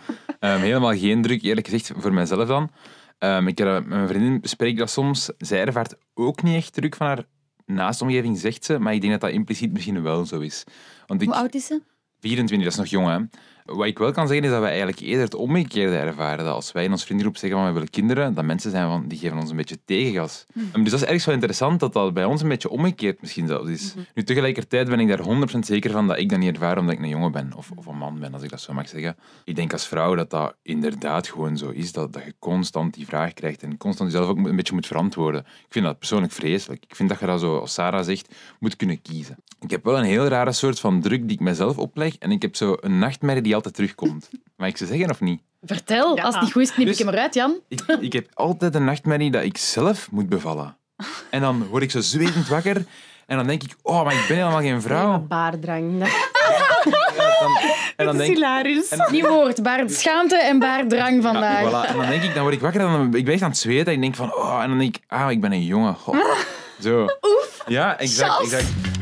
Ehm, 0.45 0.61
helemaal 0.61 0.97
geen 0.97 1.23
druk, 1.23 1.43
eerlijk 1.43 1.69
gezegd, 1.69 1.93
voor 1.97 2.13
mezelf 2.13 2.49
dan. 2.49 2.71
Ehm, 3.19 3.47
ik 3.47 3.59
mijn 3.59 4.09
vriendin 4.09 4.41
bespreek 4.41 4.71
ik 4.71 4.79
dat 4.79 4.91
soms. 4.91 5.31
Zij 5.39 5.65
ervaart 5.65 5.95
ook 6.15 6.43
niet 6.43 6.55
echt 6.55 6.73
druk 6.73 6.97
van 6.97 7.07
haar 7.07 7.25
naastomgeving, 7.67 8.39
zegt 8.39 8.65
ze. 8.65 8.79
Maar 8.79 8.95
ik 8.95 9.01
denk 9.01 9.13
dat 9.13 9.21
dat 9.21 9.31
impliciet 9.31 9.73
misschien 9.73 10.03
wel 10.03 10.27
zo 10.27 10.41
is. 10.41 10.65
Want 11.07 11.23
ik, 11.23 11.29
Hoe 11.29 11.37
oud 11.37 11.55
is 11.55 11.67
ze? 11.67 11.83
24, 12.21 12.69
dat 12.69 12.73
is 12.73 12.79
nog 12.79 13.03
jong, 13.03 13.09
hè. 13.09 13.39
Wat 13.65 13.87
ik 13.87 13.99
wel 13.99 14.13
kan 14.13 14.27
zeggen, 14.27 14.45
is 14.45 14.51
dat 14.51 14.61
wij 14.61 14.69
eigenlijk 14.69 15.01
eerder 15.01 15.25
het 15.25 15.35
omgekeerde 15.35 15.97
ervaren. 15.97 16.45
Dat 16.45 16.55
als 16.55 16.73
wij 16.73 16.85
in 16.85 16.91
ons 16.91 17.05
vriendengroep 17.05 17.37
zeggen 17.37 17.59
van 17.59 17.67
we 17.69 17.75
willen 17.75 17.91
kinderen, 17.91 18.35
dat 18.35 18.45
mensen 18.45 18.71
zijn 18.71 18.89
van, 18.89 19.09
die 19.09 19.19
geven 19.19 19.39
ons 19.39 19.51
een 19.51 19.57
beetje 19.57 19.79
tegengas. 19.85 20.47
Um, 20.57 20.83
Dus 20.83 20.91
dat 20.91 21.01
is 21.01 21.07
ergens 21.07 21.25
wel 21.25 21.35
interessant 21.35 21.81
dat 21.81 21.93
dat 21.93 22.15
bij 22.15 22.25
ons 22.25 22.43
een 22.43 22.49
beetje 22.49 22.69
omgekeerd 22.69 23.21
misschien 23.21 23.47
zelfs 23.47 23.71
is. 23.71 23.95
Nu, 24.15 24.23
tegelijkertijd 24.23 24.89
ben 24.89 25.01
ik 25.01 25.09
daar 25.09 25.23
100% 25.55 25.59
zeker 25.59 25.91
van 25.91 26.07
dat 26.07 26.19
ik 26.19 26.29
dat 26.29 26.39
niet 26.39 26.55
ervaar 26.55 26.79
omdat 26.79 26.95
ik 26.95 27.01
een 27.01 27.09
jongen 27.09 27.33
ben. 27.33 27.53
Of, 27.57 27.71
of 27.75 27.87
een 27.87 27.97
man 27.97 28.19
ben, 28.19 28.33
als 28.33 28.43
ik 28.43 28.51
dat 28.51 28.61
zo 28.61 28.73
mag 28.73 28.89
zeggen. 28.89 29.17
Ik 29.45 29.57
denk 29.57 29.73
als 29.73 29.89
vrouw 29.89 30.15
dat 30.15 30.31
dat 30.31 30.55
inderdaad 30.63 31.29
gewoon 31.29 31.57
zo 31.57 31.71
is. 31.71 31.93
Dat, 31.93 32.13
dat 32.13 32.25
je 32.25 32.35
constant 32.39 32.95
die 32.95 33.07
vraag 33.07 33.33
krijgt 33.33 33.63
en 33.63 33.77
constant 33.77 34.13
jezelf 34.13 34.31
ook 34.31 34.37
een 34.37 34.57
beetje 34.57 34.75
moet 34.75 34.87
verantwoorden. 34.87 35.41
Ik 35.41 35.73
vind 35.73 35.85
dat 35.85 35.99
persoonlijk 35.99 36.33
vreselijk. 36.33 36.85
Ik 36.89 36.97
vind 36.97 37.09
dat 37.09 37.21
je 37.21 37.27
dat 37.27 37.41
zo, 37.41 37.59
als 37.59 37.73
Sarah 37.73 38.05
zegt, 38.05 38.35
moet 38.59 38.77
kunnen 38.77 39.03
kiezen. 39.03 39.37
Ik 39.61 39.71
heb 39.71 39.85
wel 39.85 39.99
een 39.99 40.05
heel 40.05 40.27
rare 40.27 40.53
soort 40.53 40.81
van 40.81 41.01
druk 41.01 41.23
die 41.23 41.37
ik 41.37 41.41
mezelf 41.41 41.79
opleg. 41.79 42.17
En 42.19 42.31
ik 42.31 42.43
heb 42.43 42.57
zo 42.57 42.77
een 42.81 42.99
nachtmerrie 42.99 43.43
die 43.43 43.54
altijd 43.55 43.75
terugkomt. 43.75 44.31
Mag 44.57 44.69
ik 44.69 44.77
ze 44.77 44.87
zeggen 44.87 45.11
of 45.11 45.21
niet? 45.21 45.41
Vertel, 45.63 46.17
Ja. 46.17 46.23
als 46.23 46.35
het 46.35 46.43
niet 46.43 46.53
goed 46.53 46.63
is, 46.63 46.73
knip 46.73 46.87
Dus- 46.87 46.99
ik 46.99 47.05
hem 47.05 47.15
eruit, 47.15 47.35
Jan. 47.35 47.55
Ik, 47.69 47.81
ik 48.01 48.13
heb 48.13 48.27
altijd 48.35 48.75
een 48.75 48.85
nachtmerrie 48.85 49.31
dat 49.31 49.43
ik 49.43 49.57
zelf 49.59 50.11
moet 50.11 50.29
bevallen. 50.29 50.77
En 51.31 51.41
dan 51.41 51.67
word 51.67 51.83
ik 51.83 51.91
zo 51.91 52.01
zwetend 52.01 52.49
wakker. 52.49 52.77
En 53.27 53.37
dan 53.37 53.47
denk 53.47 53.63
ik, 53.63 53.75
oh, 53.83 54.05
maar 54.05 54.13
ik 54.15 54.25
ben 54.29 54.37
helemaal 54.37 54.61
geen 54.61 54.83
vrouw. 54.83 55.19
Baardrang. 55.19 55.99
Dat- 56.01 56.09
Dan- 57.41 57.57
en 57.97 58.07
dan 58.07 58.17
denk 58.17 58.29
ik... 58.31 58.35
hilarisch. 58.37 58.89
en- 58.89 59.09
Nieuw 59.13 59.29
woord, 59.29 59.63
baard 59.63 59.93
schaamte 59.93 60.37
en 60.37 60.59
baarddrang 60.59 61.23
vandaag. 61.23 61.63
Ja, 61.71 61.85
voilà. 61.87 61.89
En 61.91 61.97
dan 61.97 62.07
denk 62.07 62.23
ik, 62.23 62.35
dan 62.35 62.43
word 62.43 62.55
ik 62.55 62.61
wakker 62.61 62.81
en 62.81 62.87
dan, 62.93 63.15
ik 63.15 63.25
ben 63.25 63.35
echt 63.35 63.43
aan 63.43 63.49
het 63.49 63.59
zweten. 63.59 63.87
En 63.87 63.93
ik 63.93 64.01
denk 64.01 64.15
van, 64.15 64.35
oh, 64.35 64.61
en 64.63 64.69
dan 64.69 64.79
denk 64.79 64.97
ik, 64.97 65.03
ah, 65.07 65.31
ik 65.31 65.41
ben 65.41 65.53
een 65.53 65.65
jongen. 65.65 65.95
Goh. 65.95 66.17
Zo. 66.83 67.03
Oef. 67.03 67.63
Ja, 67.67 67.99
exact, 67.99 68.33
Chas. 68.33 68.43
exact. 68.53 68.94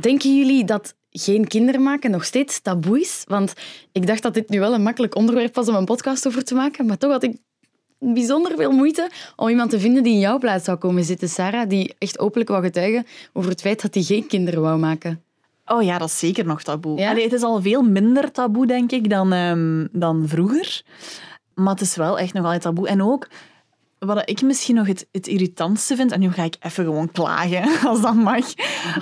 Denken 0.00 0.36
jullie 0.36 0.64
dat 0.64 0.94
geen 1.10 1.46
kinderen 1.46 1.82
maken 1.82 2.10
nog 2.10 2.24
steeds 2.24 2.60
taboe 2.60 3.00
is? 3.00 3.24
Want 3.28 3.52
ik 3.92 4.06
dacht 4.06 4.22
dat 4.22 4.34
dit 4.34 4.48
nu 4.48 4.58
wel 4.58 4.74
een 4.74 4.82
makkelijk 4.82 5.16
onderwerp 5.16 5.54
was 5.54 5.68
om 5.68 5.74
een 5.74 5.84
podcast 5.84 6.26
over 6.26 6.44
te 6.44 6.54
maken, 6.54 6.86
maar 6.86 6.98
toch 6.98 7.10
had 7.10 7.22
ik 7.22 7.36
bijzonder 7.98 8.56
veel 8.56 8.72
moeite 8.72 9.10
om 9.36 9.48
iemand 9.48 9.70
te 9.70 9.80
vinden 9.80 10.02
die 10.02 10.12
in 10.12 10.18
jouw 10.18 10.38
plaats 10.38 10.64
zou 10.64 10.78
komen 10.78 11.04
zitten, 11.04 11.28
Sarah, 11.28 11.68
die 11.68 11.94
echt 11.98 12.18
openlijk 12.18 12.50
wou 12.50 12.62
getuigen 12.62 13.06
over 13.32 13.50
het 13.50 13.60
feit 13.60 13.82
dat 13.82 13.94
hij 13.94 14.02
geen 14.02 14.26
kinderen 14.26 14.60
wou 14.60 14.78
maken. 14.78 15.22
Oh 15.66 15.82
ja, 15.82 15.98
dat 15.98 16.08
is 16.08 16.18
zeker 16.18 16.46
nog 16.46 16.62
taboe. 16.62 16.98
Ja? 16.98 17.10
Allee, 17.10 17.24
het 17.24 17.32
is 17.32 17.42
al 17.42 17.62
veel 17.62 17.82
minder 17.82 18.32
taboe, 18.32 18.66
denk 18.66 18.92
ik, 18.92 19.10
dan, 19.10 19.32
ehm, 19.32 19.86
dan 19.92 20.28
vroeger. 20.28 20.82
Maar 21.54 21.72
het 21.72 21.80
is 21.80 21.96
wel 21.96 22.18
echt 22.18 22.32
nog 22.32 22.44
altijd 22.44 22.62
taboe. 22.62 22.88
En 22.88 23.02
ook, 23.02 23.28
wat 24.06 24.30
ik 24.30 24.42
misschien 24.42 24.74
nog 24.74 24.86
het, 24.86 25.08
het 25.12 25.26
irritantste 25.26 25.96
vind, 25.96 26.12
en 26.12 26.20
nu 26.20 26.32
ga 26.32 26.42
ik 26.42 26.56
even 26.60 26.84
gewoon 26.84 27.12
klagen, 27.12 27.64
als 27.88 28.00
dat 28.00 28.14
mag, 28.14 28.46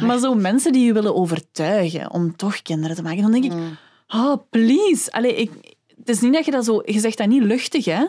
maar 0.01 0.19
zo 0.19 0.35
mensen 0.35 0.73
die 0.73 0.87
je 0.87 0.93
willen 0.93 1.15
overtuigen 1.15 2.11
om 2.11 2.37
toch 2.37 2.63
kinderen 2.63 2.97
te 2.97 3.03
maken, 3.03 3.23
dan 3.23 3.33
denk 3.33 3.45
ik, 3.45 3.53
oh, 4.09 4.37
please. 4.51 5.13
Allee, 5.13 5.35
ik, 5.35 5.51
het 5.99 6.09
is 6.09 6.21
niet 6.21 6.33
dat 6.33 6.45
je 6.45 6.51
dat 6.51 6.65
zo... 6.65 6.83
Je 6.85 7.01
zegt 7.01 7.19
dat 7.19 7.27
niet 7.27 7.43
luchtig, 7.43 7.85
hè. 7.85 8.05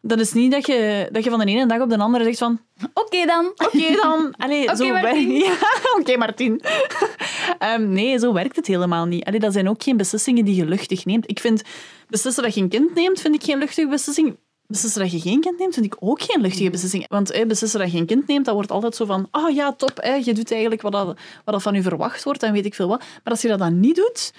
Dat 0.00 0.20
is 0.20 0.32
niet 0.32 0.52
dat 0.52 0.66
je, 0.66 1.08
dat 1.12 1.24
je 1.24 1.30
van 1.30 1.38
de 1.38 1.44
ene 1.44 1.66
dag 1.66 1.80
op 1.80 1.88
de 1.88 1.98
andere 1.98 2.24
zegt 2.24 2.38
van... 2.38 2.60
Oké 2.94 3.26
dan. 3.26 3.46
Oké 3.46 3.96
dan. 4.02 4.34
Allee, 4.44 4.62
Oké, 4.62 4.76
zo 4.76 4.88
Martien. 4.88 5.30
Ja, 5.44 5.56
oké, 5.98 6.16
Martien. 6.16 6.60
Ehm, 7.58 7.92
nee, 7.92 8.18
zo 8.18 8.32
werkt 8.32 8.56
het 8.56 8.66
helemaal 8.66 9.06
niet. 9.06 9.24
Allee, 9.24 9.40
dat 9.40 9.52
zijn 9.52 9.68
ook 9.68 9.82
geen 9.82 9.96
beslissingen 9.96 10.44
die 10.44 10.54
je 10.54 10.64
luchtig 10.64 11.04
neemt. 11.04 11.30
Ik 11.30 11.40
vind 11.40 11.62
beslissen 12.08 12.42
dat 12.42 12.54
je 12.54 12.60
een 12.60 12.68
kind 12.68 12.94
neemt, 12.94 13.20
vind 13.20 13.34
ik 13.34 13.42
geen 13.42 13.58
luchtige 13.58 13.88
beslissing. 13.88 14.36
Beslissen 14.72 15.00
dat 15.00 15.12
je 15.12 15.20
geen 15.20 15.40
kind 15.40 15.58
neemt, 15.58 15.74
vind 15.74 15.86
ik 15.86 15.96
ook 15.98 16.22
geen 16.22 16.40
luchtige 16.40 16.70
beslissing. 16.70 17.04
Want 17.08 17.30
eh, 17.30 17.46
beslissen 17.46 17.80
dat 17.80 17.92
je 17.92 17.98
een 17.98 18.06
kind 18.06 18.26
neemt, 18.26 18.44
dat 18.44 18.54
wordt 18.54 18.70
altijd 18.70 18.96
zo 18.96 19.04
van... 19.04 19.28
Oh 19.32 19.50
ja, 19.50 19.72
top, 19.72 20.00
je 20.24 20.34
doet 20.34 20.52
eigenlijk 20.52 20.82
wat, 20.82 20.92
dat, 20.92 21.06
wat 21.06 21.16
dat 21.44 21.62
van 21.62 21.74
je 21.74 21.82
verwacht 21.82 22.24
wordt 22.24 22.42
en 22.42 22.52
weet 22.52 22.66
ik 22.66 22.74
veel 22.74 22.88
wat. 22.88 22.98
Maar 22.98 23.32
als 23.32 23.42
je 23.42 23.48
dat 23.48 23.58
dan 23.58 23.80
niet 23.80 23.96
doet... 23.96 24.32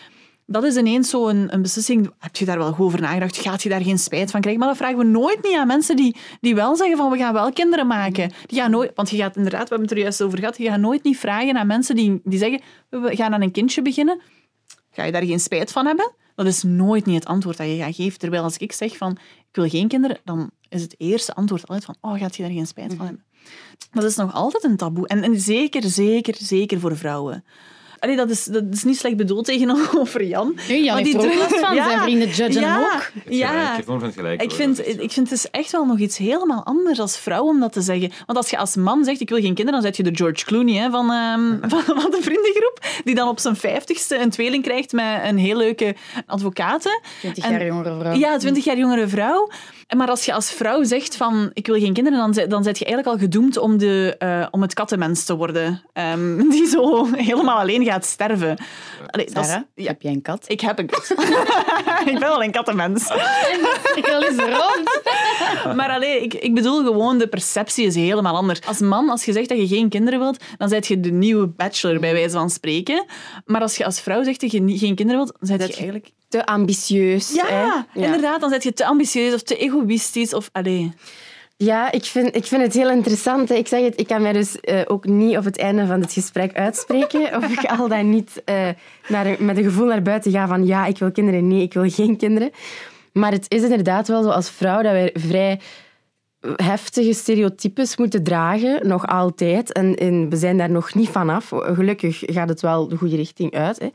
Dat 0.45 0.63
is 0.63 0.75
ineens 0.75 1.09
zo 1.09 1.27
een, 1.27 1.53
een 1.53 1.61
beslissing. 1.61 2.11
Heb 2.19 2.35
je 2.35 2.45
daar 2.45 2.57
wel 2.57 2.71
goed 2.71 2.85
over 2.85 3.01
nagedacht? 3.01 3.37
Gaat 3.37 3.63
je 3.63 3.69
daar 3.69 3.81
geen 3.81 3.99
spijt 3.99 4.31
van 4.31 4.39
krijgen? 4.39 4.61
Maar 4.61 4.69
dat 4.69 4.77
vragen 4.77 4.97
we 4.97 5.03
nooit 5.03 5.43
niet 5.43 5.55
aan 5.55 5.67
mensen 5.67 5.95
die, 5.95 6.15
die 6.41 6.55
wel 6.55 6.75
zeggen 6.75 6.97
van 6.97 7.11
we 7.11 7.17
gaan 7.17 7.33
wel 7.33 7.53
kinderen 7.53 7.87
maken. 7.87 8.31
Die 8.45 8.59
gaan 8.59 8.71
nooit, 8.71 8.91
want 8.95 9.09
je 9.09 9.17
gaat 9.17 9.35
inderdaad, 9.35 9.69
we 9.69 9.69
hebben 9.69 9.87
het 9.87 9.97
er 9.97 10.03
juist 10.03 10.21
over 10.21 10.39
gehad, 10.39 10.57
je 10.57 10.69
gaat 10.69 10.79
nooit 10.79 11.03
niet 11.03 11.17
vragen 11.17 11.57
aan 11.57 11.67
mensen 11.67 11.95
die, 11.95 12.21
die 12.23 12.39
zeggen 12.39 12.61
we 12.89 13.15
gaan 13.15 13.33
aan 13.33 13.41
een 13.41 13.51
kindje 13.51 13.81
beginnen. 13.81 14.21
Ga 14.93 15.03
je 15.03 15.11
daar 15.11 15.25
geen 15.25 15.39
spijt 15.39 15.71
van 15.71 15.85
hebben? 15.85 16.11
Dat 16.35 16.45
is 16.45 16.63
nooit 16.63 17.05
niet 17.05 17.15
het 17.15 17.25
antwoord 17.25 17.57
dat 17.57 17.67
je 17.67 17.77
gaat 17.77 17.95
geven. 17.95 18.19
Terwijl 18.19 18.43
als 18.43 18.57
ik 18.57 18.71
zeg 18.71 18.97
van 18.97 19.11
ik 19.49 19.55
wil 19.55 19.69
geen 19.69 19.87
kinderen, 19.87 20.19
dan 20.23 20.51
is 20.69 20.81
het 20.81 20.95
eerste 20.97 21.33
antwoord 21.33 21.67
altijd 21.67 21.85
van 21.85 22.11
oh, 22.11 22.19
gaat 22.19 22.35
je 22.35 22.43
daar 22.43 22.51
geen 22.51 22.67
spijt 22.67 22.93
van 22.93 23.05
hebben? 23.05 23.23
Dat 23.91 24.03
is 24.03 24.15
nog 24.15 24.33
altijd 24.33 24.63
een 24.63 24.77
taboe. 24.77 25.07
En, 25.07 25.23
en 25.23 25.39
zeker, 25.39 25.83
zeker, 25.83 26.35
zeker 26.37 26.79
voor 26.79 26.97
vrouwen. 26.97 27.43
Allee, 28.03 28.15
dat, 28.15 28.29
is, 28.29 28.43
dat 28.43 28.63
is 28.71 28.83
niet 28.83 28.97
slecht 28.97 29.17
bedoeld 29.17 29.45
tegenover 29.45 30.23
Jan. 30.23 30.55
Nee, 30.67 30.83
Jan 30.83 30.95
Maar 30.95 31.03
heeft 31.03 31.23
er 31.23 31.31
ook 31.31 31.35
last 31.37 31.59
van. 31.59 31.75
Zijn 31.75 31.99
vrienden 31.99 32.27
judgen 32.29 32.61
ja, 32.61 32.73
hem 32.73 32.83
ook. 32.83 33.11
Ja, 33.33 33.77
Ik 33.77 33.85
heb 33.85 34.01
100% 34.11 34.13
gelijk. 34.13 34.41
ik 34.41 34.51
vind, 34.51 34.87
ik 34.87 35.11
vind 35.11 35.29
het 35.29 35.31
is 35.39 35.49
echt 35.49 35.71
wel 35.71 35.85
nog 35.85 35.99
iets 35.99 36.17
helemaal 36.17 36.63
anders 36.63 36.99
als 36.99 37.17
vrouw 37.17 37.43
om 37.43 37.59
dat 37.59 37.73
te 37.73 37.81
zeggen. 37.81 38.11
Want 38.25 38.37
als 38.37 38.49
je 38.49 38.57
als 38.57 38.75
man 38.75 39.03
zegt, 39.03 39.21
ik 39.21 39.29
wil 39.29 39.37
geen 39.39 39.53
kinderen, 39.53 39.71
dan 39.71 39.81
zet 39.81 39.97
je 39.97 40.03
de 40.03 40.15
George 40.15 40.45
Clooney 40.45 40.73
hè, 40.75 40.89
van, 40.89 41.11
ehm, 41.11 41.57
van, 41.71 42.01
van 42.01 42.11
de 42.11 42.19
vriendengroep, 42.21 42.79
die 43.03 43.15
dan 43.15 43.27
op 43.27 43.39
zijn 43.39 43.55
vijftigste 43.55 44.19
een 44.19 44.29
tweeling 44.29 44.63
krijgt 44.63 44.91
met 44.91 45.19
een 45.23 45.37
heel 45.37 45.57
leuke 45.57 45.95
advocaat. 46.25 46.99
20 47.19 47.43
En- 47.43 47.51
jaar 47.51 47.65
jongere 47.65 47.99
vrouw. 47.99 48.13
Ja, 48.13 48.37
20 48.37 48.63
jaar 48.63 48.77
jongere 48.77 49.07
vrouw. 49.07 49.49
Maar 49.97 50.07
als 50.09 50.25
je 50.25 50.33
als 50.33 50.51
vrouw 50.51 50.83
zegt 50.83 51.15
van 51.15 51.49
ik 51.53 51.65
wil 51.67 51.79
geen 51.79 51.93
kinderen, 51.93 52.19
dan, 52.33 52.47
dan 52.49 52.63
zet 52.63 52.77
je 52.79 52.85
eigenlijk 52.85 53.15
al 53.15 53.21
gedoemd 53.23 53.57
om, 53.57 53.77
de, 53.77 54.15
eh, 54.17 54.47
om 54.51 54.61
het 54.61 54.73
kattenmens 54.73 55.23
te 55.23 55.35
worden. 55.35 55.81
Ehm, 55.93 56.37
die 56.49 56.67
zo 56.67 57.05
helemaal 57.11 57.59
alleen 57.59 57.85
gaat 57.85 58.05
sterven. 58.05 58.57
Allee, 59.07 59.25
dat 59.31 59.43
is- 59.43 59.49
Sarah, 59.49 59.63
ja, 59.75 59.87
heb 59.87 60.01
jij 60.01 60.11
een 60.11 60.21
kat? 60.21 60.45
ik 60.47 60.61
heb 60.61 60.79
een 60.79 60.85
kat. 60.87 61.09
ik 61.99 62.05
ben 62.05 62.19
wel 62.19 62.43
een 62.43 62.51
kattenmens. 62.51 63.07
Ik 63.95 64.05
wil 64.05 64.21
eens 64.21 64.37
rond. 64.39 65.01
Maar 65.75 65.89
allee, 65.89 66.21
ik, 66.23 66.33
ik 66.33 66.53
bedoel 66.53 66.83
gewoon, 66.83 67.17
de 67.17 67.27
perceptie 67.27 67.85
is 67.85 67.95
helemaal 67.95 68.35
anders. 68.35 68.61
Als 68.65 68.79
man, 68.79 69.09
als 69.09 69.25
je 69.25 69.31
zegt 69.33 69.49
dat 69.49 69.57
je 69.57 69.67
geen 69.67 69.89
kinderen 69.89 70.19
wilt, 70.19 70.43
dan 70.57 70.69
zet 70.69 70.87
je 70.87 70.99
de 70.99 71.11
nieuwe 71.11 71.47
bachelor, 71.47 71.99
bij 71.99 72.13
wijze 72.13 72.29
van 72.37 72.49
spreken. 72.49 73.05
Maar 73.45 73.61
als 73.61 73.77
je 73.77 73.85
als 73.85 73.99
vrouw 74.01 74.23
zegt 74.23 74.41
dat 74.41 74.51
je 74.51 74.77
geen 74.77 74.95
kinderen 74.95 75.23
wilt, 75.23 75.33
dan 75.39 75.47
zet 75.47 75.61
je 75.61 75.67
je- 75.67 75.73
eigenlijk... 75.73 76.11
Te 76.33 76.45
ambitieus. 76.45 77.33
Ja, 77.33 77.85
hè? 77.91 78.01
inderdaad. 78.05 78.41
Dan 78.41 78.49
zet 78.49 78.63
je 78.63 78.73
te 78.73 78.85
ambitieus 78.85 79.33
of 79.33 79.41
te 79.41 79.57
egoïstisch. 79.57 80.33
Of, 80.33 80.49
allee. 80.51 80.93
Ja, 81.57 81.91
ik 81.91 82.03
vind, 82.03 82.35
ik 82.35 82.45
vind 82.45 82.61
het 82.61 82.73
heel 82.73 82.89
interessant. 82.89 83.49
hè. 83.49 83.55
Ik 83.55 83.67
zeg 83.67 83.83
het, 83.83 83.99
ik 83.99 84.07
kan 84.07 84.21
mij 84.21 84.33
dus 84.33 84.59
eh, 84.59 84.81
ook 84.85 85.05
niet 85.05 85.37
op 85.37 85.43
het 85.43 85.57
einde 85.57 85.85
van 85.85 86.01
het 86.01 86.13
gesprek 86.13 86.53
uitspreken 86.53 87.35
of 87.37 87.51
ik 87.51 87.65
al 87.65 87.87
dan 87.87 88.09
niet 88.09 88.41
eh, 88.45 88.69
naar, 89.07 89.35
met 89.39 89.57
een 89.57 89.63
gevoel 89.63 89.85
naar 89.85 90.01
buiten 90.01 90.31
ga 90.31 90.47
van 90.47 90.65
ja, 90.65 90.85
ik 90.85 90.97
wil 90.97 91.11
kinderen, 91.11 91.47
nee, 91.47 91.61
ik 91.61 91.73
wil 91.73 91.89
geen 91.89 92.17
kinderen. 92.17 92.51
Maar 93.11 93.31
het 93.31 93.45
is 93.47 93.61
inderdaad 93.61 94.07
wel 94.07 94.23
zo 94.23 94.29
als 94.29 94.49
vrouw 94.49 94.81
dat 94.81 94.91
wij 94.91 95.09
vrij 95.13 95.59
heftige 96.55 97.13
stereotypes 97.13 97.97
moeten 97.97 98.23
dragen, 98.23 98.87
nog 98.87 99.07
altijd. 99.07 99.71
En, 99.71 99.95
en 99.95 100.29
we 100.29 100.35
zijn 100.35 100.57
daar 100.57 100.71
nog 100.71 100.93
niet 100.93 101.09
vanaf. 101.09 101.51
Gelukkig 101.53 102.23
gaat 102.25 102.49
het 102.49 102.61
wel 102.61 102.87
de 102.87 102.95
goede 102.95 103.15
richting 103.15 103.53
uit. 103.53 103.79
Hè. 103.79 103.89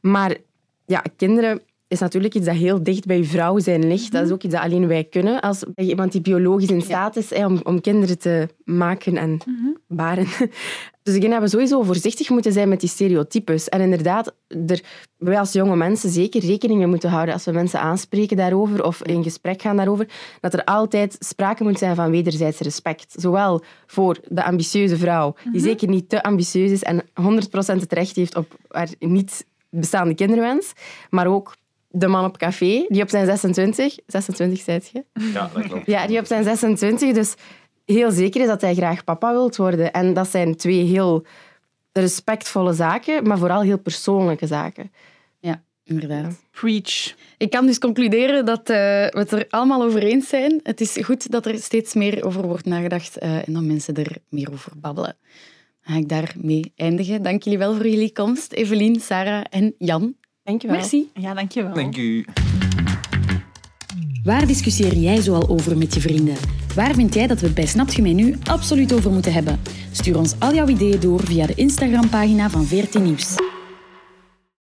Maar 0.00 0.36
ja, 0.88 1.02
kinderen 1.16 1.60
is 1.88 1.98
natuurlijk 1.98 2.34
iets 2.34 2.46
dat 2.46 2.54
heel 2.54 2.82
dicht 2.82 3.06
bij 3.06 3.16
je 3.16 3.24
vrouw 3.24 3.58
zijn 3.58 3.88
ligt. 3.88 4.12
Dat 4.12 4.26
is 4.26 4.32
ook 4.32 4.42
iets 4.42 4.54
dat 4.54 4.62
alleen 4.62 4.86
wij 4.86 5.04
kunnen. 5.04 5.40
Als 5.40 5.64
iemand 5.74 6.12
die 6.12 6.20
biologisch 6.20 6.70
in 6.70 6.82
staat 6.82 7.16
is 7.16 7.32
om, 7.32 7.60
om 7.62 7.80
kinderen 7.80 8.18
te 8.18 8.48
maken 8.64 9.16
en 9.16 9.38
baren. 9.86 10.26
Dus 11.02 11.16
ik 11.16 11.22
denk 11.22 11.32
dat 11.32 11.42
we 11.42 11.48
sowieso 11.48 11.82
voorzichtig 11.82 12.28
moeten 12.30 12.52
zijn 12.52 12.68
met 12.68 12.80
die 12.80 12.88
stereotypes. 12.88 13.68
En 13.68 13.80
inderdaad, 13.80 14.34
er, 14.66 14.82
wij 15.16 15.38
als 15.38 15.52
jonge 15.52 15.76
mensen 15.76 16.10
zeker 16.10 16.40
rekening 16.40 16.78
mee 16.78 16.88
moeten 16.88 17.10
houden 17.10 17.34
als 17.34 17.44
we 17.44 17.52
mensen 17.52 17.80
aanspreken 17.80 18.36
daarover 18.36 18.84
of 18.84 19.02
in 19.02 19.22
gesprek 19.22 19.62
gaan 19.62 19.76
daarover, 19.76 20.08
dat 20.40 20.52
er 20.52 20.64
altijd 20.64 21.16
sprake 21.18 21.64
moet 21.64 21.78
zijn 21.78 21.94
van 21.94 22.10
wederzijds 22.10 22.60
respect. 22.60 23.14
Zowel 23.16 23.62
voor 23.86 24.18
de 24.28 24.44
ambitieuze 24.44 24.96
vrouw, 24.96 25.34
die 25.52 25.60
zeker 25.60 25.88
niet 25.88 26.08
te 26.08 26.22
ambitieus 26.22 26.70
is 26.70 26.82
en 26.82 27.02
100% 27.02 27.04
het 27.54 27.92
recht 27.92 28.16
heeft 28.16 28.36
op 28.36 28.56
haar 28.68 28.88
niet 28.98 29.46
bestaande 29.70 30.14
kinderwens, 30.14 30.72
maar 31.10 31.26
ook 31.26 31.54
de 31.88 32.06
man 32.06 32.24
op 32.24 32.36
café, 32.38 32.86
die 32.88 33.02
op 33.02 33.08
zijn 33.08 33.26
26, 33.26 33.98
26 34.06 34.60
zei 34.60 34.80
je? 34.92 35.04
Ja, 35.32 35.50
dat 35.54 35.66
klopt. 35.66 35.86
Ja, 35.86 36.06
die 36.06 36.18
op 36.18 36.26
zijn 36.26 36.44
26 36.44 37.12
dus 37.12 37.34
heel 37.84 38.10
zeker 38.10 38.40
is 38.40 38.46
dat 38.46 38.60
hij 38.60 38.74
graag 38.74 39.04
papa 39.04 39.32
wilt 39.32 39.56
worden. 39.56 39.92
En 39.92 40.14
dat 40.14 40.28
zijn 40.28 40.56
twee 40.56 40.84
heel 40.84 41.26
respectvolle 41.92 42.72
zaken, 42.72 43.26
maar 43.26 43.38
vooral 43.38 43.62
heel 43.62 43.78
persoonlijke 43.78 44.46
zaken. 44.46 44.92
Ja, 45.38 45.62
inderdaad. 45.84 46.34
Preach. 46.50 47.14
Ik 47.36 47.50
kan 47.50 47.66
dus 47.66 47.78
concluderen 47.78 48.44
dat 48.44 48.70
eh, 48.70 48.76
we 48.76 49.18
het 49.18 49.32
er 49.32 49.46
allemaal 49.48 49.82
over 49.82 50.02
eens 50.02 50.28
zijn. 50.28 50.60
Het 50.62 50.80
is 50.80 50.96
goed 51.02 51.30
dat 51.30 51.46
er 51.46 51.58
steeds 51.58 51.94
meer 51.94 52.24
over 52.24 52.46
wordt 52.46 52.64
nagedacht 52.64 53.18
eh, 53.18 53.48
en 53.48 53.52
dat 53.52 53.62
mensen 53.62 53.94
er 53.94 54.16
meer 54.28 54.52
over 54.52 54.72
babbelen. 54.76 55.16
Dan 55.84 55.94
ga 55.94 56.00
ik 56.00 56.08
daarmee 56.08 56.72
eindigen. 56.76 57.22
Dank 57.22 57.42
jullie 57.42 57.58
wel 57.58 57.74
voor 57.74 57.88
jullie 57.88 58.12
komst, 58.12 58.52
Evelien, 58.52 59.00
Sarah 59.00 59.44
en 59.50 59.74
Jan. 59.78 60.14
Dank 60.48 60.62
je 60.62 60.68
wel. 60.68 60.76
Merci. 60.76 61.10
Ja, 61.14 61.34
dankjewel. 61.34 61.74
Dank 61.74 61.96
u. 61.96 62.24
Waar 64.24 64.46
discussieer 64.46 64.94
jij 64.94 65.20
zoal 65.20 65.48
over 65.48 65.78
met 65.78 65.94
je 65.94 66.00
vrienden? 66.00 66.36
Waar 66.74 66.94
vind 66.94 67.14
jij 67.14 67.26
dat 67.26 67.40
we 67.40 67.46
het 67.46 67.54
bij 67.54 67.66
Snapt 67.66 67.94
je 67.94 68.02
mij 68.02 68.12
nu 68.12 68.36
absoluut 68.44 68.92
over 68.92 69.10
moeten 69.10 69.32
hebben? 69.32 69.60
Stuur 69.92 70.18
ons 70.18 70.34
al 70.38 70.54
jouw 70.54 70.66
ideeën 70.66 71.00
door 71.00 71.20
via 71.24 71.46
de 71.46 71.54
Instagram-pagina 71.54 72.50
van 72.50 72.64
VRT 72.64 72.94
Nieuws. 72.94 73.36